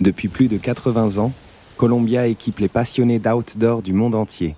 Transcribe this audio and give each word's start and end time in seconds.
Depuis 0.00 0.28
plus 0.28 0.46
de 0.46 0.56
80 0.56 1.18
ans, 1.18 1.32
Columbia 1.76 2.26
équipe 2.26 2.60
les 2.60 2.68
passionnés 2.68 3.18
d'outdoor 3.18 3.82
du 3.82 3.92
monde 3.92 4.14
entier. 4.14 4.54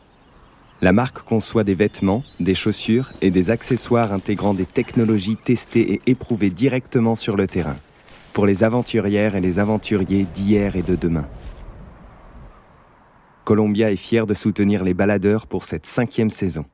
La 0.82 0.92
marque 0.92 1.22
conçoit 1.22 1.64
des 1.64 1.74
vêtements, 1.74 2.22
des 2.40 2.54
chaussures 2.54 3.12
et 3.22 3.30
des 3.30 3.50
accessoires 3.50 4.12
intégrant 4.12 4.54
des 4.54 4.66
technologies 4.66 5.36
testées 5.36 5.94
et 5.94 6.02
éprouvées 6.06 6.50
directement 6.50 7.16
sur 7.16 7.36
le 7.36 7.46
terrain, 7.46 7.76
pour 8.32 8.46
les 8.46 8.64
aventurières 8.64 9.34
et 9.34 9.40
les 9.40 9.58
aventuriers 9.58 10.26
d'hier 10.34 10.76
et 10.76 10.82
de 10.82 10.94
demain. 10.94 11.26
Columbia 13.44 13.90
est 13.90 13.96
fier 13.96 14.26
de 14.26 14.34
soutenir 14.34 14.84
les 14.84 14.94
baladeurs 14.94 15.46
pour 15.46 15.64
cette 15.64 15.86
cinquième 15.86 16.30
saison. 16.30 16.64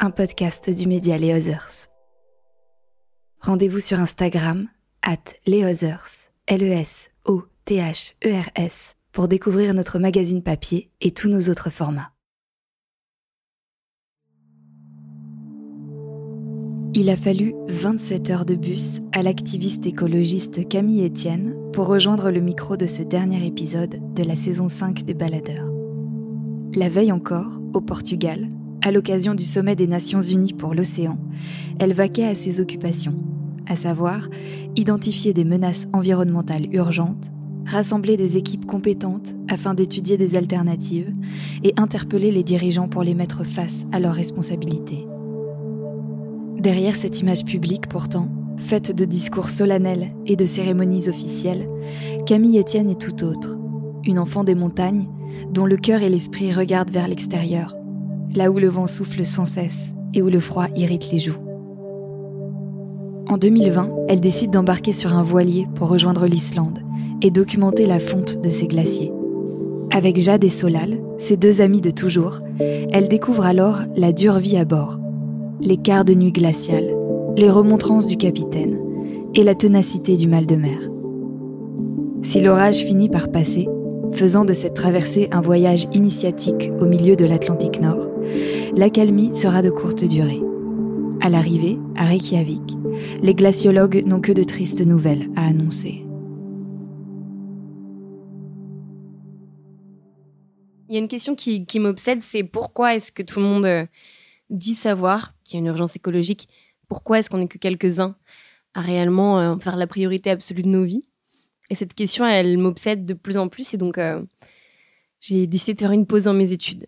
Un 0.00 0.12
podcast 0.12 0.70
du 0.70 0.86
média 0.86 1.18
Les 1.18 1.34
Others. 1.34 1.88
Rendez-vous 3.40 3.80
sur 3.80 3.98
Instagram, 3.98 4.68
at 5.02 5.16
Leothers, 5.44 6.30
L-E-S-O-T-H-E-R-S, 6.46 6.94
pour 9.10 9.26
découvrir 9.26 9.74
notre 9.74 9.98
magazine 9.98 10.44
papier 10.44 10.92
et 11.00 11.10
tous 11.10 11.28
nos 11.28 11.48
autres 11.50 11.70
formats. 11.70 12.12
Il 16.94 17.10
a 17.10 17.16
fallu 17.16 17.54
27 17.66 18.30
heures 18.30 18.46
de 18.46 18.54
bus 18.54 19.00
à 19.10 19.24
l'activiste 19.24 19.84
écologiste 19.84 20.68
Camille 20.68 21.06
Etienne 21.06 21.56
pour 21.72 21.88
rejoindre 21.88 22.30
le 22.30 22.38
micro 22.38 22.76
de 22.76 22.86
ce 22.86 23.02
dernier 23.02 23.44
épisode 23.44 24.14
de 24.14 24.22
la 24.22 24.36
saison 24.36 24.68
5 24.68 25.02
des 25.02 25.14
Baladeurs. 25.14 25.68
La 26.76 26.88
veille 26.88 27.10
encore, 27.10 27.60
au 27.74 27.80
Portugal, 27.80 28.48
à 28.82 28.92
l'occasion 28.92 29.34
du 29.34 29.44
sommet 29.44 29.76
des 29.76 29.86
Nations 29.86 30.20
Unies 30.20 30.52
pour 30.52 30.74
l'océan, 30.74 31.18
elle 31.78 31.94
vaquait 31.94 32.26
à 32.26 32.34
ses 32.34 32.60
occupations, 32.60 33.14
à 33.66 33.76
savoir 33.76 34.28
identifier 34.76 35.32
des 35.32 35.44
menaces 35.44 35.88
environnementales 35.92 36.72
urgentes, 36.72 37.30
rassembler 37.66 38.16
des 38.16 38.36
équipes 38.36 38.66
compétentes 38.66 39.34
afin 39.48 39.74
d'étudier 39.74 40.16
des 40.16 40.36
alternatives 40.36 41.12
et 41.64 41.74
interpeller 41.76 42.30
les 42.30 42.42
dirigeants 42.42 42.88
pour 42.88 43.02
les 43.02 43.14
mettre 43.14 43.44
face 43.44 43.86
à 43.92 44.00
leurs 44.00 44.14
responsabilités. 44.14 45.06
Derrière 46.58 46.96
cette 46.96 47.20
image 47.20 47.44
publique, 47.44 47.88
pourtant, 47.88 48.28
faite 48.56 48.94
de 48.94 49.04
discours 49.04 49.50
solennels 49.50 50.12
et 50.26 50.36
de 50.36 50.44
cérémonies 50.44 51.08
officielles, 51.08 51.68
Camille 52.26 52.58
Etienne 52.58 52.90
est 52.90 53.00
tout 53.00 53.24
autre. 53.24 53.56
Une 54.04 54.18
enfant 54.18 54.44
des 54.44 54.54
montagnes, 54.54 55.04
dont 55.52 55.66
le 55.66 55.76
cœur 55.76 56.02
et 56.02 56.08
l'esprit 56.08 56.52
regardent 56.52 56.90
vers 56.90 57.08
l'extérieur, 57.08 57.74
là 58.34 58.50
où 58.50 58.58
le 58.58 58.68
vent 58.68 58.86
souffle 58.86 59.24
sans 59.24 59.44
cesse 59.44 59.92
et 60.14 60.22
où 60.22 60.28
le 60.28 60.40
froid 60.40 60.66
irrite 60.76 61.10
les 61.10 61.18
joues. 61.18 61.38
En 63.28 63.36
2020, 63.36 63.90
elle 64.08 64.20
décide 64.20 64.50
d'embarquer 64.50 64.92
sur 64.92 65.14
un 65.14 65.22
voilier 65.22 65.66
pour 65.74 65.88
rejoindre 65.88 66.26
l'Islande 66.26 66.78
et 67.20 67.30
documenter 67.30 67.86
la 67.86 68.00
fonte 68.00 68.40
de 68.40 68.48
ses 68.48 68.66
glaciers. 68.66 69.12
Avec 69.90 70.18
Jade 70.18 70.44
et 70.44 70.48
Solal, 70.48 70.98
ses 71.18 71.36
deux 71.36 71.60
amis 71.60 71.80
de 71.80 71.90
toujours, 71.90 72.40
elle 72.58 73.08
découvre 73.08 73.44
alors 73.44 73.80
la 73.96 74.12
dure 74.12 74.38
vie 74.38 74.56
à 74.56 74.64
bord 74.64 74.98
les 75.60 75.76
quarts 75.76 76.04
de 76.04 76.14
nuit 76.14 76.32
glaciales, 76.32 76.94
les 77.36 77.50
remontrances 77.50 78.06
du 78.06 78.16
capitaine 78.16 78.78
et 79.34 79.42
la 79.42 79.54
ténacité 79.54 80.16
du 80.16 80.28
mal 80.28 80.46
de 80.46 80.56
mer. 80.56 80.78
Si 82.22 82.40
l'orage 82.40 82.78
finit 82.78 83.08
par 83.08 83.30
passer, 83.30 83.68
faisant 84.12 84.44
de 84.44 84.52
cette 84.52 84.74
traversée 84.74 85.28
un 85.32 85.40
voyage 85.40 85.88
initiatique 85.92 86.70
au 86.80 86.84
milieu 86.84 87.16
de 87.16 87.24
l'Atlantique 87.24 87.80
Nord, 87.80 88.07
l'accalmie 88.74 89.34
sera 89.34 89.62
de 89.62 89.70
courte 89.70 90.04
durée. 90.04 90.40
À 91.20 91.28
l'arrivée, 91.28 91.78
à 91.96 92.04
Reykjavik, 92.04 92.76
les 93.22 93.34
glaciologues 93.34 94.04
n'ont 94.06 94.20
que 94.20 94.32
de 94.32 94.44
tristes 94.44 94.80
nouvelles 94.80 95.28
à 95.36 95.46
annoncer. 95.46 96.04
Il 100.88 100.94
y 100.94 100.96
a 100.96 101.00
une 101.00 101.08
question 101.08 101.34
qui, 101.34 101.66
m'obsède, 101.78 102.22
c'est 102.22 102.44
pourquoi 102.44 102.94
est-ce 102.94 103.12
que 103.12 103.22
tout 103.22 103.40
le 103.40 103.44
monde 103.44 103.66
euh, 103.66 103.84
dit 104.48 104.74
savoir 104.74 105.34
qu'il 105.44 105.56
y 105.56 105.58
a 105.58 105.60
une 105.60 105.66
urgence 105.66 105.96
écologique, 105.96 106.48
pourquoi 106.88 107.18
est-ce 107.18 107.28
qu'on 107.28 107.38
n'est 107.38 107.48
que 107.48 107.58
quelques-uns 107.58 108.16
à 108.74 108.80
réellement 108.80 109.38
euh, 109.38 109.56
faire 109.58 109.76
la 109.76 109.86
priorité 109.86 110.30
absolue 110.30 110.62
de 110.62 110.68
nos 110.68 110.84
vies? 110.84 111.02
Et 111.68 111.74
cette 111.74 111.92
question, 111.92 112.24
elle 112.24 112.56
m'obsède 112.56 113.04
de 113.04 113.12
plus 113.12 113.36
en 113.36 113.48
plus. 113.48 113.74
Et 113.74 113.76
donc, 113.76 113.98
euh, 113.98 114.22
j'ai 115.20 115.46
décidé 115.46 115.74
de 115.74 115.80
faire 115.80 115.92
une 115.92 116.06
pause 116.06 116.24
dans 116.24 116.32
mes 116.32 116.52
études 116.52 116.86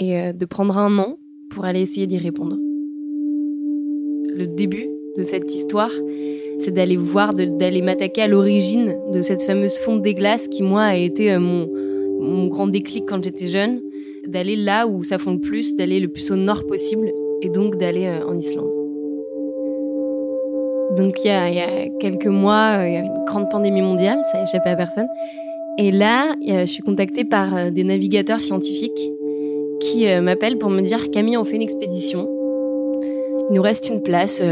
et 0.00 0.18
euh, 0.18 0.32
de 0.32 0.44
prendre 0.44 0.76
un 0.78 0.98
an 0.98 1.18
pour 1.50 1.64
aller 1.64 1.80
essayer 1.80 2.06
d'y 2.06 2.18
répondre. 2.18 2.56
Le 4.34 4.46
début 4.46 4.88
de 5.16 5.22
cette 5.22 5.54
histoire, 5.54 5.92
c'est 6.58 6.72
d'aller 6.72 6.96
voir, 6.96 7.34
d'aller 7.34 7.82
m'attaquer 7.82 8.22
à 8.22 8.28
l'origine 8.28 8.96
de 9.12 9.22
cette 9.22 9.42
fameuse 9.42 9.76
fonte 9.76 10.02
des 10.02 10.14
glaces 10.14 10.48
qui, 10.48 10.62
moi, 10.62 10.82
a 10.82 10.96
été 10.96 11.36
mon, 11.38 11.68
mon 12.20 12.46
grand 12.46 12.66
déclic 12.66 13.04
quand 13.06 13.22
j'étais 13.22 13.48
jeune 13.48 13.80
d'aller 14.26 14.56
là 14.56 14.86
où 14.86 15.02
ça 15.02 15.18
fond 15.18 15.32
le 15.32 15.40
plus, 15.40 15.76
d'aller 15.76 16.00
le 16.00 16.08
plus 16.08 16.30
au 16.30 16.36
nord 16.36 16.66
possible 16.66 17.10
et 17.42 17.48
donc 17.48 17.76
d'aller 17.76 18.06
euh, 18.06 18.26
en 18.26 18.36
Islande. 18.36 18.70
Donc 20.96 21.14
il 21.24 21.28
y, 21.28 21.30
a, 21.30 21.88
quelques 22.00 22.26
mois, 22.26 22.78
euh, 22.78 22.88
il 22.88 22.94
y 22.94 22.96
avait 22.96 23.06
une 23.06 23.24
grande 23.24 23.48
pandémie 23.48 23.82
mondiale, 23.82 24.20
ça 24.30 24.42
échappé 24.42 24.70
à 24.70 24.76
personne. 24.76 25.08
Et 25.78 25.92
là, 25.92 26.34
je 26.44 26.66
suis 26.66 26.82
contactée 26.82 27.24
par 27.24 27.56
euh, 27.56 27.70
des 27.70 27.84
navigateurs 27.84 28.40
scientifiques 28.40 29.10
qui 29.80 30.06
m'appellent 30.20 30.58
pour 30.58 30.70
me 30.70 30.82
dire 30.82 31.10
Camille, 31.10 31.36
on 31.36 31.44
fait 31.44 31.56
une 31.56 31.62
expédition. 31.62 32.28
Il 33.50 33.54
nous 33.54 33.62
reste 33.62 33.88
une 33.88 34.02
place, 34.02 34.42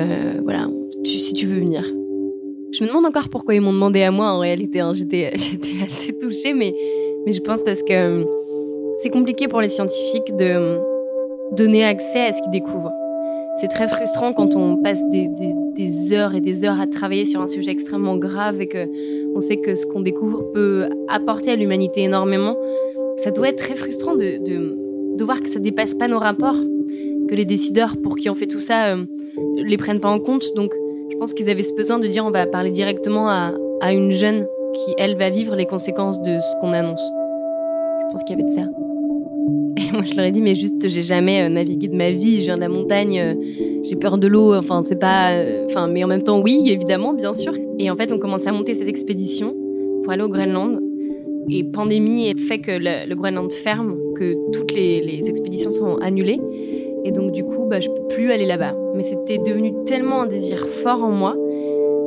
voilà, 0.43 0.69
si 1.05 1.33
tu 1.33 1.47
veux 1.47 1.61
venir. 1.61 1.85
Je 2.71 2.85
me 2.85 2.89
demande 2.89 3.07
encore 3.07 3.29
pourquoi 3.31 3.55
ils 3.55 3.61
m'ont 3.61 3.73
demandé 3.73 4.03
à 4.03 4.11
moi 4.11 4.27
en 4.27 4.41
réalité. 4.41 4.81
Hein. 4.81 4.93
J'étais, 4.95 5.31
assez 5.35 6.13
touchée, 6.19 6.53
mais, 6.53 6.75
mais 7.25 7.33
je 7.33 7.41
pense 7.41 7.63
parce 7.63 7.83
que 7.83 8.27
c'est 8.99 9.11
compliqué 9.11 9.49
pour 9.49 9.61
les 9.61 9.69
scientifiques 9.69 10.37
de 10.37 10.45
euh, 10.45 10.79
donner 11.53 11.85
accès 11.85 12.27
à 12.27 12.33
ce 12.33 12.43
qu'ils 12.43 12.51
découvrent. 12.51 12.93
C'est 13.57 13.69
très 13.69 13.89
frustrant 13.89 14.33
quand 14.33 14.55
on 14.55 14.77
passe 14.77 15.01
des, 15.09 16.13
heures 16.13 16.35
et 16.35 16.41
des 16.41 16.65
heures 16.65 16.81
à 16.81 16.87
travailler 16.87 17.25
sur 17.25 17.41
un 17.41 17.49
sujet 17.49 17.71
extrêmement 17.71 18.17
grave 18.17 18.61
et 18.61 18.69
que 18.69 18.87
on 19.35 19.41
sait 19.41 19.57
que 19.57 19.75
ce 19.75 19.87
qu'on 19.87 20.01
découvre 20.01 20.53
peut 20.53 20.89
apporter 21.09 21.51
à 21.51 21.57
l'humanité 21.57 22.03
énormément. 22.03 22.57
Ça 23.17 23.31
doit 23.31 23.49
être 23.49 23.59
très 23.59 23.75
frustrant 23.75 24.15
de, 24.15 24.77
voir 25.25 25.43
que 25.43 25.49
ça 25.49 25.59
dépasse 25.59 25.95
pas 25.95 26.09
nos 26.09 26.19
rapports, 26.19 26.59
que 27.29 27.35
les 27.35 27.45
décideurs 27.45 27.97
pour 28.03 28.17
qui 28.17 28.31
on 28.31 28.35
fait 28.35 28.47
tout 28.47 28.61
ça 28.61 28.95
euh, 28.95 29.05
les 29.57 29.77
prennent 29.77 30.01
pas 30.01 30.11
en 30.11 30.19
compte. 30.19 30.55
Donc, 30.57 30.73
je 31.11 31.17
pense 31.17 31.35
qu'ils 31.35 31.51
avaient 31.51 31.63
ce 31.63 31.75
besoin 31.75 31.99
de 31.99 32.07
dire 32.07 32.25
on 32.25 32.31
va 32.31 32.47
parler 32.47 32.71
directement 32.71 33.29
à, 33.29 33.53
à 33.81 33.93
une 33.93 34.13
jeune 34.13 34.47
qui, 34.73 34.95
elle, 34.99 35.17
va 35.17 35.31
vivre 35.31 35.55
les 35.57 35.67
conséquences 35.67 36.21
de 36.21 36.39
ce 36.39 36.61
qu'on 36.61 36.73
annonce. 36.73 37.03
Je 38.07 38.13
pense 38.13 38.25
qu'il 38.25 38.39
y 38.39 38.41
avait 38.41 38.49
de 38.49 38.55
ça. 38.55 38.67
Et 39.79 39.93
moi, 39.93 40.03
je 40.05 40.15
leur 40.15 40.25
ai 40.25 40.31
dit, 40.31 40.41
mais 40.41 40.55
juste, 40.55 40.89
j'ai 40.89 41.03
jamais 41.03 41.43
euh, 41.43 41.49
navigué 41.49 41.89
de 41.89 41.97
ma 41.97 42.11
vie. 42.11 42.39
Je 42.39 42.43
viens 42.43 42.57
de 42.57 42.61
la 42.61 42.69
montagne, 42.69 43.21
euh, 43.21 43.35
j'ai 43.83 43.97
peur 43.97 44.19
de 44.19 44.27
l'eau. 44.27 44.55
Enfin, 44.55 44.83
c'est 44.85 44.99
pas. 44.99 45.33
Euh, 45.33 45.67
enfin, 45.67 45.87
mais 45.87 46.03
en 46.05 46.09
même 46.09 46.23
temps, 46.23 46.41
oui, 46.41 46.65
évidemment, 46.67 47.13
bien 47.13 47.35
sûr. 47.35 47.55
Et 47.79 47.91
en 47.91 47.97
fait, 47.97 48.13
on 48.13 48.19
commence 48.19 48.47
à 48.47 48.53
monter 48.53 48.75
cette 48.75 48.89
expédition 48.89 49.55
pour 50.03 50.13
aller 50.13 50.23
au 50.23 50.29
Groenland. 50.29 50.81
Et 51.51 51.65
pandémie 51.65 52.35
fait 52.39 52.59
que 52.59 52.73
le, 52.73 53.15
Groenland 53.15 53.53
ferme, 53.53 53.97
que 54.15 54.35
toutes 54.53 54.73
les, 54.73 55.29
expéditions 55.29 55.71
sont 55.71 55.97
annulées. 55.97 56.41
Et 57.05 57.11
donc, 57.11 57.33
du 57.33 57.45
coup, 57.45 57.67
bah, 57.67 57.81
je 57.81 57.89
peux 57.89 58.07
plus 58.09 58.33
aller 58.33 58.47
là-bas. 58.47 58.77
Mais 58.95 59.03
c'était 59.03 59.39
devenu 59.39 59.73
tellement 59.87 60.23
un 60.23 60.27
désir 60.27 60.67
fort 60.67 61.03
en 61.03 61.11
moi 61.11 61.37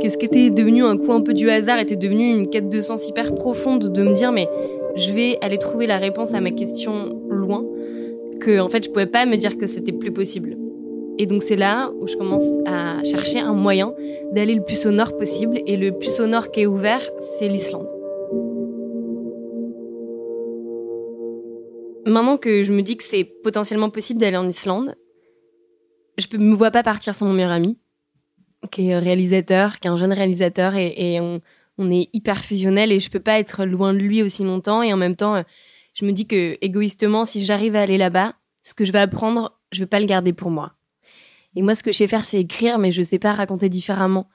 que 0.01 0.09
ce 0.09 0.18
qui 0.18 0.25
était 0.25 0.50
devenu 0.50 0.84
un 0.84 0.97
coup 0.97 1.12
un 1.12 1.22
peu 1.22 1.34
du 1.34 1.50
hasard 1.50 1.80
était 1.80 1.96
devenu 1.96 2.31
une 2.31 2.50
quête 2.50 2.69
de 2.69 2.81
sens 2.81 3.07
hyper 3.07 3.35
profonde 3.35 3.94
de 3.94 4.03
me 4.03 4.13
dire, 4.13 4.31
mais 4.31 4.47
je 4.96 5.12
vais 5.12 5.38
aller 5.41 5.59
trouver 5.59 5.85
la 5.85 5.97
réponse 5.97 6.34
à 6.34 6.41
ma 6.41 6.50
question 6.50 7.21
loin, 7.30 7.63
que 8.39 8.60
en 8.60 8.68
fait 8.68 8.83
je 8.83 8.89
pouvais 8.89 9.06
pas 9.06 9.27
me 9.27 9.38
dire 9.38 9.57
que 9.57 9.68
c'était 9.68 9.92
plus 9.92 10.12
possible. 10.12 10.57
Et 11.19 11.27
donc 11.27 11.44
c'est 11.44 11.56
là 11.56 11.92
où 12.00 12.07
je 12.07 12.15
commence 12.15 12.45
à 12.65 13.04
chercher 13.04 13.39
un 13.39 13.54
moyen 13.54 13.94
d'aller 14.31 14.56
le 14.56 14.63
plus 14.63 14.88
au 14.88 14.92
nord 14.92 15.15
possible. 15.18 15.60
Et 15.68 15.77
le 15.77 15.92
plus 15.92 16.19
au 16.19 16.25
nord 16.25 16.50
qui 16.50 16.62
est 16.62 16.65
ouvert, 16.65 17.07
c'est 17.19 17.48
l'Islande. 17.48 17.90
Maintenant 22.06 22.38
que 22.38 22.63
je 22.63 22.71
me 22.74 22.81
dis 22.81 22.98
que 22.98 23.03
c'est 23.03 23.24
potentiellement 23.24 23.89
possible 23.89 24.19
d'aller 24.19 24.38
en 24.38 24.48
Islande, 24.48 24.95
je 26.18 26.27
ne 26.38 26.44
me 26.44 26.56
vois 26.56 26.71
pas 26.71 26.83
partir 26.83 27.15
sans 27.15 27.27
mon 27.27 27.33
meilleur 27.33 27.51
ami, 27.51 27.77
qui 28.71 28.89
est 28.89 28.98
réalisateur, 28.98 29.80
qui 29.80 29.88
est 29.88 29.92
un 29.92 29.98
jeune 29.98 30.13
réalisateur, 30.13 30.75
et, 30.75 30.94
et 30.98 31.19
on, 31.19 31.42
est 31.92 32.09
hyper 32.13 32.44
fusionnel 32.44 32.92
et 32.92 33.00
je 33.00 33.09
peux 33.09 33.19
pas 33.19 33.39
être 33.39 33.65
loin 33.65 33.94
de 33.94 33.98
lui 33.98 34.21
aussi 34.21 34.44
longtemps. 34.44 34.83
Et 34.83 34.94
en 34.94 34.98
même 34.98 35.15
temps, 35.15 35.44
je 35.95 36.06
me 36.06 36.12
dis 36.12 36.27
que 36.27 36.57
égoïstement, 36.62 37.25
si 37.25 37.44
j'arrive 37.44 37.75
à 37.75 37.81
aller 37.81 37.98
là-bas, 37.98 38.36
ce 38.62 38.75
que 38.75 38.86
je 38.86 38.92
vais 38.92 39.00
apprendre, 39.00 39.59
je 39.71 39.80
vais 39.80 39.88
pas 39.88 40.00
le 40.00 40.06
garder 40.06 40.31
pour 40.31 40.51
moi. 40.51 40.74
Et 41.56 41.62
moi, 41.62 41.75
ce 41.75 41.83
que 41.83 41.92
je 41.92 41.98
sais 41.98 42.07
faire, 42.07 42.24
c'est 42.24 42.39
écrire, 42.39 42.77
mais 42.77 42.92
je 42.92 43.01
sais 43.01 43.19
pas 43.19 43.33
raconter 43.33 43.68
différemment. 43.68 44.30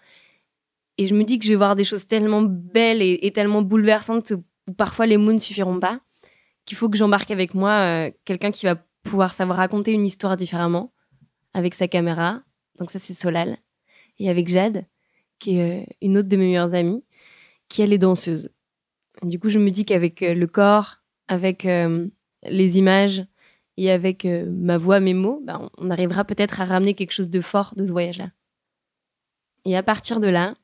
Et 0.98 1.06
je 1.06 1.14
me 1.14 1.24
dis 1.24 1.38
que 1.38 1.44
je 1.44 1.50
vais 1.50 1.56
voir 1.56 1.76
des 1.76 1.84
choses 1.84 2.06
tellement 2.06 2.42
belles 2.42 3.02
et, 3.02 3.30
tellement 3.32 3.62
bouleversantes 3.62 4.32
où 4.66 4.72
parfois 4.72 5.06
les 5.06 5.16
mots 5.16 5.32
ne 5.32 5.38
suffiront 5.38 5.78
pas, 5.78 6.00
qu'il 6.66 6.76
faut 6.76 6.90
que 6.90 6.98
j'embarque 6.98 7.30
avec 7.30 7.54
moi 7.54 7.70
euh, 7.70 8.10
quelqu'un 8.24 8.50
qui 8.50 8.66
va 8.66 8.76
pouvoir 9.02 9.32
savoir 9.32 9.58
raconter 9.58 9.92
une 9.92 10.04
histoire 10.04 10.36
différemment 10.36 10.92
avec 11.54 11.74
sa 11.74 11.88
caméra. 11.88 12.42
Donc 12.78 12.90
ça, 12.90 12.98
c'est 12.98 13.14
Solal. 13.14 13.56
Et 14.18 14.28
avec 14.28 14.48
Jade, 14.48 14.84
qui 15.38 15.58
est 15.58 15.82
euh, 15.82 15.86
une 16.02 16.18
autre 16.18 16.28
de 16.28 16.36
mes 16.36 16.46
meilleures 16.46 16.74
amies, 16.74 17.04
qui 17.68 17.82
est 17.82 17.98
danseuse. 17.98 18.50
du 19.22 19.38
coup, 19.38 19.48
je 19.48 19.58
me 19.58 19.70
dis 19.70 19.84
qu'avec 19.84 20.22
euh, 20.22 20.34
le 20.34 20.46
corps, 20.46 20.98
avec 21.28 21.66
les 22.44 22.78
images 22.78 23.26
et 23.76 23.90
avec 23.90 24.24
ma 24.24 24.78
voix, 24.78 25.00
mes 25.00 25.12
mots, 25.12 25.42
bah, 25.44 25.68
on 25.76 25.90
arrivera 25.90 26.24
peut-être 26.24 26.60
à 26.60 26.64
ramener 26.64 26.94
quelque 26.94 27.10
chose 27.10 27.28
de 27.28 27.40
fort 27.40 27.74
de 27.74 27.84
ce 27.84 27.90
voyage-là. 27.90 28.30
Et 29.64 29.76
à 29.76 29.82
partir 29.82 30.20
de 30.20 30.28
là, 30.28 30.54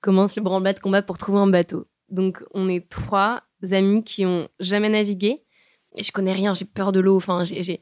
commence 0.00 0.36
le 0.36 0.42
branle-bas 0.42 0.74
de 0.74 0.78
combat 0.78 1.02
pour 1.02 1.18
trouver 1.18 1.40
un 1.40 1.48
bateau. 1.48 1.88
Donc, 2.10 2.44
on 2.54 2.68
est 2.68 2.88
trois 2.88 3.42
amis 3.72 4.02
qui 4.02 4.26
ont 4.26 4.48
jamais 4.60 4.88
navigué. 4.88 5.42
Et 5.96 6.02
je 6.02 6.12
connais 6.12 6.32
rien, 6.32 6.52
j'ai 6.54 6.66
peur 6.66 6.92
de 6.92 7.00
l'eau. 7.00 7.16
Enfin, 7.16 7.44
j'ai, 7.44 7.78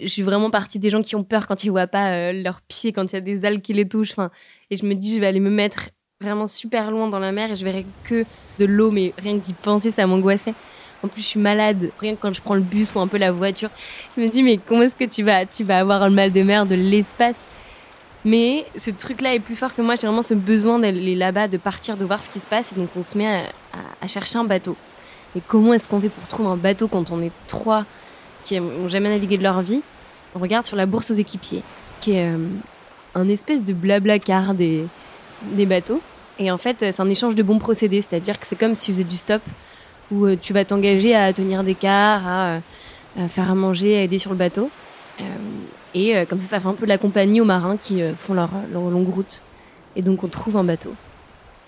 je 0.00 0.06
suis 0.06 0.22
vraiment 0.22 0.50
partie 0.50 0.78
des 0.78 0.90
gens 0.90 1.02
qui 1.02 1.16
ont 1.16 1.24
peur 1.24 1.46
quand 1.46 1.64
ils 1.64 1.70
voient 1.70 1.86
pas 1.86 2.12
euh, 2.12 2.32
leurs 2.32 2.62
pieds, 2.62 2.92
quand 2.92 3.12
il 3.12 3.14
y 3.14 3.18
a 3.18 3.20
des 3.20 3.44
algues 3.44 3.62
qui 3.62 3.72
les 3.72 3.88
touchent. 3.88 4.12
Enfin, 4.12 4.30
et 4.70 4.76
je 4.76 4.86
me 4.86 4.94
dis, 4.94 5.14
je 5.14 5.20
vais 5.20 5.26
aller 5.26 5.40
me 5.40 5.50
mettre 5.50 5.90
vraiment 6.20 6.46
super 6.46 6.90
loin 6.90 7.08
dans 7.08 7.18
la 7.18 7.30
mer 7.32 7.52
et 7.52 7.56
je 7.56 7.64
verrai 7.64 7.84
que 8.04 8.24
de 8.58 8.64
l'eau, 8.64 8.90
mais 8.90 9.12
rien 9.18 9.38
que 9.38 9.44
d'y 9.44 9.52
penser, 9.52 9.90
ça 9.90 10.06
m'angoissait. 10.06 10.54
En 11.02 11.08
plus, 11.08 11.22
je 11.22 11.26
suis 11.26 11.40
malade. 11.40 11.90
Rien 12.00 12.16
que 12.16 12.20
quand 12.20 12.34
je 12.34 12.42
prends 12.42 12.56
le 12.56 12.60
bus 12.60 12.94
ou 12.94 13.00
un 13.00 13.06
peu 13.06 13.18
la 13.18 13.30
voiture, 13.30 13.70
je 14.16 14.22
me 14.22 14.28
dis, 14.28 14.42
mais 14.42 14.56
comment 14.56 14.82
est-ce 14.82 14.96
que 14.96 15.04
tu 15.04 15.22
vas, 15.22 15.46
tu 15.46 15.62
vas 15.62 15.78
avoir 15.78 16.08
le 16.08 16.14
mal 16.14 16.32
de 16.32 16.42
mer 16.42 16.66
de 16.66 16.74
l'espace? 16.74 17.40
Mais 18.24 18.66
ce 18.76 18.90
truc-là 18.90 19.34
est 19.34 19.40
plus 19.40 19.54
fort 19.54 19.74
que 19.74 19.80
moi. 19.80 19.94
J'ai 19.94 20.08
vraiment 20.08 20.24
ce 20.24 20.34
besoin 20.34 20.80
d'aller 20.80 21.14
là-bas, 21.14 21.46
de 21.46 21.56
partir, 21.56 21.96
de 21.96 22.04
voir 22.04 22.20
ce 22.20 22.30
qui 22.30 22.40
se 22.40 22.46
passe. 22.48 22.72
Et 22.72 22.74
donc, 22.74 22.88
on 22.96 23.02
se 23.04 23.16
met 23.16 23.28
à, 23.28 23.42
à 24.00 24.06
chercher 24.08 24.38
un 24.38 24.44
bateau. 24.44 24.76
Et 25.36 25.40
comment 25.46 25.74
est-ce 25.74 25.88
qu'on 25.88 26.00
fait 26.00 26.08
pour 26.08 26.26
trouver 26.28 26.48
un 26.48 26.56
bateau 26.56 26.88
quand 26.88 27.10
on 27.10 27.22
est 27.22 27.32
trois 27.46 27.84
qui 28.44 28.58
n'ont 28.58 28.88
jamais 28.88 29.10
navigué 29.10 29.36
de 29.36 29.42
leur 29.42 29.60
vie? 29.60 29.82
On 30.34 30.38
regarde 30.38 30.66
sur 30.66 30.76
la 30.76 30.86
bourse 30.86 31.10
aux 31.10 31.14
équipiers, 31.14 31.62
qui 32.00 32.12
est 32.12 32.28
euh, 32.28 32.48
un 33.14 33.28
espèce 33.28 33.64
de 33.64 33.72
blabla 33.72 34.18
car 34.18 34.54
des, 34.54 34.86
bateaux. 35.66 36.00
Et 36.38 36.50
en 36.50 36.58
fait, 36.58 36.76
c'est 36.80 37.00
un 37.00 37.08
échange 37.08 37.34
de 37.34 37.42
bons 37.42 37.58
procédés, 37.58 38.02
c'est-à-dire 38.02 38.38
que 38.38 38.46
c'est 38.46 38.56
comme 38.56 38.74
si 38.74 38.86
tu 38.86 38.92
faisais 38.92 39.04
du 39.04 39.16
stop, 39.16 39.42
où 40.10 40.26
euh, 40.26 40.36
tu 40.40 40.52
vas 40.52 40.64
t'engager 40.64 41.14
à 41.14 41.32
tenir 41.32 41.64
des 41.64 41.74
cars, 41.74 42.26
à, 42.26 42.60
faire 43.28 43.50
à 43.50 43.54
manger, 43.54 43.98
à 43.98 44.02
aider 44.02 44.18
sur 44.18 44.30
le 44.30 44.36
bateau. 44.36 44.70
Euh, 45.20 45.24
et 45.94 46.26
comme 46.26 46.38
ça, 46.38 46.46
ça 46.46 46.60
fait 46.60 46.68
un 46.68 46.74
peu 46.74 46.86
la 46.86 46.98
compagnie 46.98 47.40
aux 47.40 47.46
marins 47.46 47.76
qui 47.76 48.02
font 48.18 48.34
leur 48.34 48.50
longue 48.72 49.08
route. 49.08 49.42
Et 49.96 50.02
donc, 50.02 50.22
on 50.22 50.28
trouve 50.28 50.56
un 50.56 50.64
bateau 50.64 50.94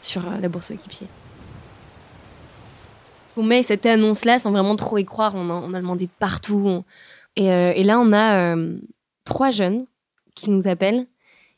sur 0.00 0.22
la 0.40 0.48
bourse 0.48 0.70
aux 0.70 0.74
équipiers 0.74 1.08
on 3.40 3.42
met 3.42 3.62
cette 3.62 3.86
annonce-là 3.86 4.38
sans 4.38 4.50
vraiment 4.50 4.76
trop 4.76 4.98
y 4.98 5.04
croire. 5.04 5.34
On 5.34 5.72
a, 5.74 5.80
demandé 5.80 6.06
de 6.06 6.12
partout. 6.18 6.82
Euh, 7.38 7.72
et, 7.74 7.84
là, 7.84 7.98
on 7.98 8.12
a 8.12 8.54
euh, 8.54 8.78
trois 9.24 9.50
jeunes 9.50 9.86
qui 10.34 10.50
nous 10.50 10.68
appellent 10.68 11.06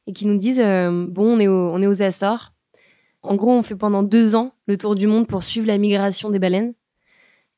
et 0.06 0.12
qui 0.12 0.26
nous 0.26 0.38
disent 0.38 0.60
euh, 0.60 1.06
Bon, 1.08 1.36
on 1.36 1.40
est, 1.40 1.48
on 1.48 1.82
est 1.82 1.86
aux 1.86 2.02
Açores. 2.02 2.52
En 3.22 3.34
gros, 3.34 3.52
on 3.52 3.62
fait 3.62 3.76
pendant 3.76 4.02
deux 4.02 4.34
ans 4.34 4.52
le 4.66 4.76
tour 4.76 4.94
du 4.94 5.06
monde 5.06 5.26
pour 5.26 5.42
suivre 5.42 5.66
la 5.66 5.78
migration 5.78 6.30
des 6.30 6.38
baleines. 6.38 6.74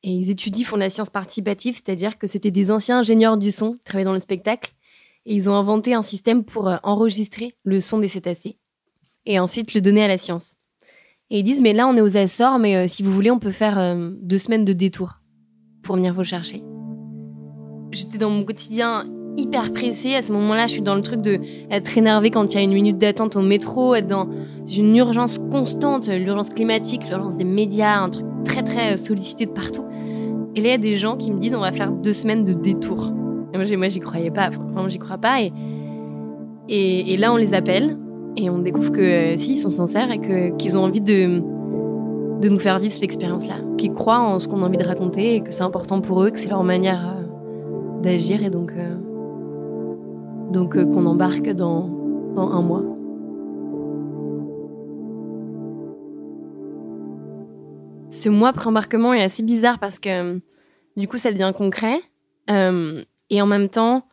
Et 0.02 0.10
ils 0.10 0.30
étudient, 0.30 0.64
font 0.64 0.76
la 0.76 0.90
science 0.90 1.10
participative, 1.10 1.74
c'est-à-dire 1.74 2.18
que 2.18 2.26
c'était 2.26 2.50
des 2.50 2.70
anciens 2.70 2.98
ingénieurs 2.98 3.38
du 3.38 3.50
son 3.50 3.74
qui 3.74 3.84
travaillaient 3.84 4.04
dans 4.04 4.12
le 4.12 4.18
spectacle. 4.18 4.72
Et 5.26 5.34
ils 5.34 5.48
ont 5.48 5.54
inventé 5.54 5.94
un 5.94 6.02
système 6.02 6.44
pour 6.44 6.70
enregistrer 6.82 7.54
le 7.64 7.80
son 7.80 7.98
des 7.98 8.08
cétacés 8.08 8.58
et 9.24 9.38
ensuite 9.38 9.72
le 9.72 9.80
donner 9.80 10.04
à 10.04 10.08
la 10.08 10.18
science. 10.18 10.56
Et 11.30 11.38
ils 11.38 11.42
disent, 11.42 11.62
mais 11.62 11.72
là, 11.72 11.88
on 11.88 11.96
est 11.96 12.02
aux 12.02 12.16
Açores, 12.16 12.58
mais 12.58 12.76
euh, 12.76 12.86
si 12.86 13.02
vous 13.02 13.12
voulez, 13.12 13.30
on 13.30 13.38
peut 13.38 13.50
faire 13.50 13.78
euh, 13.78 14.10
deux 14.20 14.38
semaines 14.38 14.64
de 14.64 14.74
détour 14.74 15.20
pour 15.82 15.96
venir 15.96 16.12
vous 16.12 16.24
chercher. 16.24 16.62
J'étais 17.92 18.18
dans 18.18 18.30
mon 18.30 18.44
quotidien 18.44 19.04
hyper 19.36 19.72
pressée. 19.72 20.14
À 20.14 20.22
ce 20.22 20.32
moment-là, 20.32 20.66
je 20.66 20.72
suis 20.72 20.82
dans 20.82 20.94
le 20.94 21.02
truc 21.02 21.22
de 21.22 21.40
être 21.70 21.96
énervée 21.96 22.30
quand 22.30 22.52
il 22.52 22.56
y 22.56 22.60
a 22.60 22.62
une 22.62 22.74
minute 22.74 22.98
d'attente 22.98 23.36
au 23.36 23.42
métro, 23.42 23.94
être 23.94 24.06
dans 24.06 24.28
une 24.70 24.94
urgence 24.96 25.38
constante, 25.50 26.08
l'urgence 26.08 26.50
climatique, 26.50 27.08
l'urgence 27.08 27.36
des 27.36 27.44
médias, 27.44 28.00
un 28.00 28.10
truc 28.10 28.26
très 28.44 28.62
très 28.62 28.92
euh, 28.92 28.96
sollicité 28.96 29.46
de 29.46 29.52
partout. 29.52 29.84
Et 30.54 30.60
là, 30.60 30.68
il 30.68 30.72
y 30.72 30.74
a 30.74 30.78
des 30.78 30.96
gens 30.98 31.16
qui 31.16 31.32
me 31.32 31.40
disent, 31.40 31.54
on 31.54 31.60
va 31.60 31.72
faire 31.72 31.90
deux 31.90 32.12
semaines 32.12 32.44
de 32.44 32.52
détour. 32.52 33.12
Et 33.52 33.76
moi, 33.76 33.88
j'y 33.88 34.00
croyais 34.00 34.30
pas. 34.30 34.50
Vraiment, 34.50 34.88
j'y 34.88 34.98
crois 34.98 35.18
pas. 35.18 35.40
Et, 35.40 35.52
et 36.68 37.16
là, 37.16 37.32
on 37.32 37.36
les 37.36 37.54
appelle. 37.54 37.96
Et 38.36 38.50
on 38.50 38.58
découvre 38.58 38.90
que 38.90 39.00
euh, 39.00 39.36
si, 39.36 39.52
ils 39.52 39.58
sont 39.58 39.70
sincères 39.70 40.10
et 40.10 40.18
que, 40.18 40.56
qu'ils 40.56 40.76
ont 40.76 40.84
envie 40.84 41.00
de, 41.00 41.40
de 42.40 42.48
nous 42.48 42.58
faire 42.58 42.78
vivre 42.78 42.92
cette 42.92 43.04
expérience-là. 43.04 43.56
Qu'ils 43.78 43.92
croient 43.92 44.20
en 44.20 44.38
ce 44.38 44.48
qu'on 44.48 44.62
a 44.62 44.66
envie 44.66 44.78
de 44.78 44.84
raconter 44.84 45.36
et 45.36 45.40
que 45.40 45.52
c'est 45.52 45.62
important 45.62 46.00
pour 46.00 46.22
eux, 46.22 46.30
que 46.30 46.38
c'est 46.38 46.48
leur 46.48 46.64
manière 46.64 47.16
euh, 47.16 48.00
d'agir 48.02 48.42
et 48.42 48.50
donc, 48.50 48.72
euh, 48.72 48.96
donc 50.50 50.74
qu'on 50.74 51.06
embarque 51.06 51.50
dans, 51.50 51.88
dans 52.34 52.50
un 52.50 52.62
mois. 52.62 52.82
Ce 58.10 58.28
mois 58.28 58.52
pré-embarquement 58.52 59.12
est 59.12 59.22
assez 59.22 59.42
bizarre 59.42 59.78
parce 59.78 59.98
que 59.98 60.40
du 60.96 61.08
coup 61.08 61.16
ça 61.16 61.32
devient 61.32 61.52
concret 61.56 62.00
et 62.48 63.42
en 63.42 63.46
même 63.46 63.68
temps 63.68 64.04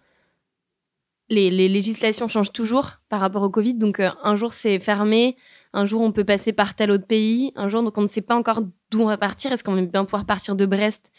les, 1.32 1.70
législations 1.70 2.28
changent 2.28 2.52
toujours 2.52 2.98
par 3.10 3.22
rapport 3.22 3.42
au 3.44 3.50
Covid. 3.50 3.76
Donc, 3.76 4.00
euh, 4.00 4.10
un 4.24 4.36
jour, 4.36 4.52
c'est 4.52 4.80
fermé. 4.80 5.38
Un 5.74 5.86
jour, 5.86 6.02
on 6.02 6.12
peut 6.12 6.26
passer 6.26 6.52
par 6.52 6.76
tel 6.76 6.92
autre 6.92 7.08
pays. 7.08 7.54
Un 7.56 7.70
jour, 7.70 7.82
donc, 7.82 7.98
on 7.98 8.02
ne 8.02 8.08
sait 8.08 8.22
pas 8.22 8.36
encore 8.36 8.62
d'où 8.92 9.02
on 9.02 9.08
va 9.08 9.18
partir. 9.18 9.52
Est-ce 9.52 9.64
qu'on 9.64 9.74
va 9.74 9.82
bien 9.82 10.04
pouvoir 10.04 10.26
partir 10.26 10.56
de 10.56 10.66
Brest? 10.66 11.12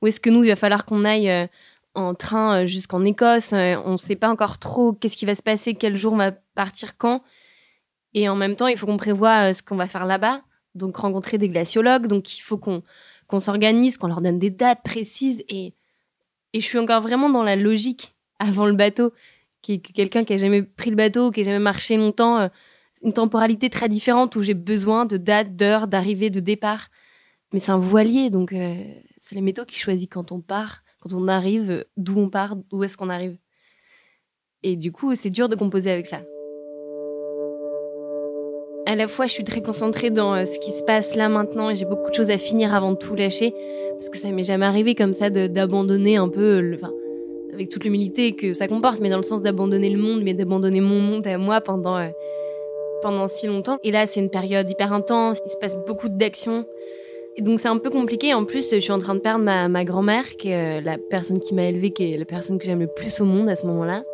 Ou 0.00 0.06
est-ce 0.06 0.20
que 0.20 0.30
nous, 0.30 0.44
il 0.44 0.48
va 0.48 0.56
falloir 0.56 0.84
qu'on 0.84 1.04
aille 1.04 1.28
euh, 1.28 1.46
en 1.94 2.14
train 2.14 2.62
euh, 2.62 2.66
jusqu'en 2.66 3.04
Écosse? 3.04 3.52
On 3.52 3.92
ne 3.92 3.96
sait 3.96 4.14
pas 4.14 4.28
encore 4.28 4.58
trop 4.58 4.92
qu'est-ce 4.92 5.16
qui 5.16 5.26
va 5.26 5.34
se 5.34 5.42
passer, 5.42 5.74
quel 5.74 5.96
jour 5.96 6.12
on 6.12 6.18
va 6.18 6.30
partir, 6.54 6.96
quand. 6.96 7.22
Et 8.14 8.28
en 8.28 8.36
même 8.36 8.54
temps, 8.54 8.68
il 8.68 8.78
faut 8.78 8.86
qu'on 8.86 8.96
prévoie 8.96 9.52
ce 9.52 9.62
qu'on 9.62 9.76
va 9.76 9.88
faire 9.88 10.06
là-bas. 10.06 10.42
Donc, 10.76 10.96
rencontrer 10.96 11.38
des 11.38 11.48
glaciologues. 11.48 12.06
Donc, 12.06 12.38
il 12.38 12.40
faut 12.40 12.56
qu'on 12.58 12.82
qu'on 13.26 13.40
s'organise, 13.40 13.98
qu'on 13.98 14.06
leur 14.06 14.20
donne 14.20 14.38
des 14.38 14.50
dates 14.50 14.84
précises. 14.84 15.42
Et, 15.48 15.74
et 16.52 16.60
je 16.60 16.64
suis 16.64 16.78
encore 16.78 17.00
vraiment 17.00 17.28
dans 17.28 17.42
la 17.42 17.56
logique 17.56 18.14
avant 18.38 18.66
le 18.66 18.72
bateau 18.72 19.12
quelqu'un 19.66 20.24
qui 20.24 20.32
a 20.32 20.38
jamais 20.38 20.62
pris 20.62 20.90
le 20.90 20.96
bateau, 20.96 21.30
qui 21.30 21.40
a 21.40 21.44
jamais 21.44 21.58
marché 21.58 21.96
longtemps, 21.96 22.38
euh, 22.38 22.48
une 23.02 23.12
temporalité 23.12 23.68
très 23.70 23.88
différente 23.88 24.36
où 24.36 24.42
j'ai 24.42 24.54
besoin 24.54 25.04
de 25.04 25.16
dates, 25.16 25.56
d'heures, 25.56 25.86
d'arrivée, 25.88 26.30
de 26.30 26.40
départ. 26.40 26.88
Mais 27.52 27.58
c'est 27.58 27.72
un 27.72 27.78
voilier, 27.78 28.30
donc 28.30 28.52
euh, 28.52 28.74
c'est 29.18 29.34
les 29.34 29.40
métaux 29.40 29.64
qui 29.64 29.78
choisit 29.78 30.10
quand 30.10 30.32
on 30.32 30.40
part, 30.40 30.82
quand 31.00 31.14
on 31.14 31.28
arrive, 31.28 31.84
d'où 31.96 32.18
on 32.18 32.28
part, 32.28 32.56
d'où 32.56 32.82
est-ce 32.82 32.96
qu'on 32.96 33.10
arrive. 33.10 33.36
Et 34.62 34.76
du 34.76 34.92
coup, 34.92 35.14
c'est 35.14 35.30
dur 35.30 35.48
de 35.48 35.56
composer 35.56 35.90
avec 35.90 36.06
ça. 36.06 36.22
À 38.88 38.94
la 38.94 39.08
fois, 39.08 39.26
je 39.26 39.32
suis 39.32 39.44
très 39.44 39.62
concentrée 39.62 40.10
dans 40.10 40.34
euh, 40.34 40.44
ce 40.44 40.58
qui 40.60 40.70
se 40.70 40.82
passe 40.84 41.16
là 41.16 41.28
maintenant 41.28 41.70
et 41.70 41.74
j'ai 41.74 41.84
beaucoup 41.84 42.10
de 42.10 42.14
choses 42.14 42.30
à 42.30 42.38
finir 42.38 42.72
avant 42.72 42.92
de 42.92 42.96
tout 42.96 43.14
lâcher 43.14 43.52
parce 43.94 44.08
que 44.08 44.16
ça 44.16 44.30
m'est 44.30 44.44
jamais 44.44 44.66
arrivé 44.66 44.94
comme 44.94 45.12
ça 45.12 45.28
d'abandonner 45.28 46.16
un 46.16 46.28
peu 46.28 46.60
le, 46.60 46.78
avec 47.56 47.70
toute 47.70 47.84
l'humilité 47.84 48.32
que 48.32 48.52
ça 48.52 48.68
comporte, 48.68 49.00
mais 49.00 49.08
dans 49.08 49.16
le 49.16 49.22
sens 49.22 49.42
d'abandonner 49.42 49.90
le 49.90 49.98
monde, 49.98 50.22
mais 50.22 50.34
d'abandonner 50.34 50.80
mon 50.80 51.00
monde 51.00 51.26
à 51.26 51.38
moi 51.38 51.60
pendant, 51.60 51.96
euh, 51.96 52.08
pendant 53.02 53.28
si 53.28 53.46
longtemps. 53.46 53.78
Et 53.82 53.90
là, 53.90 54.06
c'est 54.06 54.20
une 54.20 54.30
période 54.30 54.68
hyper 54.68 54.92
intense, 54.92 55.40
il 55.44 55.50
se 55.50 55.56
passe 55.56 55.76
beaucoup 55.86 56.08
d'actions. 56.08 56.66
Et 57.38 57.42
donc 57.42 57.60
c'est 57.60 57.68
un 57.68 57.78
peu 57.78 57.90
compliqué. 57.90 58.34
En 58.34 58.44
plus, 58.44 58.70
je 58.70 58.78
suis 58.78 58.92
en 58.92 58.98
train 58.98 59.14
de 59.14 59.20
perdre 59.20 59.44
ma, 59.44 59.68
ma 59.68 59.84
grand-mère, 59.84 60.36
qui 60.36 60.50
est 60.50 60.78
euh, 60.78 60.80
la 60.80 60.96
personne 60.98 61.38
qui 61.38 61.54
m'a 61.54 61.64
élevée, 61.64 61.90
qui 61.90 62.12
est 62.12 62.18
la 62.18 62.24
personne 62.24 62.58
que 62.58 62.64
j'aime 62.64 62.80
le 62.80 62.86
plus 62.86 63.20
au 63.20 63.24
monde 63.24 63.48
à 63.48 63.56
ce 63.56 63.66
moment-là. 63.66 64.04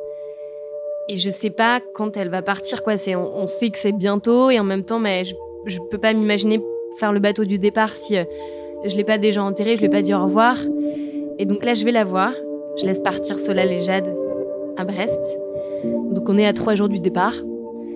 Et 1.08 1.16
je 1.16 1.30
sais 1.30 1.50
pas 1.50 1.80
quand 1.94 2.16
elle 2.16 2.30
va 2.30 2.42
partir, 2.42 2.82
quoi. 2.82 2.96
C'est, 2.96 3.16
on, 3.16 3.48
sait 3.48 3.70
que 3.70 3.78
c'est 3.78 3.92
bientôt, 3.92 4.50
et 4.50 4.58
en 4.60 4.64
même 4.64 4.84
temps, 4.84 5.00
mais 5.00 5.24
je, 5.24 5.34
je 5.66 5.78
peux 5.90 5.98
pas 5.98 6.12
m'imaginer 6.12 6.60
faire 6.98 7.12
le 7.12 7.20
bateau 7.20 7.44
du 7.44 7.58
départ 7.58 7.96
si 7.96 8.16
euh, 8.16 8.24
je 8.84 8.96
l'ai 8.96 9.04
pas 9.04 9.18
déjà 9.18 9.42
enterré, 9.42 9.74
je 9.74 9.80
lui 9.80 9.86
ai 9.86 9.90
pas 9.90 10.02
dit 10.02 10.14
au 10.14 10.22
revoir. 10.22 10.58
Et 11.38 11.44
donc 11.44 11.64
là, 11.64 11.74
je 11.74 11.84
vais 11.84 11.92
la 11.92 12.04
voir. 12.04 12.32
Je 12.78 12.86
laisse 12.86 13.00
partir 13.00 13.38
Solal 13.38 13.70
et 13.70 13.80
Jade 13.80 14.14
à 14.76 14.84
Brest. 14.84 15.38
Donc 15.84 16.28
on 16.28 16.38
est 16.38 16.46
à 16.46 16.52
trois 16.52 16.74
jours 16.74 16.88
du 16.88 17.00
départ. 17.00 17.34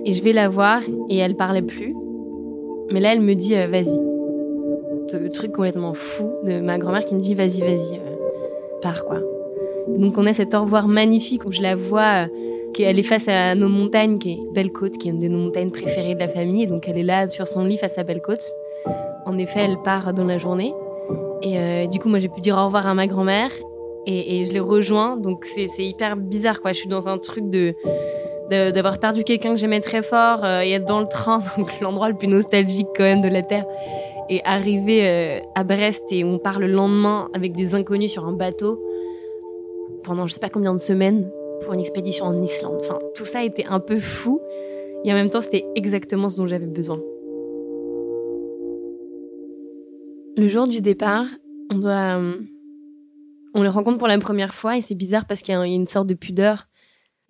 Et 0.05 0.13
je 0.13 0.23
vais 0.23 0.33
la 0.33 0.49
voir 0.49 0.83
et 1.09 1.17
elle 1.17 1.35
parlait 1.35 1.63
plus. 1.63 1.95
Mais 2.93 3.01
là, 3.01 3.13
elle 3.13 3.21
me 3.21 3.35
dit 3.35 3.57
euh, 3.57 3.67
vas-y. 3.67 4.01
Le 5.13 5.31
truc 5.31 5.53
complètement 5.53 5.95
fou 5.95 6.31
de 6.45 6.61
ma 6.61 6.79
grand-mère 6.79 7.05
qui 7.05 7.15
me 7.15 7.21
dit 7.21 7.35
vas-y, 7.35 7.61
vas-y, 7.61 7.97
euh, 7.97 8.17
pars 8.83 9.05
quoi. 9.05 9.19
Donc 9.97 10.19
on 10.19 10.27
a 10.27 10.33
cet 10.33 10.55
au 10.55 10.63
revoir 10.63 10.89
magnifique 10.89 11.45
où 11.45 11.53
je 11.53 11.63
la 11.63 11.75
vois, 11.75 12.25
euh, 12.25 12.27
qu'elle 12.75 12.99
est 12.99 13.05
face 13.05 13.29
à 13.29 13.55
nos 13.55 13.69
montagnes, 13.69 14.19
qui 14.19 14.33
est 14.33 14.53
Belle 14.53 14.71
Côte, 14.71 14.99
qui 14.99 15.09
est 15.09 15.13
une 15.13 15.21
de 15.21 15.29
nos 15.29 15.39
montagnes 15.39 15.71
préférées 15.71 16.15
de 16.15 16.21
la 16.21 16.29
famille. 16.29 16.67
Donc 16.67 16.89
elle 16.89 16.99
est 16.99 17.05
là 17.05 17.29
sur 17.29 17.49
son 17.49 17.65
lit 17.65 17.79
face 17.79 17.99
à 17.99 18.05
Belle 18.05 18.21
Côte. 18.21 18.45
En 19.25 19.39
effet, 19.39 19.61
elle 19.65 19.79
part 19.83 20.13
dans 20.13 20.25
la 20.25 20.39
journée. 20.39 20.75
Et 21.43 21.87
du 21.89 21.99
coup, 21.99 22.09
moi, 22.09 22.19
j'ai 22.19 22.29
pu 22.29 22.41
dire 22.41 22.57
au 22.57 22.65
revoir 22.65 22.87
à 22.87 22.95
ma 22.95 23.07
grand-mère 23.07 23.51
et, 24.07 24.45
je 24.45 24.53
les 24.53 24.61
rejoins. 24.61 25.17
Donc 25.17 25.45
c'est 25.45 25.67
hyper 25.79 26.17
bizarre, 26.17 26.61
quoi. 26.61 26.73
Je 26.73 26.79
suis 26.79 26.89
dans 26.89 27.09
un 27.09 27.19
truc 27.19 27.51
de 27.51 27.75
d'avoir 28.49 29.01
perdu 29.01 29.25
quelqu'un 29.25 29.55
que 29.55 29.57
j'aimais 29.57 29.81
très 29.81 30.03
fort 30.03 30.45
euh, 30.45 30.61
et 30.61 30.71
être 30.71 30.85
dans 30.85 31.01
le 31.01 31.09
train, 31.09 31.43
donc 31.59 31.81
l'endroit 31.81 32.09
le 32.09 32.15
plus 32.17 32.29
nostalgique 32.29 32.87
quand 32.95 33.03
même 33.03 33.21
de 33.21 33.29
la 33.29 33.43
Terre. 33.43 33.67
et 34.29 34.41
arriver 34.45 35.05
euh, 35.05 35.41
à 35.57 35.65
Brest 35.65 36.05
et 36.13 36.23
on 36.23 36.39
part 36.39 36.61
le 36.61 36.69
lendemain 36.69 37.29
avec 37.35 37.57
des 37.57 37.75
inconnus 37.75 38.13
sur 38.13 38.25
un 38.25 38.33
bateau 38.33 38.81
pendant 40.05 40.29
je 40.29 40.35
sais 40.35 40.39
pas 40.41 40.49
combien 40.49 40.73
de 40.73 40.79
semaines 40.79 41.29
pour 41.61 41.73
une 41.73 41.81
expédition 41.81 42.27
en 42.27 42.41
Islande. 42.41 42.77
Enfin, 42.79 43.01
tout 43.17 43.25
ça 43.25 43.43
était 43.43 43.67
un 43.69 43.81
peu 43.81 43.99
fou 43.99 44.41
et 45.07 45.13
en 45.13 45.15
même 45.15 45.31
temps, 45.31 45.41
c'était 45.41 45.65
exactement 45.77 46.29
ce 46.29 46.37
dont 46.37 46.49
j'avais 46.49 46.67
besoin. 46.67 47.01
Le 50.37 50.49
jour 50.49 50.67
du 50.67 50.83
départ, 50.83 51.27
on 51.73 51.79
doit. 51.79 52.19
Euh, 52.19 52.35
on 53.57 53.63
les 53.63 53.71
rencontre 53.71 53.97
pour 53.97 54.07
la 54.07 54.19
première 54.19 54.55
fois 54.55 54.77
et 54.77 54.83
c'est 54.83 54.95
bizarre 54.95 55.25
parce 55.25 55.41
qu'il 55.41 55.55
y 55.55 55.57
a 55.57 55.65
une 55.65 55.87
sorte 55.87 56.07
de 56.07 56.15
pudeur. 56.15 56.69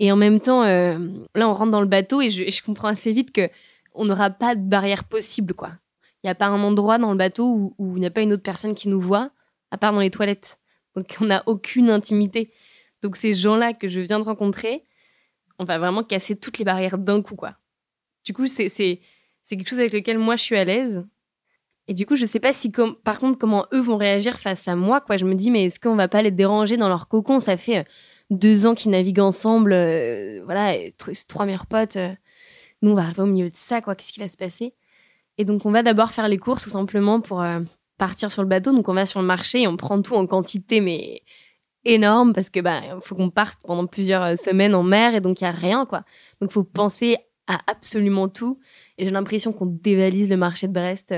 Et 0.00 0.10
en 0.10 0.16
même 0.16 0.40
temps, 0.40 0.64
euh, 0.64 0.98
là, 1.36 1.48
on 1.48 1.52
rentre 1.52 1.70
dans 1.70 1.80
le 1.80 1.86
bateau 1.86 2.20
et 2.20 2.30
je, 2.30 2.62
comprends 2.64 2.88
assez 2.88 3.12
vite 3.12 3.30
que 3.30 3.48
on 3.94 4.04
n'aura 4.04 4.30
pas 4.30 4.56
de 4.56 4.60
barrière 4.60 5.04
possible, 5.04 5.54
quoi. 5.54 5.70
Il 6.22 6.26
n'y 6.26 6.30
a 6.30 6.34
pas 6.34 6.48
un 6.48 6.60
endroit 6.62 6.98
dans 6.98 7.12
le 7.12 7.16
bateau 7.16 7.72
où, 7.78 7.96
il 7.96 8.00
n'y 8.00 8.06
a 8.06 8.10
pas 8.10 8.22
une 8.22 8.32
autre 8.32 8.42
personne 8.42 8.74
qui 8.74 8.88
nous 8.88 9.00
voit, 9.00 9.30
à 9.70 9.78
part 9.78 9.92
dans 9.92 10.00
les 10.00 10.10
toilettes. 10.10 10.58
Donc, 10.96 11.16
on 11.20 11.26
n'a 11.26 11.44
aucune 11.46 11.90
intimité. 11.90 12.52
Donc, 13.02 13.16
ces 13.16 13.34
gens-là 13.34 13.72
que 13.72 13.88
je 13.88 14.00
viens 14.00 14.18
de 14.18 14.24
rencontrer, 14.24 14.82
on 15.60 15.64
va 15.64 15.78
vraiment 15.78 16.02
casser 16.02 16.34
toutes 16.34 16.58
les 16.58 16.64
barrières 16.64 16.98
d'un 16.98 17.22
coup, 17.22 17.36
quoi. 17.36 17.54
Du 18.24 18.32
coup, 18.32 18.48
c'est 18.48 18.68
quelque 19.48 19.68
chose 19.68 19.78
avec 19.78 19.92
lequel 19.92 20.18
moi, 20.18 20.34
je 20.34 20.42
suis 20.42 20.56
à 20.56 20.64
l'aise. 20.64 21.06
Et 21.88 21.94
du 21.94 22.04
coup, 22.04 22.16
je 22.16 22.24
sais 22.24 22.40
pas 22.40 22.52
si, 22.52 22.70
par 23.04 23.20
contre, 23.20 23.38
comment 23.38 23.66
eux 23.72 23.80
vont 23.80 23.96
réagir 23.96 24.40
face 24.40 24.66
à 24.66 24.74
moi. 24.74 25.00
Quoi. 25.00 25.16
Je 25.16 25.24
me 25.24 25.34
dis, 25.34 25.50
mais 25.50 25.66
est-ce 25.66 25.78
qu'on 25.78 25.94
va 25.94 26.08
pas 26.08 26.22
les 26.22 26.32
déranger 26.32 26.76
dans 26.76 26.88
leur 26.88 27.08
cocon? 27.08 27.38
Ça 27.38 27.56
fait 27.56 27.78
euh, 27.78 27.84
deux 28.30 28.66
ans 28.66 28.74
qu'ils 28.74 28.90
naviguent 28.90 29.20
ensemble. 29.20 29.72
Euh, 29.72 30.42
voilà, 30.44 30.74
trois 31.28 31.46
meilleurs 31.46 31.66
potes. 31.66 31.96
Euh. 31.96 32.12
nous, 32.82 32.90
on 32.90 32.94
va 32.94 33.02
arriver 33.02 33.22
au 33.22 33.26
milieu 33.26 33.48
de 33.48 33.56
ça. 33.56 33.80
quoi. 33.80 33.94
Qu'est-ce 33.94 34.12
qui 34.12 34.20
va 34.20 34.28
se 34.28 34.36
passer? 34.36 34.74
Et 35.38 35.44
donc, 35.44 35.64
on 35.64 35.70
va 35.70 35.82
d'abord 35.82 36.12
faire 36.12 36.28
les 36.28 36.38
courses 36.38 36.64
tout 36.64 36.70
simplement 36.70 37.20
pour 37.20 37.44
partir 37.98 38.32
sur 38.32 38.42
le 38.42 38.48
bateau. 38.48 38.72
Donc, 38.72 38.88
on 38.88 38.94
va 38.94 39.06
sur 39.06 39.20
le 39.20 39.26
marché 39.26 39.62
et 39.62 39.68
on 39.68 39.76
prend 39.76 40.00
tout 40.02 40.14
en 40.14 40.26
quantité, 40.26 40.80
mais 40.80 41.22
énorme 41.84 42.32
parce 42.32 42.50
que 42.50 42.58
bah 42.60 42.82
faut 43.00 43.14
qu'on 43.14 43.30
parte 43.30 43.60
pendant 43.64 43.86
plusieurs 43.86 44.36
semaines 44.36 44.74
en 44.74 44.82
mer 44.82 45.14
et 45.14 45.20
donc 45.20 45.40
il 45.40 45.44
y 45.44 45.46
a 45.46 45.52
rien 45.52 45.86
quoi. 45.86 46.02
Donc 46.40 46.50
faut 46.50 46.64
penser 46.64 47.16
à 47.46 47.60
absolument 47.66 48.28
tout 48.28 48.58
et 48.98 49.04
j'ai 49.04 49.10
l'impression 49.10 49.52
qu'on 49.52 49.66
dévalise 49.66 50.30
le 50.30 50.36
marché 50.36 50.68
de 50.68 50.72
Brest 50.72 51.14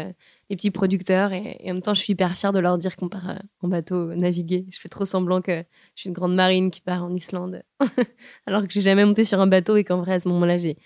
les 0.51 0.57
petits 0.57 0.71
producteurs. 0.71 1.33
Et, 1.33 1.59
en 1.65 1.75
même 1.75 1.83
temps, 1.83 1.95
je 1.95 2.01
suis 2.01 2.13
hyper 2.13 2.37
fière 2.37 2.53
de 2.53 2.59
leur 2.59 2.79
dire 2.79 2.97
qu'on 2.97 3.09
part 3.09 3.31
euh, 3.31 3.39
en 3.63 3.69
bateau 3.69 4.15
naviguer. 4.15 4.67
Je 4.71 4.79
fais 4.79 4.89
trop 4.89 5.05
semblant 5.05 5.41
que 5.41 5.59
je 5.95 6.01
suis 6.01 6.09
une 6.09 6.15
grande 6.15 6.35
marine 6.35 6.71
qui 6.71 6.81
part 6.81 7.05
en 7.05 7.15
Islande. 7.15 7.63
Alors 8.47 8.63
que 8.63 8.69
j'ai 8.71 8.81
jamais 8.81 9.05
monté 9.05 9.25
sur 9.25 9.41
un 9.41 9.47
bateau 9.47 9.77
et 9.77 9.85
qu'en 9.85 9.99
vrai, 9.99 10.15
à 10.15 10.21
ce 10.21 10.29
moment-là, 10.29 10.59
j'ai, 10.59 10.77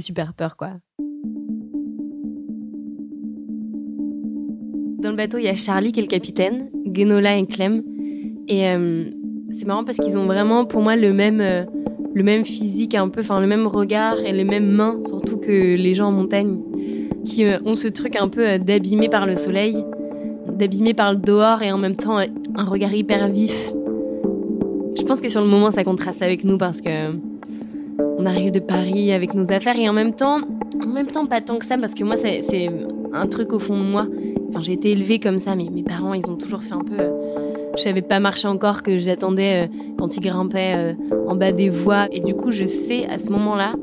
super 0.00 0.32
peur, 0.32 0.56
quoi. 0.56 0.78
Dans 5.02 5.10
le 5.10 5.16
bateau, 5.16 5.36
il 5.36 5.44
y 5.44 5.48
a 5.48 5.56
Charlie 5.56 5.92
qui 5.92 6.00
est 6.00 6.04
le 6.04 6.08
capitaine, 6.08 6.70
Genola 6.86 7.36
et 7.36 7.46
Clem. 7.46 7.82
Et 8.48 8.68
euh, 8.68 9.10
c'est 9.50 9.66
marrant 9.66 9.84
parce 9.84 9.98
qu'ils 9.98 10.16
ont 10.16 10.24
vraiment, 10.24 10.64
pour 10.64 10.80
moi, 10.80 10.96
le 10.96 11.12
même, 11.12 11.40
euh, 11.40 11.64
le 12.14 12.22
même 12.22 12.44
physique, 12.44 12.94
un 12.94 13.08
peu, 13.08 13.20
enfin, 13.20 13.40
le 13.40 13.46
même 13.46 13.66
regard 13.66 14.18
et 14.20 14.32
les 14.32 14.44
mêmes 14.44 14.70
mains, 14.70 15.00
surtout 15.06 15.38
que 15.38 15.76
les 15.76 15.94
gens 15.94 16.08
en 16.08 16.12
montagne 16.12 16.58
qui 17.24 17.44
euh, 17.44 17.58
ont 17.64 17.74
ce 17.74 17.88
truc 17.88 18.16
un 18.16 18.28
peu 18.28 18.46
euh, 18.46 18.58
d'abîmer 18.58 19.08
par 19.08 19.26
le 19.26 19.36
soleil, 19.36 19.84
d'abîmer 20.48 20.94
par 20.94 21.12
le 21.12 21.18
dehors 21.18 21.62
et 21.62 21.72
en 21.72 21.78
même 21.78 21.96
temps 21.96 22.18
euh, 22.18 22.26
un 22.54 22.64
regard 22.64 22.92
hyper 22.92 23.28
vif. 23.28 23.72
Je 24.96 25.02
pense 25.02 25.20
que 25.20 25.28
sur 25.28 25.40
le 25.40 25.46
moment 25.46 25.70
ça 25.70 25.84
contraste 25.84 26.22
avec 26.22 26.44
nous 26.44 26.58
parce 26.58 26.80
que 26.80 27.12
on 28.18 28.26
arrive 28.26 28.52
de 28.52 28.60
Paris 28.60 29.12
avec 29.12 29.34
nos 29.34 29.50
affaires 29.50 29.76
et 29.76 29.88
en 29.88 29.92
même 29.92 30.14
temps, 30.14 30.40
en 30.82 30.86
même 30.86 31.06
temps 31.06 31.26
pas 31.26 31.40
tant 31.40 31.58
que 31.58 31.64
ça 31.64 31.78
parce 31.78 31.94
que 31.94 32.04
moi 32.04 32.16
c'est 32.16 32.42
un 33.12 33.26
truc 33.26 33.52
au 33.52 33.58
fond 33.58 33.76
de 33.76 33.84
moi. 33.84 34.06
Enfin 34.48 34.60
j'ai 34.60 34.72
été 34.72 34.90
élevée 34.92 35.18
comme 35.18 35.38
ça, 35.38 35.54
mais 35.54 35.68
mes 35.72 35.82
parents 35.82 36.14
ils 36.14 36.28
ont 36.30 36.36
toujours 36.36 36.62
fait 36.62 36.74
un 36.74 36.84
peu. 36.84 37.51
Je 37.76 37.82
savais 37.82 38.02
pas 38.02 38.20
marcher 38.20 38.48
encore 38.48 38.82
que 38.82 38.98
j'attendais 38.98 39.70
quand 39.98 40.16
ils 40.16 40.20
grimpaient 40.20 40.96
en 41.26 41.34
bas 41.34 41.52
des 41.52 41.70
voies 41.70 42.06
et 42.12 42.20
du 42.20 42.34
coup 42.34 42.50
je 42.50 42.64
sais 42.64 43.06
à 43.06 43.18
ce 43.18 43.30
moment-là 43.30 43.74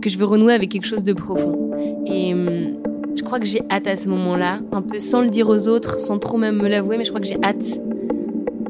que 0.00 0.10
je 0.10 0.18
veux 0.18 0.26
renouer 0.26 0.52
avec 0.52 0.70
quelque 0.70 0.86
chose 0.86 1.04
de 1.04 1.12
profond. 1.12 1.70
Et 2.06 2.34
hum, 2.34 2.78
je 3.16 3.22
crois 3.22 3.40
que 3.40 3.46
j'ai 3.46 3.62
hâte 3.70 3.86
à 3.86 3.96
ce 3.96 4.08
moment-là, 4.08 4.60
un 4.72 4.82
peu 4.82 4.98
sans 4.98 5.22
le 5.22 5.28
dire 5.28 5.48
aux 5.48 5.68
autres, 5.68 5.98
sans 5.98 6.18
trop 6.18 6.38
même 6.38 6.56
me 6.56 6.68
l'avouer, 6.68 6.96
mais 6.96 7.04
je 7.04 7.10
crois 7.10 7.20
que 7.20 7.26
j'ai 7.26 7.42
hâte 7.42 7.80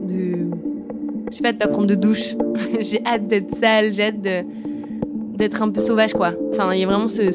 de. 0.08 0.48
Je 1.30 1.36
sais 1.36 1.42
pas, 1.42 1.52
de 1.52 1.58
pas 1.58 1.68
prendre 1.68 1.86
de 1.86 1.94
douche. 1.94 2.34
j'ai 2.80 3.04
hâte 3.04 3.26
d'être 3.26 3.54
sale, 3.54 3.92
j'ai 3.92 4.04
hâte 4.04 4.20
d'être 4.20 5.62
un 5.62 5.68
peu 5.68 5.80
sauvage, 5.80 6.14
quoi. 6.14 6.32
Enfin, 6.50 6.72
il 6.72 6.80
y 6.80 6.84
a 6.84 6.86
vraiment 6.86 7.08
ce, 7.08 7.30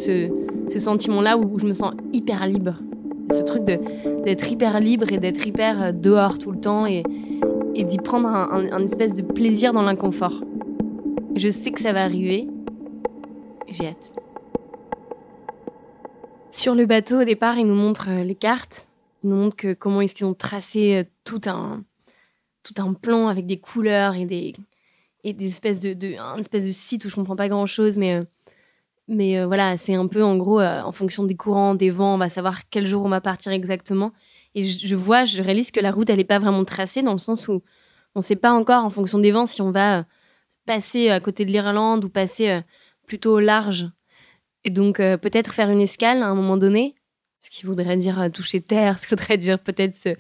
sentiment-là 0.76 1.38
où, 1.38 1.60
je 1.60 1.66
me 1.66 1.74
sens 1.74 1.94
hyper 2.12 2.48
libre. 2.48 2.80
Ce 3.34 3.42
truc 3.42 3.64
d'être 3.64 4.52
hyper 4.52 4.80
libre 4.80 5.12
et 5.12 5.18
d'être 5.18 5.48
hyper 5.48 5.82
euh, 5.82 5.92
dehors 5.92 6.38
tout 6.38 6.52
le 6.52 6.60
temps 6.60 6.86
et, 6.86 7.04
et 7.74 7.84
d'y 7.84 7.98
prendre 7.98 8.28
un, 8.28 8.86
espèce 8.86 9.16
de 9.16 9.24
plaisir 9.24 9.74
dans 9.74 9.82
l'inconfort. 9.82 10.44
Je 11.36 11.50
sais 11.50 11.72
que 11.72 11.82
ça 11.82 11.94
va 11.94 12.04
arriver 12.04 12.48
j'ai 13.68 13.88
hâte. 13.88 14.14
Sur 16.52 16.76
le 16.76 16.86
bateau, 16.86 17.22
au 17.22 17.24
départ, 17.24 17.58
ils 17.58 17.66
nous 17.66 17.74
montrent 17.74 18.10
euh, 18.12 18.24
les 18.24 18.36
cartes. 18.36 18.88
Ils 19.24 19.32
nous 19.32 19.36
montrent 19.36 19.56
que, 19.56 19.74
comment 19.74 20.02
est-ce 20.02 20.14
qu'ils 20.14 20.28
ont 20.28 20.36
tracé 20.36 20.98
euh, 20.98 21.04
tout 21.24 21.42
un, 21.48 21.84
tout 22.62 22.76
un 22.78 22.94
plan 22.94 23.30
avec 23.30 23.48
des 23.48 23.58
couleurs 23.58 24.14
et 24.14 24.26
des, 24.26 24.54
et 25.24 25.34
des 25.34 25.46
espèces 25.46 25.80
de, 25.80 25.94
de, 25.94 26.20
un 26.20 26.38
espèce 26.38 26.68
de 26.68 26.72
site 26.72 27.06
où 27.06 27.10
je 27.10 27.16
comprends 27.16 27.36
pas 27.36 27.48
grand 27.48 27.66
chose, 27.66 27.98
mais, 27.98 28.22
euh, 29.10 29.16
mais 29.16 29.44
voilà, 29.46 29.78
c'est 29.78 29.96
un 29.96 30.08
peu 30.08 30.24
en 30.24 30.38
gros, 30.38 30.62
en 30.62 30.92
fonction 30.92 31.24
des 31.24 31.36
courants, 31.36 31.76
des 31.76 31.90
vents, 31.90 32.16
on 32.16 32.18
va 32.18 32.30
savoir 32.30 32.70
quel 32.70 32.88
jour 32.88 33.04
on 33.06 33.10
va 33.10 33.22
partir 33.22 33.52
exactement. 33.52 34.12
Et 34.56 34.64
je, 34.64 34.96
vois, 34.96 35.26
je 35.26 35.42
réalise 35.42 35.72
que 35.72 35.80
la 35.80 35.92
route, 35.92 36.10
elle 36.10 36.18
n'est 36.18 36.24
pas 36.24 36.40
vraiment 36.40 36.64
tracée 36.64 37.02
dans 37.02 37.14
le 37.14 37.18
sens 37.18 37.48
où 37.48 37.64
on 38.16 38.20
ne 38.20 38.24
sait 38.24 38.36
pas 38.36 38.52
encore 38.52 38.86
en 38.86 38.90
fonction 38.90 39.20
des 39.20 39.32
vents 39.32 39.48
si 39.48 39.62
on 39.62 39.72
va 39.72 40.06
passer 40.66 41.10
à 41.10 41.20
côté 41.20 41.46
de 41.46 41.52
l'Irlande 41.52 42.06
ou 42.06 42.10
passer 42.10 42.62
plutôt 43.08 43.40
large. 43.40 43.88
Et 44.64 44.70
donc, 44.70 45.00
euh, 45.00 45.18
peut-être 45.18 45.54
faire 45.54 45.70
une 45.70 45.82
escale 45.82 46.24
à 46.24 46.28
un 46.28 46.36
moment 46.36 46.58
donné, 46.58 46.96
ce 47.40 47.50
qui 47.50 47.66
voudrait 47.66 47.98
dire 47.98 48.20
euh, 48.20 48.30
toucher 48.30 48.62
terre, 48.62 48.98
ce 49.00 49.08
qui 49.08 49.16
voudrait 49.16 49.38
dire 49.38 49.60
peut-être 49.60 49.96
se, 49.96 50.16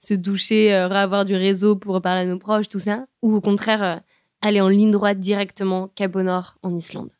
se 0.00 0.14
doucher, 0.14 0.74
euh, 0.74 0.88
avoir 0.88 1.24
du 1.24 1.34
réseau 1.34 1.76
pour 1.76 2.00
parler 2.02 2.22
à 2.22 2.26
nos 2.26 2.38
proches, 2.38 2.68
tout 2.68 2.78
ça. 2.78 3.06
Ou 3.22 3.34
au 3.34 3.40
contraire, 3.40 4.00
aller 4.40 4.60
en 4.60 4.68
ligne 4.68 4.90
droite 4.90 5.18
directement 5.18 5.88
Cap 5.94 6.14
au 6.16 6.22
Nord 6.22 6.56
en 6.62 6.74
Islande. 6.76 7.10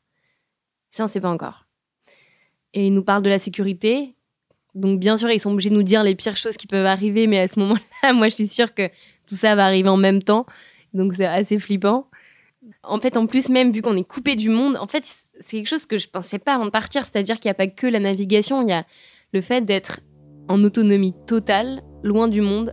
Ça, 0.94 1.02
on 1.02 1.06
ne 1.06 1.10
sait 1.10 1.20
pas 1.20 1.30
encore. 1.30 1.66
Et 2.72 2.86
ils 2.86 2.94
nous 2.94 3.02
parlent 3.02 3.24
de 3.24 3.28
la 3.28 3.40
sécurité. 3.40 4.14
Donc, 4.76 5.00
bien 5.00 5.16
sûr, 5.16 5.28
ils 5.28 5.40
sont 5.40 5.50
obligés 5.50 5.70
de 5.70 5.74
nous 5.74 5.82
dire 5.82 6.04
les 6.04 6.14
pires 6.14 6.36
choses 6.36 6.56
qui 6.56 6.68
peuvent 6.68 6.86
arriver, 6.86 7.26
mais 7.26 7.40
à 7.40 7.48
ce 7.48 7.58
moment-là, 7.58 8.12
moi, 8.12 8.28
je 8.28 8.36
suis 8.36 8.46
sûre 8.46 8.72
que 8.72 8.86
tout 9.26 9.34
ça 9.34 9.56
va 9.56 9.64
arriver 9.64 9.88
en 9.88 9.96
même 9.96 10.22
temps. 10.22 10.46
Donc, 10.92 11.14
c'est 11.16 11.26
assez 11.26 11.58
flippant. 11.58 12.08
En 12.84 13.00
fait, 13.00 13.16
en 13.16 13.26
plus, 13.26 13.48
même 13.48 13.72
vu 13.72 13.82
qu'on 13.82 13.96
est 13.96 14.04
coupé 14.04 14.36
du 14.36 14.50
monde, 14.50 14.76
en 14.76 14.86
fait, 14.86 15.02
c'est 15.40 15.56
quelque 15.56 15.68
chose 15.68 15.84
que 15.84 15.98
je 15.98 16.06
pensais 16.06 16.38
pas 16.38 16.54
avant 16.54 16.66
de 16.66 16.70
partir. 16.70 17.04
C'est-à-dire 17.04 17.40
qu'il 17.40 17.48
n'y 17.48 17.54
a 17.54 17.54
pas 17.54 17.66
que 17.66 17.88
la 17.88 17.98
navigation, 17.98 18.62
il 18.62 18.68
y 18.68 18.72
a 18.72 18.86
le 19.32 19.40
fait 19.40 19.62
d'être 19.62 19.98
en 20.48 20.62
autonomie 20.62 21.14
totale, 21.26 21.82
loin 22.04 22.28
du 22.28 22.40
monde, 22.40 22.72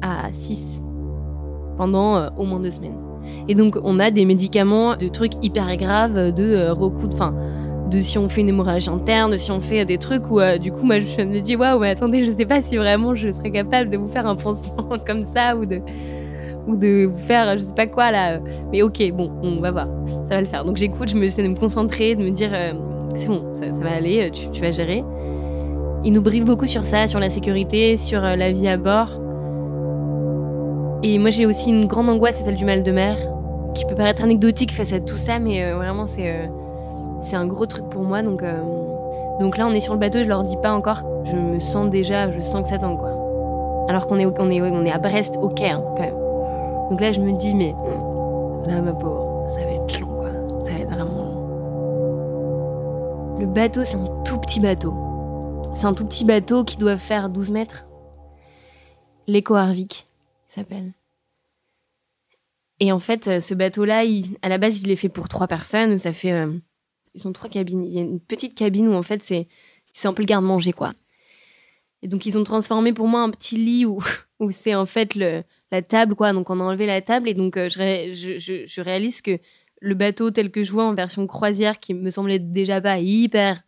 à 0.00 0.32
6 0.32 0.80
pendant 1.76 2.18
euh, 2.18 2.30
au 2.38 2.44
moins 2.44 2.60
deux 2.60 2.70
semaines. 2.70 3.05
Et 3.48 3.54
donc, 3.54 3.78
on 3.84 4.00
a 4.00 4.10
des 4.10 4.24
médicaments, 4.24 4.96
de 4.96 5.08
trucs 5.08 5.32
hyper 5.42 5.76
graves, 5.76 6.32
de 6.32 6.44
euh, 6.44 6.72
recoudre, 6.72 7.14
enfin, 7.14 7.34
de 7.90 8.00
si 8.00 8.18
on 8.18 8.28
fait 8.28 8.40
une 8.40 8.48
hémorragie 8.48 8.90
interne, 8.90 9.38
si 9.38 9.50
on 9.52 9.60
fait 9.60 9.84
des 9.84 9.98
trucs 9.98 10.28
où, 10.30 10.40
euh, 10.40 10.58
du 10.58 10.72
coup, 10.72 10.84
moi, 10.84 10.98
je 11.00 11.22
me 11.22 11.40
dis, 11.40 11.54
waouh, 11.56 11.78
mais 11.78 11.90
attendez, 11.90 12.24
je 12.24 12.32
sais 12.32 12.46
pas 12.46 12.62
si 12.62 12.76
vraiment 12.76 13.14
je 13.14 13.30
serais 13.30 13.50
capable 13.50 13.90
de 13.90 13.96
vous 13.96 14.08
faire 14.08 14.26
un 14.26 14.36
pansement 14.36 14.88
comme 15.06 15.22
ça 15.22 15.56
ou 15.56 15.64
de 15.64 15.80
ou 16.66 16.74
de 16.74 17.10
faire 17.16 17.56
je 17.56 17.62
sais 17.62 17.74
pas 17.74 17.86
quoi 17.86 18.10
là. 18.10 18.40
Mais 18.72 18.82
ok, 18.82 19.12
bon, 19.12 19.30
on 19.42 19.60
va 19.60 19.70
voir, 19.70 19.86
ça 20.28 20.34
va 20.34 20.40
le 20.40 20.46
faire. 20.46 20.64
Donc 20.64 20.76
j'écoute, 20.76 21.08
je 21.08 21.16
me 21.16 21.22
essaie 21.22 21.42
de 21.42 21.48
me 21.48 21.54
concentrer, 21.54 22.16
de 22.16 22.24
me 22.24 22.30
dire 22.30 22.50
euh, 22.52 22.72
c'est 23.14 23.28
bon, 23.28 23.44
ça, 23.52 23.66
va 23.70 23.92
aller, 23.92 24.30
tu, 24.32 24.60
vas 24.60 24.72
gérer. 24.72 25.04
Il 26.04 26.12
nous 26.12 26.22
brive 26.22 26.44
beaucoup 26.44 26.66
sur 26.66 26.84
ça, 26.84 27.06
sur 27.06 27.20
la 27.20 27.30
sécurité, 27.30 27.96
sur 27.96 28.20
la 28.20 28.50
vie 28.50 28.66
à 28.66 28.76
bord. 28.76 29.20
Et 31.02 31.18
moi 31.18 31.30
j'ai 31.30 31.46
aussi 31.46 31.70
une 31.70 31.86
grande 31.86 32.08
angoisse, 32.08 32.38
c'est 32.38 32.44
celle 32.44 32.56
du 32.56 32.64
mal 32.64 32.82
de 32.82 32.90
mer, 32.90 33.16
qui 33.76 33.84
peut 33.86 33.94
paraître 33.94 34.22
anecdotique 34.22 34.72
face 34.72 34.92
à 34.92 35.00
tout 35.00 35.16
ça, 35.16 35.38
mais 35.38 35.64
euh, 35.64 35.76
vraiment 35.76 36.06
c'est 36.06 36.50
c'est 37.22 37.36
un 37.36 37.46
gros 37.46 37.66
truc 37.66 37.88
pour 37.88 38.02
moi. 38.02 38.22
Donc 38.22 38.42
donc 39.40 39.56
là 39.56 39.66
on 39.66 39.72
est 39.72 39.80
sur 39.80 39.92
le 39.92 40.00
bateau, 40.00 40.22
je 40.22 40.28
leur 40.28 40.44
dis 40.44 40.56
pas 40.56 40.72
encore, 40.72 41.02
je 41.24 41.36
me 41.36 41.60
sens 41.60 41.88
déjà, 41.88 42.30
je 42.30 42.40
sens 42.40 42.62
que 42.62 42.68
ça 42.68 42.78
tend 42.78 42.96
quoi. 42.96 43.16
Alors 43.88 44.06
qu'on 44.08 44.18
est, 44.18 44.26
on 44.26 44.50
est, 44.50 44.60
on 44.60 44.84
est 44.84 44.90
à 44.90 44.98
Brest, 44.98 45.38
au 45.40 45.48
Caire, 45.48 45.80
quand 45.96 46.02
même. 46.02 46.18
Donc 46.90 47.00
là, 47.00 47.12
je 47.12 47.20
me 47.20 47.32
dis, 47.32 47.54
mais 47.54 47.72
là, 48.66 48.80
ma 48.80 48.92
pauvre, 48.92 49.48
ça 49.54 49.60
va 49.64 49.70
être 49.72 50.00
long, 50.00 50.08
quoi. 50.08 50.30
Ça 50.64 50.72
va 50.72 50.78
être 50.80 50.90
vraiment 50.90 51.22
long. 51.22 51.46
Le 53.38 53.46
bateau, 53.46 53.84
c'est 53.84 53.96
un 53.96 54.08
tout 54.24 54.38
petit 54.38 54.58
bateau. 54.58 54.92
C'est 55.74 55.86
un 55.86 55.94
tout 55.94 56.04
petit 56.04 56.24
bateau 56.24 56.64
qui 56.64 56.78
doit 56.78 56.98
faire 56.98 57.28
12 57.28 57.50
mètres. 57.50 57.86
L'Eco 59.28 59.54
Harvik, 59.54 60.04
il 60.48 60.52
s'appelle. 60.52 60.92
Et 62.80 62.92
en 62.92 62.98
fait, 62.98 63.40
ce 63.40 63.54
bateau-là, 63.54 64.04
à 64.42 64.48
la 64.48 64.58
base, 64.58 64.82
il 64.82 64.90
est 64.90 64.96
fait 64.96 65.08
pour 65.08 65.28
trois 65.28 65.46
personnes. 65.46 65.98
Ça 65.98 66.12
fait, 66.12 66.32
euh, 66.32 66.52
ils 67.14 67.26
ont 67.26 67.32
trois 67.32 67.48
cabines. 67.48 67.84
Il 67.84 67.94
y 67.94 67.98
a 67.98 68.02
une 68.02 68.20
petite 68.20 68.54
cabine 68.54 68.88
où 68.88 68.92
en 68.92 69.02
fait, 69.02 69.22
c'est, 69.22 69.48
c'est 69.92 70.08
un 70.08 70.12
peu 70.12 70.22
le 70.22 70.26
garde-manger, 70.26 70.72
quoi. 70.72 70.92
Et 72.02 72.08
donc, 72.08 72.26
ils 72.26 72.36
ont 72.36 72.44
transformé 72.44 72.92
pour 72.92 73.08
moi 73.08 73.22
un 73.22 73.30
petit 73.30 73.56
lit 73.56 73.86
où, 73.86 74.02
où 74.40 74.50
c'est 74.50 74.74
en 74.74 74.86
fait 74.86 75.14
le, 75.14 75.42
la 75.72 75.82
table, 75.82 76.14
quoi. 76.14 76.32
Donc, 76.32 76.50
on 76.50 76.60
a 76.60 76.64
enlevé 76.64 76.86
la 76.86 77.00
table 77.00 77.28
et 77.28 77.34
donc, 77.34 77.56
euh, 77.56 77.68
je, 77.70 78.80
réalise 78.80 79.22
que 79.22 79.38
le 79.80 79.94
bateau 79.94 80.30
tel 80.30 80.50
que 80.50 80.62
je 80.62 80.72
vois 80.72 80.84
en 80.84 80.94
version 80.94 81.26
croisière, 81.26 81.80
qui 81.80 81.94
me 81.94 82.10
semblait 82.10 82.38
déjà 82.38 82.80
pas 82.80 82.98
hyper 82.98 83.62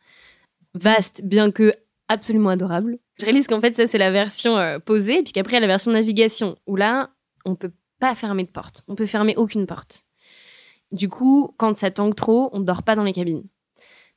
vaste, 0.75 1.23
bien 1.25 1.51
que 1.51 1.75
absolument 2.09 2.51
adorable, 2.51 2.99
je 3.19 3.25
réalise 3.25 3.47
qu'en 3.47 3.61
fait, 3.61 3.77
ça, 3.77 3.87
c'est 3.87 3.99
la 3.99 4.11
version 4.11 4.57
euh, 4.59 4.79
posée, 4.79 5.19
et 5.19 5.23
puis 5.23 5.33
qu'après, 5.33 5.53
il 5.53 5.57
y 5.57 5.59
a 5.59 5.61
la 5.61 5.67
version 5.67 5.91
navigation, 5.91 6.57
où 6.67 6.77
là, 6.77 7.11
on 7.45 7.55
peut 7.55 7.73
pas 7.99 8.15
fermer 8.15 8.45
de 8.45 8.51
porte. 8.51 8.83
On 8.89 8.95
peut 8.95 9.07
fermer 9.07 9.37
aucune 9.37 9.67
porte. 9.67 10.05
Du 10.93 11.09
coup, 11.09 11.55
quand 11.59 11.77
ça 11.77 11.91
tangue 11.91 12.15
trop, 12.15 12.51
on 12.53 12.61
dort 12.61 12.83
pas 12.83 12.97
dans 12.97 13.05
les 13.05 13.13
cabines. 13.13 13.45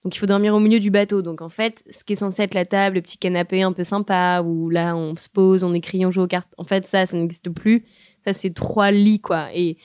Donc 0.04 0.16
il 0.16 0.20
faut 0.20 0.26
dormir 0.26 0.56
au 0.56 0.60
milieu 0.60 0.80
du 0.80 0.90
bateau. 0.90 1.22
Donc 1.22 1.42
en 1.42 1.50
fait, 1.50 1.84
ce 1.92 2.04
qui 2.04 2.14
est 2.14 2.18
censé 2.18 2.44
être 2.44 2.54
la 2.54 2.66
table, 2.66 2.96
le 2.96 3.02
petit 3.02 3.18
canapé 3.18 3.62
un 3.62 3.74
peu 3.74 3.84
sympa, 3.84 4.42
où 4.44 4.70
là 4.70 4.96
on 4.96 5.16
se 5.16 5.30
pose, 5.30 5.64
on 5.64 5.74
écrit, 5.74 6.06
on 6.06 6.12
joue 6.12 6.24
aux 6.24 6.28
cartes, 6.28 6.54
en 6.58 6.64
fait 6.64 6.88
ça, 6.88 7.06
ça 7.06 7.18
n'existe 7.18 7.50
plus. 7.50 7.86
Ça 8.26 8.34
c'est 8.34 8.54
trois 8.54 8.92
lits 8.92 9.20
quoi. 9.20 9.54
Et 9.54 9.78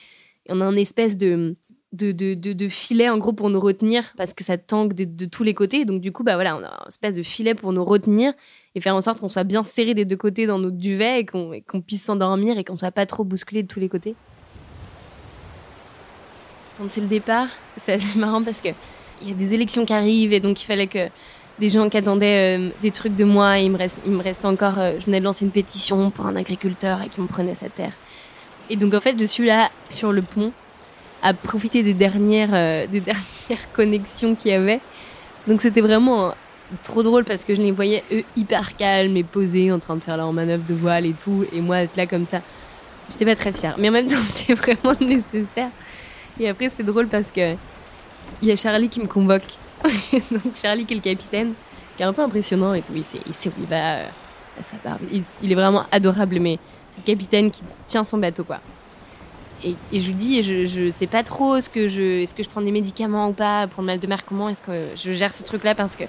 on 0.49 0.61
a 0.61 0.65
une 0.65 0.77
espèce 0.77 1.17
de 1.17 1.55
de, 1.93 2.11
de, 2.11 3.09
en 3.09 3.17
gros 3.17 3.33
pour 3.33 3.49
nous 3.49 3.59
retenir 3.59 4.13
parce 4.17 4.33
que 4.33 4.43
ça 4.43 4.57
tangue 4.57 4.93
de, 4.93 5.25
tous 5.25 5.43
les 5.43 5.53
côtés. 5.53 5.85
Donc 5.85 6.01
du 6.01 6.11
coup, 6.11 6.23
bah 6.23 6.35
voilà, 6.35 6.57
on 6.57 6.63
a 6.63 6.67
une 6.67 6.87
espèce 6.87 7.15
de 7.15 7.23
filet 7.23 7.55
pour 7.55 7.73
nous 7.73 7.83
retenir 7.83 8.33
et 8.75 8.81
faire 8.81 8.95
en 8.95 9.01
sorte 9.01 9.19
qu'on 9.19 9.29
soit 9.29 9.43
bien 9.43 9.63
serré 9.63 9.93
des 9.93 10.05
deux 10.05 10.17
côtés 10.17 10.47
dans 10.47 10.59
notre 10.59 10.77
duvet 10.77 11.21
et 11.21 11.25
qu'on 11.25 11.81
puisse 11.81 12.03
s'endormir 12.03 12.57
et 12.57 12.63
qu'on 12.63 12.77
soit 12.77 12.91
pas 12.91 13.05
trop 13.05 13.23
bousculé 13.23 13.63
de 13.63 13.67
tous 13.67 13.79
les 13.79 13.89
côtés. 13.89 14.15
Quand 16.77 16.85
c'est 16.89 17.01
le 17.01 17.07
départ, 17.07 17.47
c'est 17.77 17.93
assez 17.93 18.19
marrant 18.19 18.43
parce 18.43 18.61
que 18.61 18.69
il 19.21 19.29
y 19.29 19.31
a 19.31 19.35
des 19.35 19.55
élections 19.55 19.83
qui 19.83 19.93
arrivent 19.93 20.33
et 20.33 20.39
donc 20.39 20.61
il 20.61 20.65
fallait 20.65 20.85
que 20.85 21.09
des 21.57 21.69
gens 21.69 21.89
qui 21.89 21.97
attendaient 21.97 22.59
euh, 22.59 22.69
des 22.83 22.91
trucs 22.91 23.15
de 23.15 23.23
moi, 23.23 23.57
il 23.57 23.71
me 23.71 23.77
reste, 23.77 23.97
il 24.05 24.11
me 24.11 24.47
encore, 24.47 24.77
euh, 24.77 24.93
je 24.99 25.05
venais 25.05 25.19
de 25.19 25.25
lancer 25.25 25.43
une 25.43 25.51
pétition 25.51 26.11
pour 26.11 26.27
un 26.27 26.35
agriculteur 26.35 27.01
et 27.01 27.09
qui 27.09 27.19
me 27.19 27.25
prenait 27.25 27.55
sa 27.55 27.67
terre. 27.67 27.93
Et 28.69 28.75
donc 28.75 28.93
en 28.93 28.99
fait, 28.99 29.19
je 29.19 29.25
suis 29.25 29.47
là 29.47 29.71
sur 29.89 30.11
le 30.11 30.21
pont 30.21 30.51
à 31.21 31.33
profiter 31.33 31.83
des 31.83 31.93
dernières, 31.93 32.49
euh, 32.53 32.87
des 32.91 33.01
dernières 33.01 33.71
connexions 33.73 34.35
qu'il 34.35 34.51
y 34.51 34.53
avait. 34.53 34.79
Donc 35.47 35.61
c'était 35.61 35.81
vraiment 35.81 36.33
trop 36.83 37.03
drôle 37.03 37.23
parce 37.23 37.43
que 37.43 37.55
je 37.55 37.61
les 37.61 37.71
voyais 37.71 38.03
eux 38.11 38.23
hyper 38.35 38.75
calmes 38.75 39.15
et 39.15 39.23
posés 39.23 39.71
en 39.71 39.79
train 39.79 39.95
de 39.95 40.01
faire 40.01 40.17
leur 40.17 40.33
manœuvre 40.33 40.63
de 40.67 40.73
voile 40.73 41.05
et 41.05 41.13
tout, 41.13 41.45
et 41.53 41.61
moi 41.61 41.79
être 41.79 41.95
là 41.95 42.05
comme 42.05 42.25
ça. 42.25 42.41
J'étais 43.09 43.25
pas 43.25 43.35
très 43.35 43.53
fière, 43.53 43.75
mais 43.77 43.89
en 43.89 43.93
même 43.93 44.07
temps 44.09 44.15
c'est 44.29 44.53
vraiment 44.53 44.95
nécessaire. 44.99 45.69
Et 46.39 46.49
après 46.49 46.69
c'est 46.69 46.83
drôle 46.83 47.07
parce 47.07 47.31
que 47.31 47.55
il 48.41 48.47
y 48.47 48.51
a 48.51 48.55
Charlie 48.55 48.89
qui 48.89 48.99
me 48.99 49.07
convoque. 49.07 49.57
Donc 50.31 50.55
Charlie 50.55 50.85
qui 50.85 50.93
est 50.93 50.97
le 50.97 51.01
capitaine, 51.01 51.53
qui 51.95 52.03
est 52.03 52.05
un 52.05 52.13
peu 52.13 52.21
impressionnant 52.21 52.73
et 52.73 52.81
tout. 52.81 52.93
Il 52.95 53.03
sait, 53.03 53.19
il 53.25 53.49
où 53.49 53.53
il 53.59 53.65
va, 53.65 53.95
euh, 53.95 54.05
barbe. 54.83 55.01
Il, 55.11 55.51
est 55.51 55.55
vraiment 55.55 55.85
adorable, 55.91 56.39
mais 56.39 56.59
c'est 56.91 57.01
le 57.01 57.05
capitaine 57.05 57.51
qui 57.51 57.63
tient 57.85 58.03
son 58.03 58.17
bateau, 58.17 58.43
quoi. 58.43 58.59
Et, 59.63 59.75
je 59.91 60.05
lui 60.05 60.13
dis, 60.13 60.43
je, 60.43 60.67
je 60.67 60.91
sais 60.91 61.07
pas 61.07 61.23
trop, 61.23 61.59
ce 61.59 61.69
que 61.69 61.89
je, 61.89 62.21
est-ce 62.21 62.35
que 62.35 62.43
je 62.43 62.49
prends 62.49 62.61
des 62.61 62.71
médicaments 62.71 63.29
ou 63.29 63.33
pas 63.33 63.67
pour 63.67 63.81
le 63.81 63.87
mal 63.87 63.99
de 63.99 64.07
mer, 64.07 64.23
comment 64.25 64.49
est-ce 64.49 64.61
que 64.61 64.89
je 64.95 65.13
gère 65.13 65.33
ce 65.33 65.43
truc-là 65.43 65.73
parce 65.73 65.95
que 65.95 66.03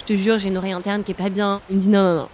je 0.00 0.04
te 0.04 0.16
jure, 0.16 0.38
j'ai 0.38 0.48
une 0.48 0.56
oreille 0.56 0.72
interne 0.72 1.04
qui 1.04 1.10
est 1.10 1.14
pas 1.14 1.28
bien. 1.28 1.60
Il 1.68 1.76
me 1.76 1.80
dit 1.80 1.88
non, 1.88 2.02
non, 2.02 2.14
non, 2.14 2.28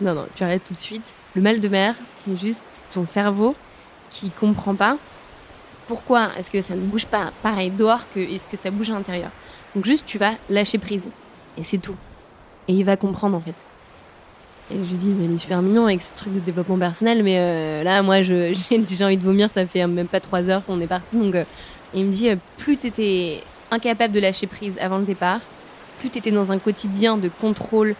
non, 0.00 0.14
non, 0.14 0.26
tu 0.34 0.44
arrêtes 0.44 0.64
tout 0.64 0.74
de 0.74 0.80
suite. 0.80 1.14
Le 1.34 1.42
mal 1.42 1.60
de 1.60 1.68
mer, 1.68 1.94
c'est 2.14 2.38
juste 2.38 2.62
ton 2.90 3.04
cerveau 3.04 3.54
qui 4.10 4.30
comprend 4.30 4.74
pas 4.74 4.96
pourquoi 5.86 6.30
est-ce 6.38 6.50
que 6.50 6.62
ça 6.62 6.74
ne 6.74 6.80
bouge 6.80 7.06
pas 7.06 7.32
pareil 7.42 7.70
dehors 7.70 8.00
que 8.14 8.20
est-ce 8.20 8.46
que 8.46 8.56
ça 8.56 8.70
bouge 8.70 8.90
à 8.90 8.94
l'intérieur. 8.94 9.30
Donc 9.74 9.84
juste 9.84 10.04
tu 10.06 10.18
vas 10.18 10.34
lâcher 10.48 10.78
prise 10.78 11.08
et 11.56 11.62
c'est 11.62 11.78
tout. 11.78 11.96
Et 12.68 12.74
il 12.74 12.84
va 12.84 12.96
comprendre 12.96 13.36
en 13.36 13.40
fait. 13.40 13.54
Et 14.70 14.74
je 14.74 14.90
lui 14.90 14.96
dis, 14.98 15.14
mais 15.16 15.24
il 15.24 15.34
est 15.34 15.38
super 15.38 15.62
mignon 15.62 15.86
avec 15.86 16.02
ce 16.02 16.12
truc 16.14 16.34
de 16.34 16.40
développement 16.40 16.76
personnel, 16.76 17.22
mais 17.22 17.38
euh, 17.38 17.82
là, 17.82 18.02
moi, 18.02 18.22
j'ai 18.22 18.52
déjà 18.78 19.06
envie 19.06 19.16
de 19.16 19.24
vomir, 19.24 19.48
ça 19.48 19.66
fait 19.66 19.86
même 19.86 20.08
pas 20.08 20.20
trois 20.20 20.48
heures 20.50 20.64
qu'on 20.64 20.80
est 20.80 20.86
parti. 20.86 21.16
Donc, 21.16 21.34
euh, 21.34 21.44
il 21.94 22.04
me 22.04 22.12
dit, 22.12 22.28
euh, 22.28 22.36
plus 22.58 22.76
tu 22.76 22.88
étais 22.88 23.42
incapable 23.70 24.12
de 24.12 24.20
lâcher 24.20 24.46
prise 24.46 24.76
avant 24.78 24.98
le 24.98 25.04
départ, 25.04 25.40
plus 26.00 26.10
tu 26.10 26.18
étais 26.18 26.30
dans 26.30 26.52
un 26.52 26.58
quotidien 26.58 27.16
de 27.16 27.28
contrôle, 27.28 27.94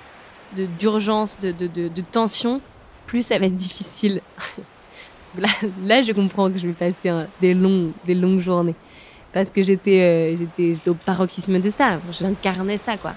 d'urgence, 0.79 1.39
de, 1.41 2.01
tension, 2.11 2.61
plus 3.07 3.23
ça 3.23 3.39
va 3.39 3.47
être 3.47 3.57
difficile. 3.57 4.21
là, 5.85 6.03
je 6.03 6.13
comprends 6.13 6.51
que 6.51 6.59
je 6.59 6.67
vais 6.67 6.73
passer 6.75 7.11
des, 7.41 7.55
longues 7.55 8.41
journées. 8.41 8.75
Parce 9.33 9.51
que 9.51 9.63
j'étais 9.63 10.37
j'étais 10.39 10.89
au 10.89 10.95
paroxysme 10.95 11.61
de 11.61 11.69
ça. 11.69 11.99
J'incarnais 12.19 12.79
ça, 12.79 12.97
quoi. 12.97 13.13